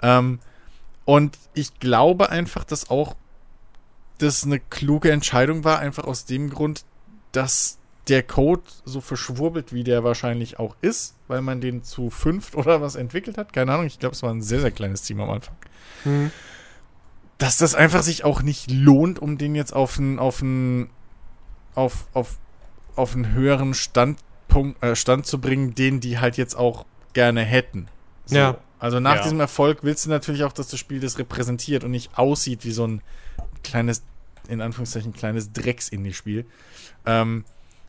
[0.02, 0.40] Ähm,
[1.06, 3.16] und ich glaube einfach, dass auch
[4.18, 6.84] das eine kluge Entscheidung war, einfach aus dem Grund,
[7.32, 7.78] dass
[8.08, 12.80] der Code so verschwurbelt, wie der wahrscheinlich auch ist, weil man den zu fünft oder
[12.80, 13.52] was entwickelt hat.
[13.52, 15.54] Keine Ahnung, ich glaube, es war ein sehr, sehr kleines Team am Anfang
[16.04, 16.30] Mhm.
[17.38, 20.88] dass das einfach sich auch nicht lohnt, um den jetzt auf einen auf einen
[21.74, 22.38] auf auf
[22.94, 27.88] auf einen höheren Standpunkt äh, Stand zu bringen, den die halt jetzt auch gerne hätten.
[28.26, 28.36] So.
[28.36, 28.58] Ja.
[28.78, 29.22] Also nach Ja.
[29.22, 32.70] diesem Erfolg willst du natürlich auch, dass das Spiel das repräsentiert und nicht aussieht wie
[32.72, 33.02] so ein
[33.64, 34.02] kleines
[34.48, 36.46] in Anführungszeichen kleines Drecks-Indie-Spiel.
[37.04, 37.44] Ähm,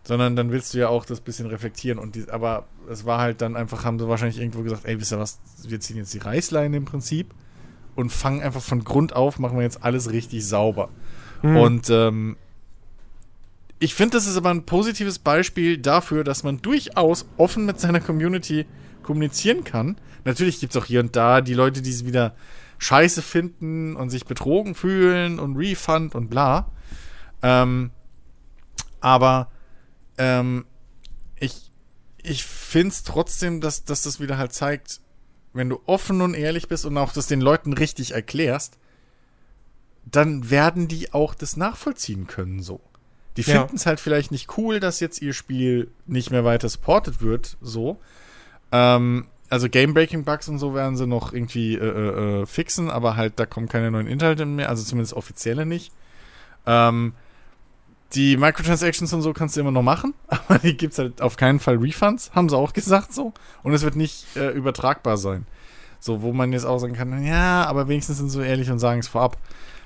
[0.08, 3.42] sondern dann willst du ja auch das bisschen reflektieren und die, aber es war halt
[3.42, 6.20] dann einfach, haben sie wahrscheinlich irgendwo gesagt, ey, wisst ihr was, wir ziehen jetzt die
[6.20, 7.34] Reißleine im Prinzip
[7.94, 10.88] und fangen einfach von Grund auf, machen wir jetzt alles richtig sauber.
[11.62, 12.38] Und ähm,
[13.80, 18.00] ich finde, das ist aber ein positives Beispiel dafür, dass man durchaus offen mit seiner
[18.00, 18.66] Community
[19.04, 19.98] kommunizieren kann.
[20.24, 22.34] Natürlich gibt es auch hier und da die Leute, die es wieder
[22.78, 26.72] scheiße finden und sich betrogen fühlen und Refund und bla.
[27.44, 27.92] Ähm,
[29.02, 29.50] aber
[30.18, 30.66] ähm,
[31.40, 31.72] ich,
[32.22, 35.02] ich finde es trotzdem, dass, dass das wieder halt zeigt,
[35.54, 38.78] wenn du offen und ehrlich bist und auch das den Leuten richtig erklärst,
[40.06, 42.80] dann werden die auch das nachvollziehen können so.
[43.36, 43.60] Die Ja.
[43.60, 47.58] finden es halt vielleicht nicht cool, dass jetzt ihr Spiel nicht mehr weiter supported wird,
[47.62, 47.98] so.
[48.72, 53.34] Ähm, also Game-Breaking-Bugs und so werden sie noch irgendwie äh, äh, äh, fixen, aber halt
[53.40, 55.92] da kommen keine neuen Inhalte mehr, also zumindest offizielle nicht.
[56.66, 57.14] Ähm,
[58.14, 61.60] die Microtransactions und so kannst du immer noch machen, aber die gibt's halt auf keinen
[61.60, 63.34] Fall Refunds, haben sie auch gesagt so.
[63.64, 65.46] Und es wird nicht äh, übertragbar sein.
[66.00, 68.80] So, wo man jetzt auch sagen kann, ja, aber wenigstens sind sie so ehrlich und
[68.80, 69.38] sagen es vorab.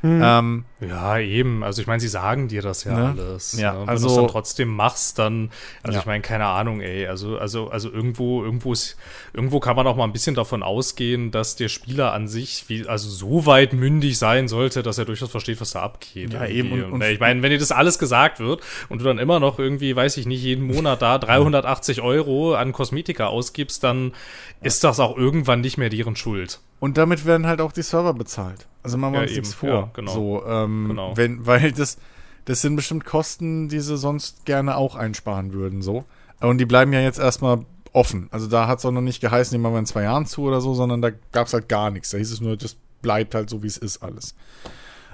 [0.04, 1.64] Ähm, Ja, eben.
[1.64, 3.16] Also ich meine, sie sagen dir das ja Ne?
[3.18, 3.54] alles.
[3.60, 3.82] Ja, ne?
[3.82, 5.52] Wenn also- du es dann trotzdem machst, dann,
[5.84, 6.00] also Ja.
[6.00, 7.06] ich meine, keine Ahnung, ey.
[7.08, 8.98] Also, also, also irgendwo, irgendwo ist,
[9.34, 12.88] irgendwo kann man auch mal ein bisschen davon ausgehen, dass der Spieler an sich, wie,
[12.88, 16.34] also so weit mündig sein sollte, dass er durchaus versteht, was da abgeht.
[16.34, 16.78] Ja, irgendwie.
[16.80, 16.84] eben.
[16.86, 19.60] Und- und- ich meine, wenn dir das alles gesagt wird und du dann immer noch
[19.60, 24.14] irgendwie, weiß ich nicht, jeden Monat da 380 Euro an Kosmetika ausgibst, dann
[24.62, 26.60] ist das auch irgendwann nicht mehr deren Schuld.
[26.80, 28.66] Und damit werden halt auch die Server bezahlt.
[28.82, 29.58] Also machen wir Ja, uns nichts eben.
[29.60, 29.70] vor.
[29.70, 30.12] Ja, genau.
[30.12, 31.16] So, ähm, Genau.
[31.16, 31.98] wenn, weil das,
[32.46, 36.06] das sind bestimmt Kosten, die sie sonst gerne auch einsparen würden, so.
[36.40, 38.28] Und die bleiben ja jetzt erstmal offen.
[38.32, 40.44] Also da hat es auch noch nicht geheißen, die machen wir in zwei Jahren zu
[40.44, 42.10] oder so, sondern da gab es halt gar nichts.
[42.10, 44.36] Da hieß es nur, das bleibt halt so, wie es ist alles.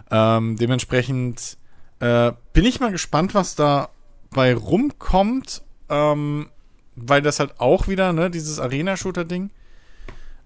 [0.09, 1.57] Ähm, dementsprechend
[1.99, 3.89] äh, bin ich mal gespannt, was da
[4.29, 6.49] bei rumkommt, ähm,
[6.95, 9.51] weil das halt auch wieder, ne, dieses Arena-Shooter-Ding,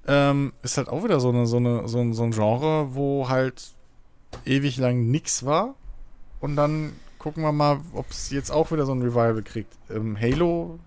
[0.08, 3.30] ähm, ist halt auch wieder so, eine, so, eine, so, ein, so ein Genre, wo
[3.30, 3.74] halt
[4.46, 5.76] ewig lang nix war.
[6.40, 9.74] Und dann gucken wir mal, ob es jetzt auch wieder so ein Revival kriegt.
[9.90, 10.80] Ähm, Halo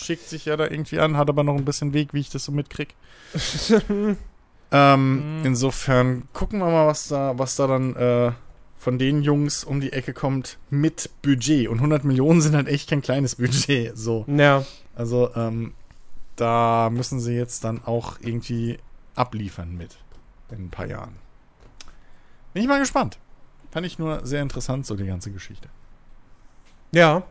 [0.00, 2.44] schickt sich ja da irgendwie an, hat aber noch ein bisschen Weg, wie ich das
[2.44, 2.94] so mitkrieg.
[4.70, 8.32] ähm, Insofern gucken wir mal, was da, was da dann äh,
[8.78, 11.68] von den Jungs um die Ecke kommt mit Budget.
[11.68, 13.96] Und 100 Millionen sind halt echt kein kleines Budget.
[13.96, 14.24] So.
[14.28, 14.64] Ja.
[14.94, 15.74] Also, ähm,
[16.36, 18.78] da müssen sie jetzt dann auch irgendwie
[19.14, 19.96] abliefern mit
[20.50, 21.16] in ein paar Jahren.
[22.54, 23.18] Bin ich mal gespannt.
[23.72, 25.68] Fand ich nur sehr interessant, so die ganze Geschichte.
[26.92, 27.24] Ja.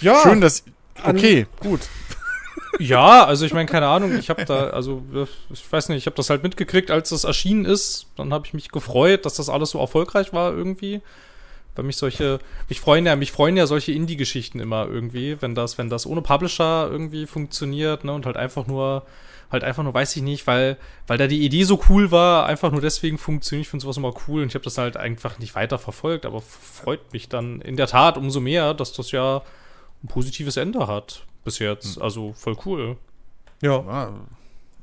[0.00, 0.20] Ja.
[0.22, 0.64] Schön, dass.
[1.04, 1.82] Okay, gut.
[2.80, 5.02] Ja, also ich meine, keine Ahnung, ich habe da, also
[5.50, 8.06] ich weiß nicht, ich habe das halt mitgekriegt, als das erschienen ist.
[8.14, 11.00] Dann habe ich mich gefreut, dass das alles so erfolgreich war irgendwie.
[11.74, 12.38] Weil mich solche,
[12.68, 16.22] mich freuen ja, mich freuen ja solche Indie-Geschichten immer irgendwie, wenn das, wenn das ohne
[16.22, 19.04] Publisher irgendwie funktioniert, ne, und halt einfach nur,
[19.50, 20.76] halt einfach nur, weiß ich nicht, weil,
[21.06, 23.66] weil da die Idee so cool war, einfach nur deswegen funktioniert.
[23.66, 26.40] Ich finde sowas immer cool und ich habe das halt einfach nicht weiter verfolgt, aber
[26.40, 29.42] freut mich dann in der Tat umso mehr, dass das ja
[30.02, 31.96] ein positives Ende hat bis jetzt.
[31.96, 32.02] Hm.
[32.02, 32.96] Also voll cool.
[33.62, 33.82] Ja.
[33.84, 34.14] ja.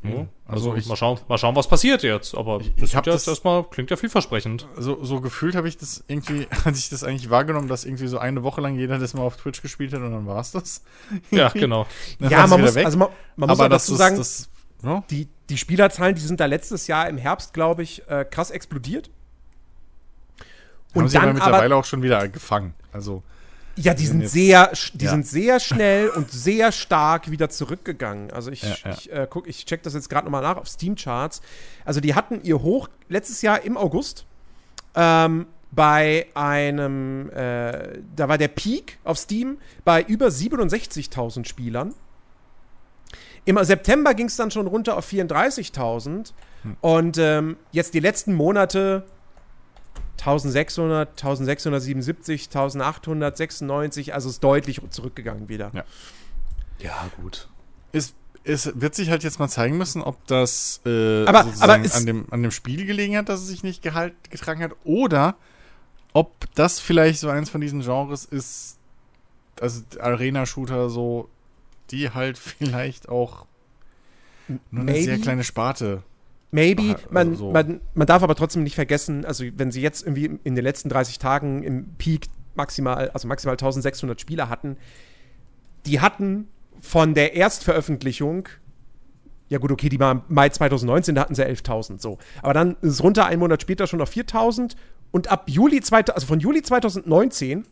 [0.09, 2.35] Ja, also, also ich, mal, schauen, mal schauen, was passiert jetzt.
[2.35, 4.67] Aber ich, ich habe das erstmal, klingt ja vielversprechend.
[4.77, 8.17] So, so gefühlt habe ich das irgendwie, hatte ich das eigentlich wahrgenommen, dass irgendwie so
[8.19, 10.83] eine Woche lang jeder das mal auf Twitch gespielt hat und dann war es das.
[11.31, 11.87] ja, genau.
[12.19, 14.49] ja, man muss, also man, man muss aber dazu sagen, das,
[14.85, 15.03] no?
[15.09, 19.09] die, die Spielerzahlen, die sind da letztes Jahr im Herbst, glaube ich, äh, krass explodiert.
[20.93, 22.73] Und Haben sie dann aber mittlerweile aber, auch schon wieder gefangen.
[22.93, 23.21] Also
[23.77, 25.11] ja, die sind sehr, die ja.
[25.11, 28.31] sind sehr schnell und sehr stark wieder zurückgegangen.
[28.31, 28.91] Also ich, ja, ja.
[28.91, 31.41] ich äh, guck, ich check das jetzt gerade nochmal nach auf Steam Charts.
[31.83, 34.25] Also die hatten ihr Hoch letztes Jahr im August
[34.95, 41.93] ähm, bei einem, äh, da war der Peak auf Steam bei über 67.000 Spielern.
[43.45, 46.77] Im September ging es dann schon runter auf 34.000 hm.
[46.81, 49.03] und ähm, jetzt die letzten Monate
[50.17, 55.71] 1600, 1677, 1896, also ist deutlich zurückgegangen wieder.
[55.73, 55.83] Ja,
[56.79, 57.47] ja gut.
[57.91, 62.05] Es, es wird sich halt jetzt mal zeigen müssen, ob das äh, aber, aber an,
[62.05, 65.35] dem, an dem Spiel gelegen hat, dass es sich nicht gehalt, getragen hat, oder
[66.13, 68.77] ob das vielleicht so eins von diesen Genres ist,
[69.59, 71.29] also Arena-Shooter so,
[71.91, 73.45] die halt vielleicht auch
[74.47, 75.03] nur eine Maybe.
[75.03, 76.03] sehr kleine Sparte
[76.55, 77.51] Maybe, man, also so.
[77.51, 80.87] man, man darf aber trotzdem nicht vergessen, also wenn sie jetzt irgendwie in den letzten
[80.87, 84.77] 30 Tagen im Peak maximal, also maximal 1600 Spieler hatten,
[85.85, 86.47] die hatten
[86.79, 88.47] von der Erstveröffentlichung,
[89.49, 92.19] ja gut, okay, die war im Mai 2019, da hatten sie 11.000, so.
[92.41, 94.77] Aber dann ist es runter, einen Monat später schon auf 4.000
[95.11, 97.65] und ab Juli, also von Juli 2019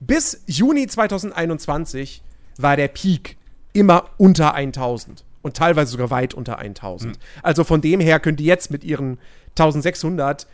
[0.00, 2.24] bis Juni 2021
[2.62, 3.36] war der Peak
[3.72, 7.16] immer unter 1000 und teilweise sogar weit unter 1000.
[7.16, 7.20] Mhm.
[7.42, 9.18] Also von dem her können die jetzt mit ihren
[9.50, 10.46] 1600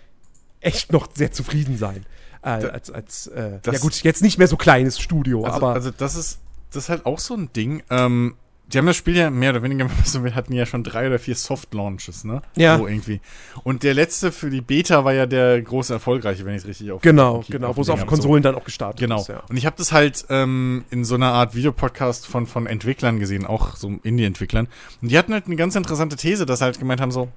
[0.61, 2.07] echt noch sehr zufrieden sein.
[2.43, 5.73] Äh, als, als äh, ja gut, jetzt nicht mehr so kleines Studio, also, aber.
[5.73, 6.39] Also das ist,
[6.71, 7.83] das ist halt auch so ein Ding.
[7.91, 8.37] Ähm,
[8.73, 11.19] die haben das Spiel ja mehr oder weniger, so, wir hatten ja schon drei oder
[11.19, 12.43] vier Soft-Launches, ne?
[12.57, 12.79] Ja.
[12.79, 13.21] So irgendwie.
[13.63, 16.91] Und der letzte für die Beta war ja der große erfolgreiche, wenn ich es richtig
[16.91, 18.49] auf Genau, genau, wo es auf Konsolen so.
[18.49, 19.21] dann auch gestartet genau.
[19.21, 19.29] ist.
[19.29, 19.39] Genau.
[19.39, 19.45] Ja.
[19.49, 23.47] Und ich habe das halt ähm, in so einer Art Videopodcast von, von Entwicklern gesehen,
[23.47, 24.67] auch so Indie-Entwicklern.
[25.01, 27.29] Und die hatten halt eine ganz interessante These, dass halt gemeint haben, so,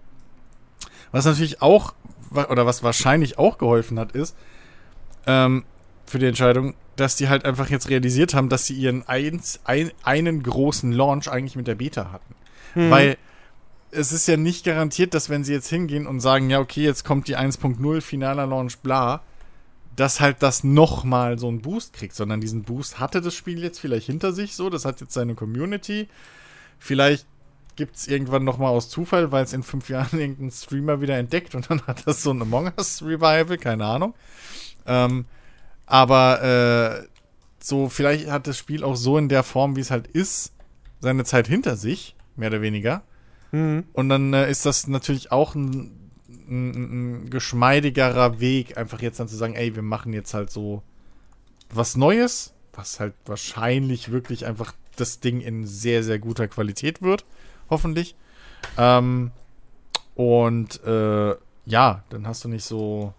[1.11, 1.93] was natürlich auch,
[2.31, 4.35] oder was wahrscheinlich auch geholfen hat, ist,
[5.27, 5.63] ähm,
[6.09, 9.91] für die Entscheidung, dass die halt einfach jetzt realisiert haben, dass sie ihren eins, ein,
[10.03, 12.35] einen großen Launch eigentlich mit der Beta hatten.
[12.75, 12.89] Mhm.
[12.89, 13.17] Weil
[13.91, 17.05] es ist ja nicht garantiert, dass wenn sie jetzt hingehen und sagen, ja, okay, jetzt
[17.05, 19.21] kommt die 1.0 finaler Launch, bla,
[19.95, 23.79] dass halt das nochmal so einen Boost kriegt, sondern diesen Boost hatte das Spiel jetzt
[23.79, 26.07] vielleicht hinter sich so, das hat jetzt seine Community.
[26.79, 27.27] Vielleicht
[27.75, 31.53] gibt es irgendwann nochmal aus Zufall, weil es in fünf Jahren irgendein Streamer wieder entdeckt
[31.53, 34.15] und dann hat das so ein Among Us Revival, keine Ahnung.
[34.85, 35.25] Ähm,
[35.89, 37.07] aber äh,
[37.59, 40.53] so, vielleicht hat das Spiel auch so in der Form, wie es halt ist,
[40.99, 43.01] seine Zeit hinter sich, mehr oder weniger.
[43.51, 43.85] Mhm.
[43.93, 49.27] Und dann äh, ist das natürlich auch ein, ein, ein, geschmeidigerer Weg, einfach jetzt dann
[49.27, 50.83] zu sagen, ey, wir machen jetzt halt so
[51.73, 57.25] was Neues, was halt wahrscheinlich wirklich einfach das Ding in sehr, sehr guter Qualität wird,
[57.69, 58.15] hoffentlich.
[58.77, 59.31] Ähm,
[60.13, 61.35] und äh,
[61.65, 63.13] ja, dann hast du nicht so,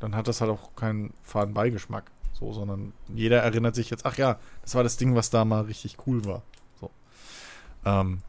[0.00, 2.10] dann hat das halt auch keinen faden Beigeschmack.
[2.38, 5.62] So, sondern jeder erinnert sich jetzt, ach ja, das war das Ding, was da mal
[5.62, 6.42] richtig cool war.
[6.80, 6.90] So.
[7.84, 8.20] Ähm,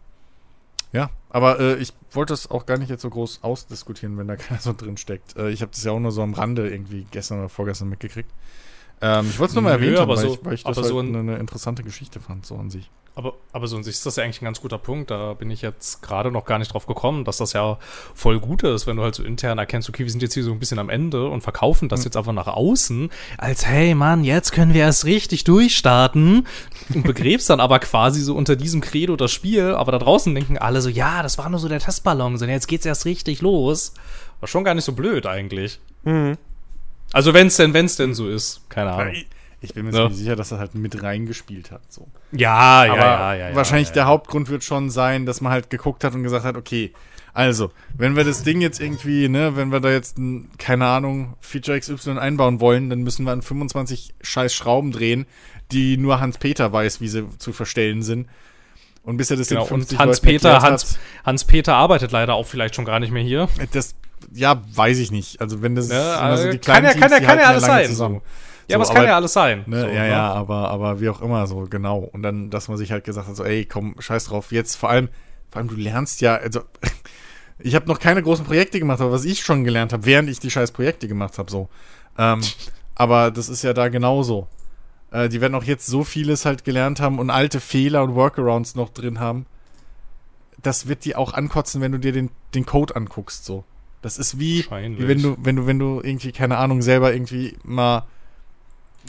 [0.93, 4.35] ja, aber äh, ich wollte das auch gar nicht jetzt so groß ausdiskutieren, wenn da
[4.37, 5.35] keiner so drin steckt.
[5.35, 8.31] Äh, ich habe das ja auch nur so am Rande irgendwie gestern oder vorgestern mitgekriegt.
[9.01, 10.99] Ähm, ich wollte es nur mal erwähnen, weil, so, ich, weil ich das halt so
[10.99, 12.89] eine, eine interessante Geschichte fand, so an sich.
[13.17, 15.09] Aber, aber so an sich ist das ja eigentlich ein ganz guter Punkt.
[15.09, 17.79] Da bin ich jetzt gerade noch gar nicht drauf gekommen, dass das ja
[18.13, 20.51] voll gut ist, wenn du halt so intern erkennst, okay, wir sind jetzt hier so
[20.51, 24.51] ein bisschen am Ende und verkaufen das jetzt einfach nach außen, als hey Mann, jetzt
[24.51, 26.45] können wir erst richtig durchstarten
[26.93, 30.59] und begräbst dann aber quasi so unter diesem Credo das Spiel, aber da draußen denken
[30.59, 33.95] alle so, ja, das war nur so der Testballon, sondern jetzt geht's erst richtig los.
[34.41, 35.79] War schon gar nicht so blöd eigentlich.
[37.13, 39.15] Also wenn's denn, wenn's denn so ist, keine Ahnung.
[39.59, 40.01] Ich, bin mir Ja.
[40.01, 41.81] ziemlich sicher, dass das halt mit reingespielt hat.
[41.89, 42.07] So.
[42.31, 43.55] Ja, ja, ja, ja, ja.
[43.55, 46.55] wahrscheinlich ja, der Hauptgrund wird schon sein, dass man halt geguckt hat und gesagt hat,
[46.57, 46.93] okay,
[47.33, 51.35] also, wenn wir das Ding jetzt irgendwie, ne, wenn wir da jetzt, ein, keine Ahnung,
[51.39, 55.27] Feature XY einbauen wollen, dann müssen wir an 25 scheiß Schrauben drehen,
[55.71, 58.27] die nur Hans-Peter weiß, wie sie zu verstellen sind.
[59.03, 62.33] Und bis er das Genau, den und 50 Hans-Peter, Leuten erklärt Hans, Hans-Peter arbeitet leider
[62.33, 63.41] auch vielleicht schon gar nicht mehr hier.
[63.43, 63.93] hat, das,
[64.33, 65.39] ja, weiß ich nicht.
[65.39, 67.25] Also wenn das Ne, immer so äh, die kann kleinen ja, kann ja, Teams, die
[67.27, 67.85] kann ja alles sein.
[67.85, 68.21] zusammen.
[68.67, 68.73] So.
[68.73, 69.63] Ja, aber es So, kann ja alles sein.
[69.65, 71.99] Ne, so, ja, ja, aber, aber wie auch immer, so genau.
[71.99, 74.51] Und dann, dass man sich halt gesagt hat, so, ey, komm, scheiß drauf.
[74.51, 75.09] Jetzt vor allem,
[75.49, 76.61] vor allem, du lernst ja, also,
[77.59, 80.39] ich habe noch keine großen Projekte gemacht, aber was ich schon gelernt habe, während ich
[80.39, 81.69] die scheiß Projekte gemacht habe, so.
[82.17, 82.41] Ähm,
[82.95, 84.47] aber das ist ja da genauso.
[85.11, 88.75] Äh, die werden auch jetzt so vieles halt gelernt haben und alte Fehler und Workarounds
[88.75, 89.45] noch drin haben.
[90.61, 93.63] Das wird die auch ankotzen, wenn du dir den, den Code anguckst, so.
[94.01, 97.57] Das ist wie, wie wenn du, wenn du, wenn du irgendwie, keine Ahnung, selber irgendwie
[97.63, 98.03] mal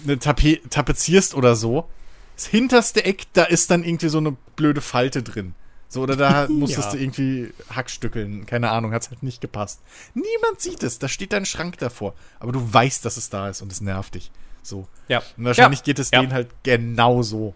[0.04, 1.88] eine Tape tapezierst oder so.
[2.36, 5.54] Das hinterste Eck, da ist dann irgendwie so eine blöde Falte drin.
[5.88, 6.92] So, oder da musstest Ja.
[6.92, 9.80] du irgendwie Hackstückeln, keine Ahnung, hat's halt nicht gepasst.
[10.14, 12.14] Niemand sieht es, da steht dein Schrank davor.
[12.40, 14.30] Aber du weißt, dass es da ist und es nervt dich.
[14.62, 14.86] So.
[15.08, 15.22] Ja.
[15.36, 15.84] Und wahrscheinlich Ja.
[15.84, 16.20] geht es Ja.
[16.20, 17.54] denen halt genau so.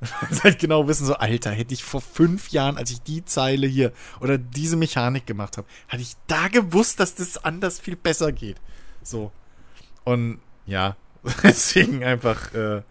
[0.42, 3.92] Halt genau wissen, so, Alter, hätte ich vor fünf Jahren, als ich die Zeile hier
[4.20, 8.56] oder diese Mechanik gemacht habe, hatte ich da gewusst, dass das anders viel besser geht.
[9.04, 9.30] So.
[10.02, 10.96] Und ja,
[11.42, 12.82] deswegen einfach, äh,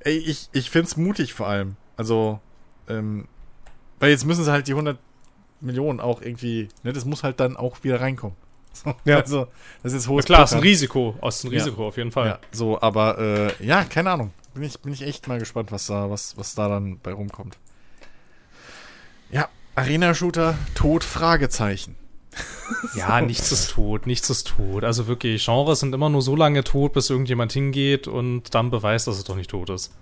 [0.00, 1.76] ey, ich, ich find's mutig vor allem.
[1.96, 2.40] Also,
[2.88, 3.28] ähm,
[3.98, 4.98] weil jetzt müssen sie halt die 100
[5.60, 8.36] Millionen auch irgendwie, ne, das muss halt dann auch wieder reinkommen.
[8.72, 9.18] So, Ja.
[9.18, 9.48] Also,
[9.82, 10.60] das ist Ja, hohes klar, ist ein.
[10.60, 11.16] Risiko.
[11.26, 11.58] Ist ein Ja.
[11.58, 12.26] Risiko auf jeden Fall.
[12.28, 14.32] Ja, so, aber äh, ja, keine Ahnung.
[14.54, 17.58] Bin ich, bin ich echt mal gespannt, was da, was, was da dann bei rumkommt.
[19.30, 21.96] Ja, Arena-Shooter, tot, Fragezeichen.
[22.94, 24.84] Ja, nichts ist tot, nichts ist tot.
[24.84, 29.06] Also wirklich, Genres sind immer nur so lange tot, bis irgendjemand hingeht und dann beweist,
[29.06, 29.92] dass es doch nicht tot ist.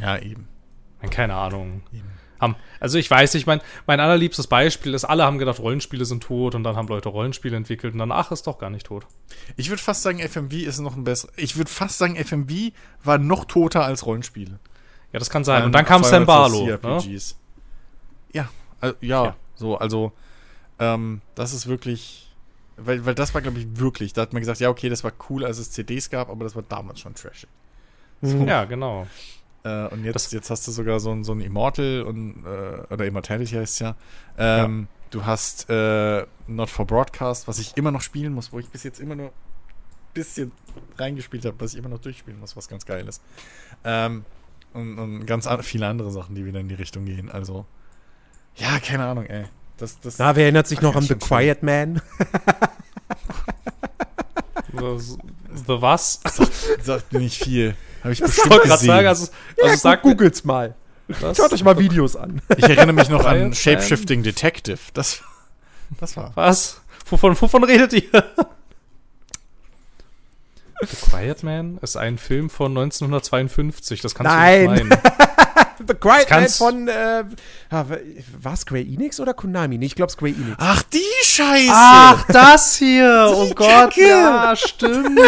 [0.00, 0.48] Ja, eben.
[1.10, 1.82] Keine Ahnung.
[1.92, 2.08] eben.
[2.80, 6.54] Also ich weiß nicht, mein, mein allerliebstes Beispiel ist, alle haben gedacht, Rollenspiele sind tot
[6.54, 9.06] und dann haben Leute Rollenspiele entwickelt und dann, ach, ist doch gar nicht tot.
[9.56, 11.32] Ich würde fast sagen, FMV ist noch ein besseres.
[11.36, 12.72] Ich würde fast sagen, FMV
[13.02, 14.60] war noch toter als Rollenspiele.
[15.12, 15.60] Ja, das kann sein.
[15.62, 16.66] Ähm, Und dann kam Sam Barlow.
[16.66, 17.00] Ne?
[18.32, 18.48] Ja,
[18.82, 19.36] äh, ja, Ja.
[19.56, 20.12] so, also,
[20.78, 22.34] ähm, das ist wirklich,
[22.76, 25.12] weil, weil das war, glaube ich, wirklich, da hat man gesagt, ja, okay, das war
[25.28, 27.48] cool, als es CDs gab, aber das war damals schon trashig.
[28.22, 29.06] Ja, genau.
[29.64, 32.92] Äh, und jetzt, Das- jetzt hast du sogar so ein, so ein Immortal und, äh,
[32.92, 33.96] oder Immortality heißt es ja.
[34.36, 38.68] Ähm, Du hast äh, Not for Broadcast, was ich immer noch spielen muss, wo ich
[38.68, 39.32] bis jetzt immer nur ein
[40.12, 40.52] bisschen
[40.98, 43.22] reingespielt habe, was ich immer noch durchspielen muss, was ganz geil ist.
[43.84, 44.26] Ähm,
[44.74, 47.30] und, und ganz an viele andere Sachen, die wieder in die Richtung gehen.
[47.30, 47.64] Also,
[48.56, 49.46] ja, keine Ahnung, ey.
[49.78, 51.14] Das, das, Na, wer erinnert sich noch an The.
[51.14, 52.02] Quiet Man?
[54.72, 54.98] The,
[55.66, 56.20] the was?
[56.82, 57.74] sagt mir nicht viel.
[58.02, 58.88] Habe ich Ich bestimmt wollte gerade gesehen.
[58.88, 60.74] sagen, also, also ja, sagt googelt's mal.
[61.08, 61.36] was?
[61.36, 62.42] Schaut euch mal Videos an.
[62.56, 64.78] ich erinnere mich noch an Shapeshifting Detective.
[64.94, 65.22] Das,
[66.00, 66.32] das war.
[66.34, 66.80] Was?
[67.06, 68.10] Wovon, wovon redet ihr?
[70.80, 74.00] The Quiet Man ist ein Film von 1952.
[74.00, 74.64] Das kannst Nein.
[74.66, 75.00] du nicht meinen.
[75.86, 76.00] The Quiet
[76.30, 77.24] Man kannst- von, äh,
[77.70, 79.78] war Square Enix oder Konami?
[79.78, 80.56] Nee, ich glaube Square Enix.
[80.58, 81.72] Ach, die Scheiße!
[81.72, 83.32] Ach, das hier!
[83.34, 84.08] Oh Gott, Kacke.
[84.08, 85.20] ja, stimmt,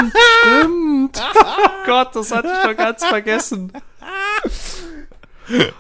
[0.43, 1.23] stimmt.
[1.35, 3.73] Oh Gott, das hatte ich schon ganz vergessen.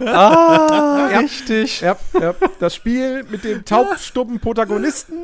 [0.05, 1.81] Ah, richtig.
[1.81, 5.15] Ja, ja, das Spiel mit dem taubstummen Protagonisten.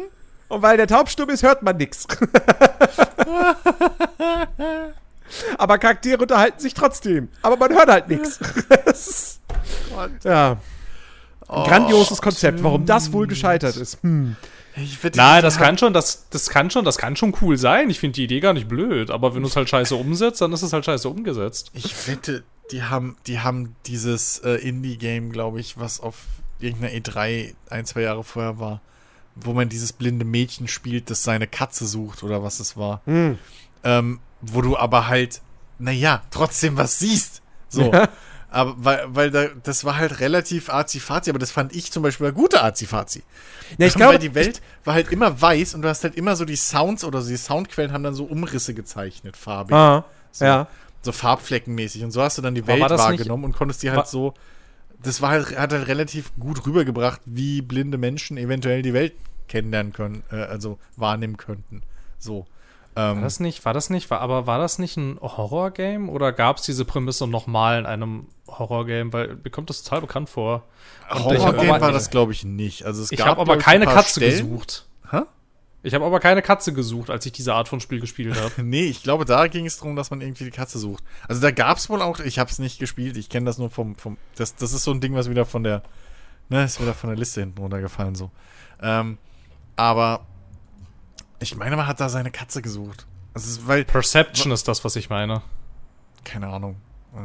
[0.48, 2.06] Und weil der taubstumm ist, hört man nichts.
[5.58, 7.28] Aber Charaktere unterhalten sich trotzdem.
[7.42, 9.40] Aber man hört halt nichts.
[10.24, 10.58] Ja.
[11.48, 12.62] Ein grandioses Konzept.
[12.62, 14.02] Warum das wohl gescheitert ist.
[14.02, 14.36] Hm.
[14.76, 17.88] Ich wette, Nein, das kann schon, das, das kann schon, das kann schon cool sein.
[17.88, 20.52] Ich finde die Idee gar nicht blöd, aber wenn du es halt scheiße umsetzt, dann
[20.52, 21.70] ist es halt scheiße umgesetzt.
[21.72, 26.16] Ich wette, die haben, die haben dieses äh, Indie-Game, glaube ich, was auf
[26.60, 28.82] irgendeiner E3 ein, zwei Jahre vorher war,
[29.34, 33.00] wo man dieses blinde Mädchen spielt, das seine Katze sucht oder was es war.
[33.06, 33.38] Hm.
[33.82, 35.40] Ähm, wo du aber halt,
[35.78, 37.42] naja, trotzdem was siehst.
[37.68, 37.92] So.
[37.92, 38.08] Ja.
[38.50, 42.26] Aber weil, weil da, das war halt relativ arzi-fazi, aber das fand ich zum Beispiel
[42.28, 43.22] eine gute arzi-fazi.
[43.76, 46.36] Ja, ich weil glaube, die Welt war halt immer weiß und du hast halt immer
[46.36, 49.74] so die Sounds oder so die Soundquellen haben dann so Umrisse gezeichnet, farbig.
[49.74, 50.44] Ah, So.
[50.44, 50.68] ja.
[51.02, 52.04] So farbfleckenmäßig.
[52.04, 54.34] Und so hast du dann die Welt das nicht- wahrgenommen und konntest die halt so
[55.02, 59.12] das war halt, hat halt relativ gut rübergebracht, wie blinde Menschen eventuell die Welt
[59.46, 61.82] kennenlernen können, äh, also wahrnehmen könnten.
[62.18, 62.46] So.
[62.96, 66.32] Ähm, war das nicht, war das nicht, war, aber war das nicht ein Horror-Game oder
[66.32, 69.12] gab es diese Prämisse nochmal in einem Horror-Game?
[69.12, 70.64] Weil mir kommt das total bekannt vor.
[71.10, 72.84] Horror-Game war das, glaube ich, nicht.
[72.84, 74.50] Also es ich habe aber keine Katze Stellen.
[74.50, 74.86] gesucht.
[75.10, 75.22] Hä?
[75.82, 78.50] Ich habe aber keine Katze gesucht, als ich diese Art von Spiel gespielt habe.
[78.62, 81.04] nee, ich glaube, da ging es darum, dass man irgendwie die Katze sucht.
[81.28, 83.70] Also da gab es wohl auch, ich habe es nicht gespielt, ich kenne das nur
[83.70, 85.82] vom, vom das, das ist so ein Ding, was wieder von der,
[86.48, 88.30] ne, ist wieder von der Liste hinten runtergefallen so.
[88.82, 89.18] Ähm,
[89.76, 90.26] aber
[91.40, 93.06] ich meine, man hat da seine Katze gesucht.
[93.34, 95.42] Also, weil, Perception ist das, was ich meine.
[96.24, 96.76] Keine Ahnung.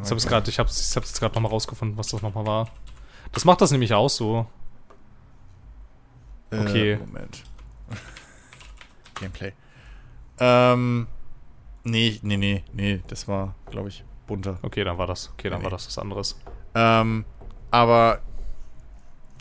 [0.03, 2.45] Ich habe es gerade, ich habe ich hab's jetzt gerade nochmal rausgefunden, was das nochmal
[2.45, 2.69] war.
[3.33, 4.45] Das macht das nämlich auch so.
[6.51, 6.93] Okay.
[6.93, 7.43] Äh, Moment.
[9.19, 9.53] Gameplay.
[10.39, 11.07] Ähm,
[11.83, 14.57] nee, nee, nee, nee, das war, glaube ich, bunter.
[14.61, 15.29] Okay, dann war das.
[15.33, 16.39] Okay, dann Nee, war das was anderes.
[16.73, 17.25] Ähm,
[17.69, 18.21] aber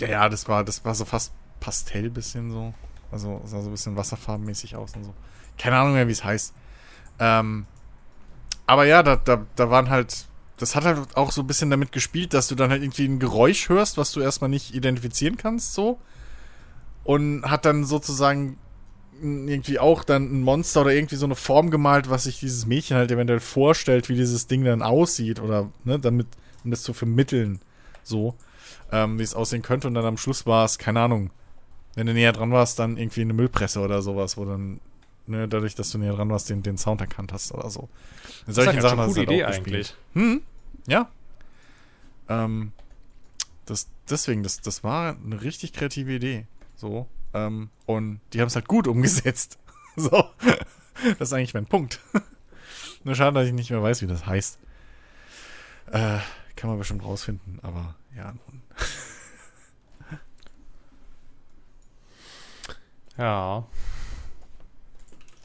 [0.00, 2.74] ja, ja, das war, das war so fast Pastell bisschen so.
[3.12, 5.14] Also sah so ein bisschen wasserfarbenmäßig aus und so.
[5.58, 6.54] Keine Ahnung mehr, wie es heißt.
[7.18, 7.66] Ähm,
[8.66, 10.26] aber ja, da, da, da waren halt,
[10.56, 13.18] das hat halt auch so ein bisschen damit gespielt, dass du dann halt irgendwie ein
[13.18, 15.98] Geräusch hörst, was du erstmal nicht identifizieren kannst, so.
[17.04, 18.58] Und hat dann sozusagen
[19.22, 22.96] irgendwie auch dann ein Monster oder irgendwie so eine Form gemalt, was sich dieses Mädchen
[22.96, 26.26] halt eventuell vorstellt, wie dieses Ding dann aussieht oder, ne, damit,
[26.64, 27.60] um das zu vermitteln,
[28.02, 28.34] so,
[28.92, 31.30] ähm, wie es aussehen könnte und dann am Schluss war es, keine Ahnung,
[31.94, 34.80] wenn du näher dran warst, dann irgendwie eine Müllpresse oder sowas, wo dann,
[35.26, 37.88] ne, dadurch, dass du näher dran warst, den, den Sound erkannt hast oder so.
[38.46, 39.96] In Das ist eine Sachen hast du Idee halt auch gespielt.
[40.14, 40.30] eigentlich.
[40.30, 40.42] Hm,
[40.86, 41.08] ja.
[42.28, 42.72] Ähm,
[43.66, 46.46] das, deswegen, das, das war eine richtig kreative Idee.
[46.76, 47.06] So.
[47.34, 49.58] Ähm, und die haben es halt gut umgesetzt.
[49.96, 50.24] so.
[51.18, 52.00] Das ist eigentlich mein Punkt.
[53.04, 54.58] Nur schade, dass ich nicht mehr weiß, wie das heißt.
[55.92, 56.18] Äh,
[56.56, 58.62] kann man bestimmt rausfinden, aber ja, nun.
[63.20, 63.64] Ja.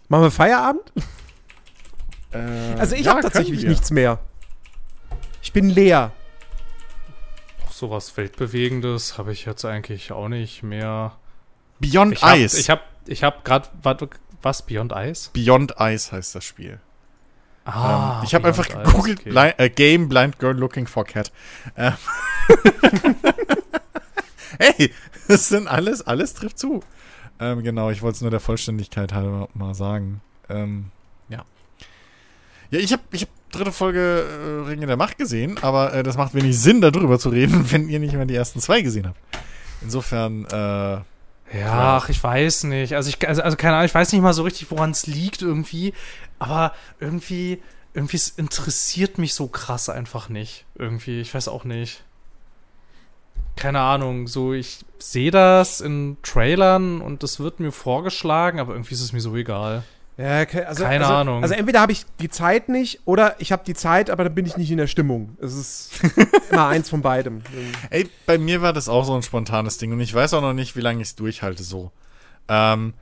[0.07, 0.91] Machen wir Feierabend?
[2.31, 2.37] Äh,
[2.79, 4.19] Also ich ja, habe tatsächlich nichts mehr.
[5.41, 6.11] Ich bin leer.
[7.65, 11.17] Auch sowas Weltbewegendes habe ich jetzt eigentlich auch nicht mehr.
[11.79, 12.59] Beyond Ich habe Ice.
[12.59, 13.67] ich hab, ich hab gerade,
[14.41, 15.29] was, Beyond Ice?
[15.33, 16.79] Beyond Ice heißt das Spiel.
[17.65, 19.31] Ah, ähm, ich habe einfach gegoogelt, okay.
[19.31, 21.31] Bli- äh, Game Blind Girl Looking for Cat.
[21.75, 21.93] Ähm.
[24.59, 24.93] hey,
[25.27, 26.81] das sind alles, alles trifft zu.
[27.39, 30.21] Ähm, genau, ich wollte es nur der Vollständigkeit halber mal sagen.
[30.49, 30.85] Ähm,
[31.29, 31.43] ja.
[32.71, 33.99] Ja, ich habe ich hab dritte Folge
[34.63, 37.89] äh, Ringe der Macht gesehen, aber äh, das macht wenig Sinn, darüber zu reden, wenn
[37.89, 39.19] ihr nicht mehr die ersten zwei gesehen habt.
[39.81, 42.95] Insofern, äh, Ja, ach, ich weiß nicht.
[42.95, 45.41] Also, ich, also, also keine Ahnung, ich weiß nicht mal so richtig, woran es liegt
[45.41, 45.93] irgendwie.
[46.39, 47.61] Aber irgendwie,
[47.93, 50.65] irgendwie es interessiert mich so krass einfach nicht.
[50.75, 52.03] Irgendwie, ich weiß auch nicht.
[53.55, 58.93] Keine Ahnung, so ich sehe das in Trailern und das wird mir vorgeschlagen, aber irgendwie
[58.93, 59.83] ist es mir so egal.
[60.17, 61.43] Ja, okay, also, Keine also, Ahnung.
[61.43, 64.45] Also entweder habe ich die Zeit nicht oder ich habe die Zeit, aber dann bin
[64.45, 65.37] ich nicht in der Stimmung.
[65.41, 65.91] Es ist
[66.51, 67.41] immer eins von beidem.
[67.89, 70.53] Ey, bei mir war das auch so ein spontanes Ding und ich weiß auch noch
[70.53, 71.91] nicht, wie lange ich es durchhalte so.
[72.47, 72.93] Ähm,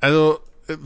[0.00, 0.38] also,
[0.68, 0.76] äh,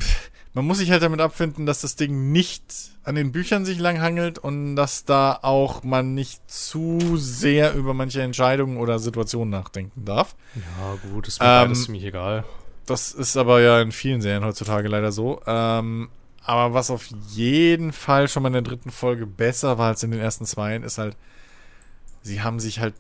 [0.54, 2.62] man muss sich halt damit abfinden, dass das Ding nicht
[3.04, 8.22] an den Büchern sich langhangelt und dass da auch man nicht zu sehr über manche
[8.22, 10.36] Entscheidungen oder Situationen nachdenken darf.
[10.54, 12.44] Ja, gut, ist mir Ähm, beides ziemlich egal.
[12.86, 15.40] Das ist aber ja in vielen Serien heutzutage leider so.
[15.46, 16.10] Ähm,
[16.44, 20.10] aber was auf jeden Fall schon mal in der dritten Folge besser war als in
[20.10, 21.16] den ersten zweien, ist halt,
[22.22, 22.94] sie haben sich halt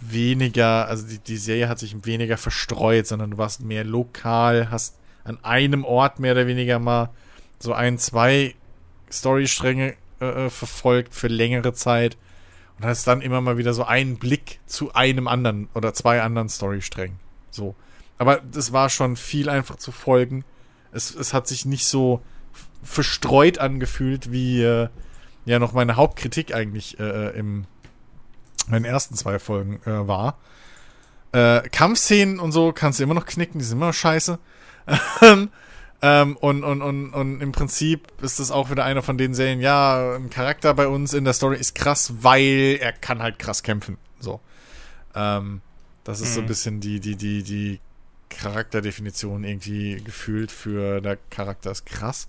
[0.00, 4.96] weniger, also die, die Serie hat sich weniger verstreut, sondern du warst mehr lokal, hast
[5.24, 7.10] an einem Ort mehr oder weniger mal
[7.58, 8.54] so ein, zwei
[9.10, 12.16] Storystränge äh, äh, verfolgt für längere Zeit
[12.78, 16.48] und hast dann immer mal wieder so einen Blick zu einem anderen oder zwei anderen
[16.48, 17.18] Storysträngen.
[17.50, 17.74] So.
[18.18, 20.44] Aber das war schon viel einfach zu folgen.
[20.92, 22.22] Es, es hat sich nicht so
[22.82, 24.88] verstreut angefühlt, wie äh,
[25.44, 27.66] ja noch meine Hauptkritik eigentlich äh, im
[28.68, 30.38] meinen ersten zwei Folgen äh, war.
[31.32, 34.38] Äh, Kampfszenen und so kannst du immer noch knicken, die sind immer noch scheiße.
[36.02, 39.60] Ähm, und, und, und, und im Prinzip ist das auch wieder einer von den Serien,
[39.60, 43.62] ja, ein Charakter bei uns in der Story ist krass, weil er kann halt krass
[43.62, 43.96] kämpfen.
[44.20, 44.40] So.
[45.14, 45.60] Ähm,
[46.04, 46.48] das ist so ein Mhm.
[46.48, 47.80] bisschen die, die, die, die
[48.28, 52.28] Charakterdefinition irgendwie gefühlt für der Charakter ist krass.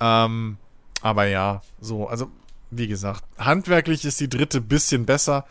[0.00, 0.58] Ähm,
[1.00, 2.30] aber ja, so, also
[2.70, 5.46] wie gesagt, handwerklich ist die dritte bisschen besser.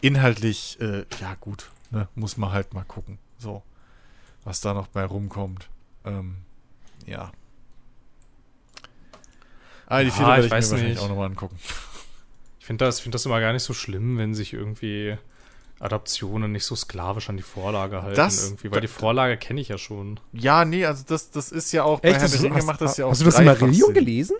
[0.00, 3.18] Inhaltlich, äh, ja gut, ne, muss man halt mal gucken.
[3.38, 3.62] So,
[4.46, 5.68] was da noch bei rumkommt.
[6.06, 6.36] Ähm,
[7.04, 7.30] ja.
[9.86, 11.04] Ah, die Ja, vierte werde ich ich, mir weiß wahrscheinlich nicht.
[11.04, 11.56] auch nochmal angucken.
[12.58, 15.16] Ich finde das, find das immer gar nicht so schlimm, wenn sich irgendwie
[15.78, 19.68] Adaptionen nicht so sklavisch an die Vorlage halten Das- irgendwie, weil die Vorlage kenne ich
[19.68, 20.18] ja schon.
[20.32, 22.16] Ja, nee, also das, das ist ja auch Echt?
[22.16, 23.92] Herr Hast, der du- Ringe hast, macht das ja auch hast du das in Marillion
[23.94, 24.36] gelesen?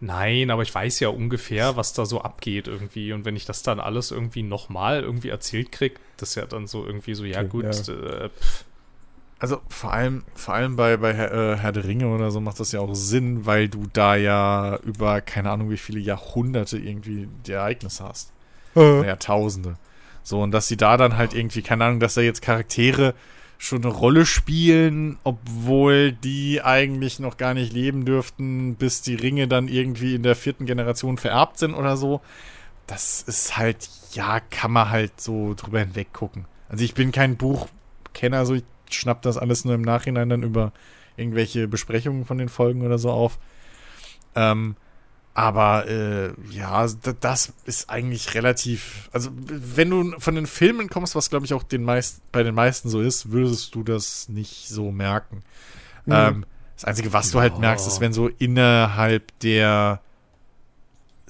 [0.00, 3.12] Nein, aber ich weiß ja ungefähr, was da so abgeht irgendwie.
[3.12, 6.66] Und wenn ich das dann alles irgendwie nochmal irgendwie erzählt krieg, das ist ja dann
[6.66, 7.70] so irgendwie so, ja Okay, gut, ja.
[7.94, 8.64] Äh, pff,
[9.38, 12.60] Also vor allem, vor allem bei, bei Herr, äh, Herr der Ringe oder so macht
[12.60, 17.28] das ja auch Sinn, weil du da ja über keine Ahnung wie viele Jahrhunderte irgendwie
[17.46, 18.32] die Ereignisse hast.
[19.00, 19.76] Oder Jahrtausende.
[20.22, 23.14] So, und dass sie da dann halt irgendwie, keine Ahnung, dass da jetzt Charaktere
[23.58, 29.48] schon eine Rolle spielen, obwohl die eigentlich noch gar nicht leben dürften, bis die Ringe
[29.48, 32.20] dann irgendwie in der vierten Generation vererbt sind oder so.
[32.86, 36.46] Das ist halt, ja, kann man halt so drüber hinweg gucken.
[36.68, 40.72] Also ich bin kein Buchkenner, so ich schnapp das alles nur im Nachhinein dann über
[41.16, 43.38] irgendwelche Besprechungen von den Folgen oder so auf.
[44.34, 44.76] Ähm,
[45.34, 46.86] aber äh, ja,
[47.20, 49.08] das ist eigentlich relativ.
[49.12, 52.54] Also, wenn du von den Filmen kommst, was glaube ich auch den meist, bei den
[52.54, 55.42] meisten so ist, würdest du das nicht so merken.
[56.06, 56.46] Ähm,
[56.76, 60.00] das Einzige, was du halt merkst, ist, wenn so innerhalb der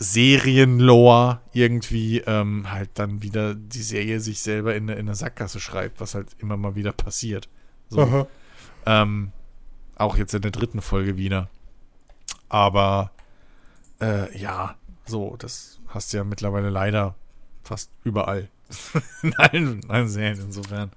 [0.04, 6.00] Serienlore irgendwie ähm, halt dann wieder die Serie sich selber in, in eine Sackgasse schreibt,
[6.00, 7.48] was halt immer mal wieder passiert.
[7.88, 8.28] So.
[8.86, 9.32] Ähm,
[9.96, 11.48] auch jetzt in der dritten Folge wieder.
[12.48, 13.10] Aber
[14.00, 14.76] äh, ja,
[15.06, 17.14] so, das hast du ja mittlerweile leider
[17.62, 18.48] fast überall.
[19.22, 20.90] in allen, allen Serien insofern.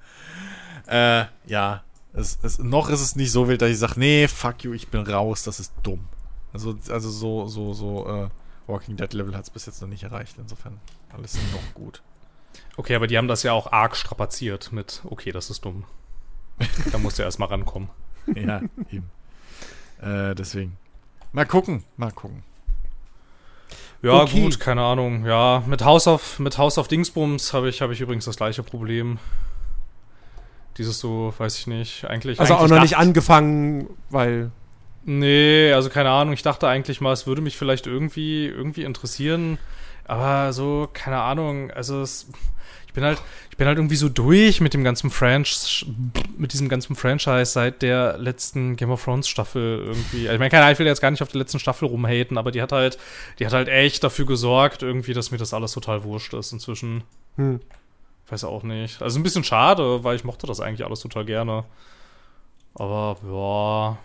[0.88, 4.64] Äh, ja, es, es, noch ist es nicht so wild, dass ich sage, nee, fuck
[4.64, 6.06] you, ich bin raus, das ist dumm.
[6.54, 8.30] Also, also so, so, so, äh,
[8.68, 10.80] Walking Dead Level hat es bis jetzt noch nicht erreicht, insofern
[11.14, 12.02] alles noch gut.
[12.76, 15.86] okay, aber die haben das ja auch arg strapaziert mit, okay, das ist dumm.
[16.92, 17.90] da musst du erst mal rankommen.
[18.36, 18.62] ja,
[18.92, 19.10] eben.
[20.02, 20.78] Äh, deswegen.
[21.32, 22.44] Mal gucken, mal gucken.
[24.02, 24.42] Ja, Okay.
[24.42, 25.26] gut, keine Ahnung.
[25.26, 28.64] Ja, mit House of, mit House of Dingsbums habe ich, hab ich übrigens das gleiche
[28.64, 29.18] Problem.
[30.78, 32.40] Dieses so, weiß ich nicht, eigentlich.
[32.40, 34.52] Also auch eigentlich noch nicht angefangen, weil.
[35.10, 36.34] Nee, also keine Ahnung.
[36.34, 39.58] Ich dachte eigentlich mal, es würde mich vielleicht irgendwie, irgendwie interessieren.
[40.04, 41.72] Aber so, keine Ahnung.
[41.72, 42.28] Also es,
[42.88, 45.86] ich bin halt, ich bin halt irgendwie so durch mit dem ganzen Franchise,
[46.38, 50.28] mit diesem ganzen Franchise seit der letzten Game of Thrones Staffel irgendwie.
[50.28, 52.38] Also ich meine, keine Ahnung, ich will jetzt gar nicht auf der letzten Staffel rumhaten,
[52.38, 52.98] aber die hat halt,
[53.40, 57.06] die hat halt echt dafür gesorgt, irgendwie, dass mir das alles total wurscht ist inzwischen.
[57.38, 57.62] Hm.
[58.28, 59.02] Weiß auch nicht.
[59.02, 61.64] Also ein bisschen schade, weil ich mochte das eigentlich alles total gerne.
[62.76, 63.98] Aber ja,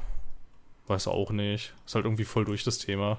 [0.87, 1.73] weiß auch nicht.
[1.87, 3.19] Ist halt irgendwie voll durch das Thema.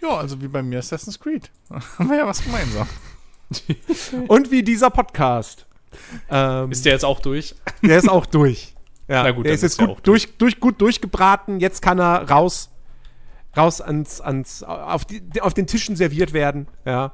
[0.00, 1.50] Ja, also wie bei mir Assassin's Creed.
[1.98, 2.88] Haben wir ja was gemeinsam.
[4.28, 5.66] Und wie dieser Podcast.
[6.30, 7.54] Ähm, Ist der jetzt auch durch?
[7.82, 8.72] der ist auch durch.
[9.08, 11.60] Ja, Na gut, der ist jetzt ist gut, auch durch, durch, gut durchgebraten.
[11.60, 12.70] Jetzt kann er raus,
[13.56, 16.66] raus ans, ans, auf, die, auf den Tischen serviert werden.
[16.84, 17.12] Ja.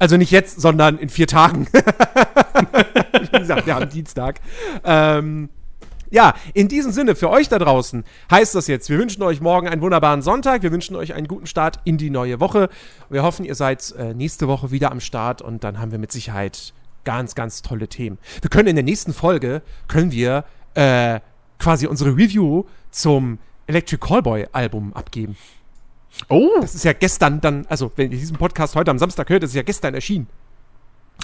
[0.00, 1.68] Also nicht jetzt, sondern in vier Tagen.
[3.30, 4.40] Wie gesagt, ja, am Dienstag.
[4.82, 5.48] Ähm,
[6.10, 9.68] ja, in diesem Sinne, für euch da draußen heißt das jetzt, wir wünschen euch morgen
[9.68, 12.68] einen wunderbaren Sonntag, wir wünschen euch einen guten Start in die neue Woche.
[13.10, 16.12] Wir hoffen, ihr seid äh, nächste Woche wieder am Start und dann haben wir mit
[16.12, 16.72] Sicherheit
[17.04, 18.18] ganz, ganz tolle Themen.
[18.40, 20.44] Wir können in der nächsten Folge, können wir
[20.74, 21.20] äh,
[21.58, 25.36] quasi unsere Review zum Electric Callboy Album abgeben.
[26.28, 29.42] Oh, Das ist ja gestern dann, also wenn ihr diesen Podcast heute am Samstag hört,
[29.44, 30.26] ist es ja gestern erschienen.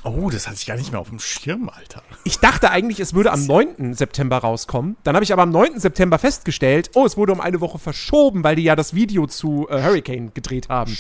[0.05, 2.03] Oh, das hatte ich gar nicht mehr auf dem Schirm, Alter.
[2.25, 3.95] Ich dachte eigentlich, es würde am 9.
[3.95, 4.97] September rauskommen.
[5.03, 5.81] Dann habe ich aber am 9.
[5.81, 9.67] September festgestellt, oh, es wurde um eine Woche verschoben, weil die ja das Video zu
[9.69, 10.97] äh, Hurricane gedreht haben.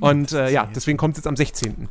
[0.00, 1.88] Und äh, ja, deswegen kommt es jetzt am 16.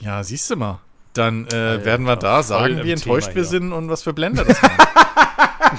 [0.00, 0.80] Ja, siehst du mal.
[1.14, 3.50] Dann äh, Alter, werden wir da sagen, wie enttäuscht Thema wir hier.
[3.50, 4.76] sind und was für Blender das machen.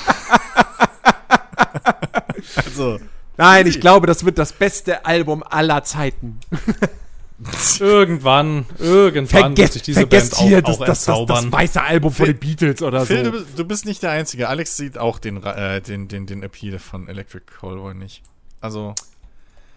[2.55, 2.99] also,
[3.37, 6.39] Nein, ich glaube, das wird das beste Album aller Zeiten.
[7.79, 11.51] Irgendwann, irgendwann wird sich Vergesst, diese vergesst Band hier auch, das, auch das, das, das
[11.53, 13.31] weiße Album von Phil- den Beatles oder Phil, du, so.
[13.45, 14.49] bist- du bist nicht der Einzige.
[14.49, 18.23] Alex sieht auch den, äh, den, den, den Appeal von Electric Callboy nicht.
[18.59, 18.93] Also,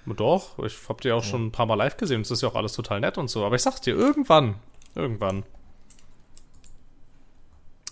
[0.07, 2.23] Doch, ich hab die auch schon ein paar Mal live gesehen.
[2.23, 3.45] Das ist ja auch alles total nett und so.
[3.47, 4.57] Aber ich sag's dir, irgendwann,
[4.97, 5.45] irgendwann.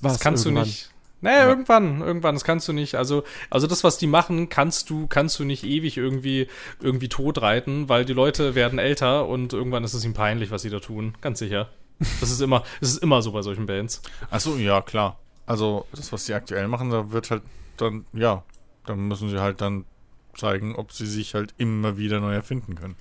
[0.00, 0.64] Was Das kannst irgendwann?
[0.64, 0.90] du nicht.
[1.22, 2.94] Naja, irgendwann, irgendwann, das kannst du nicht.
[2.94, 6.48] Also, also das, was die machen, kannst du, kannst du nicht ewig irgendwie,
[6.80, 10.62] irgendwie tot reiten, weil die Leute werden älter und irgendwann ist es ihnen peinlich, was
[10.62, 11.14] sie da tun.
[11.20, 11.68] Ganz sicher.
[12.20, 14.00] Das ist immer, das ist immer so bei solchen Bands.
[14.30, 15.18] achso, ja, klar.
[15.44, 17.42] Also, das, was die aktuell machen, da wird halt
[17.76, 18.42] dann, ja,
[18.86, 19.84] dann müssen sie halt dann
[20.36, 22.96] zeigen, ob sie sich halt immer wieder neu erfinden können.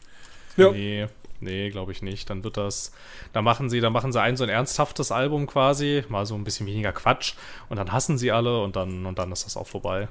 [0.58, 0.72] Ja.
[0.72, 1.08] Nee,
[1.42, 2.30] nee, glaube ich nicht.
[2.30, 2.92] Dann wird das,
[3.34, 6.44] da machen sie, da machen sie ein so ein ernsthaftes Album quasi, mal so ein
[6.44, 7.34] bisschen weniger Quatsch
[7.70, 10.08] und dann hassen sie alle und dann, und dann ist das auch vorbei.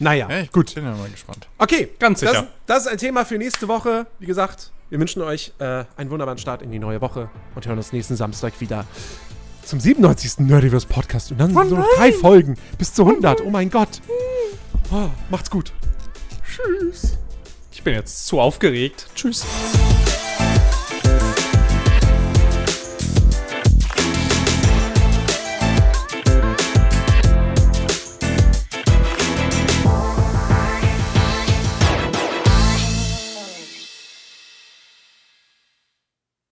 [0.00, 0.74] Naja, Ja, ich gut.
[0.74, 1.48] bin ja mal gespannt.
[1.58, 2.46] Okay, Ganz das, sicher.
[2.66, 4.06] Das ist ein Thema für nächste Woche.
[4.20, 7.78] Wie gesagt, wir wünschen euch äh, einen wunderbaren Start in die neue Woche und hören
[7.78, 8.86] uns nächsten Samstag wieder
[9.64, 10.38] zum 97.
[10.46, 11.32] Nerdiverse Podcast.
[11.32, 13.40] Und dann sind nur noch drei Folgen bis zu 100.
[13.42, 14.00] Oh mein Gott.
[14.90, 15.72] Oh, macht's gut.
[16.46, 17.27] Ich
[17.88, 19.06] bin jetzt zu aufgeregt.
[19.14, 19.46] Tschüss.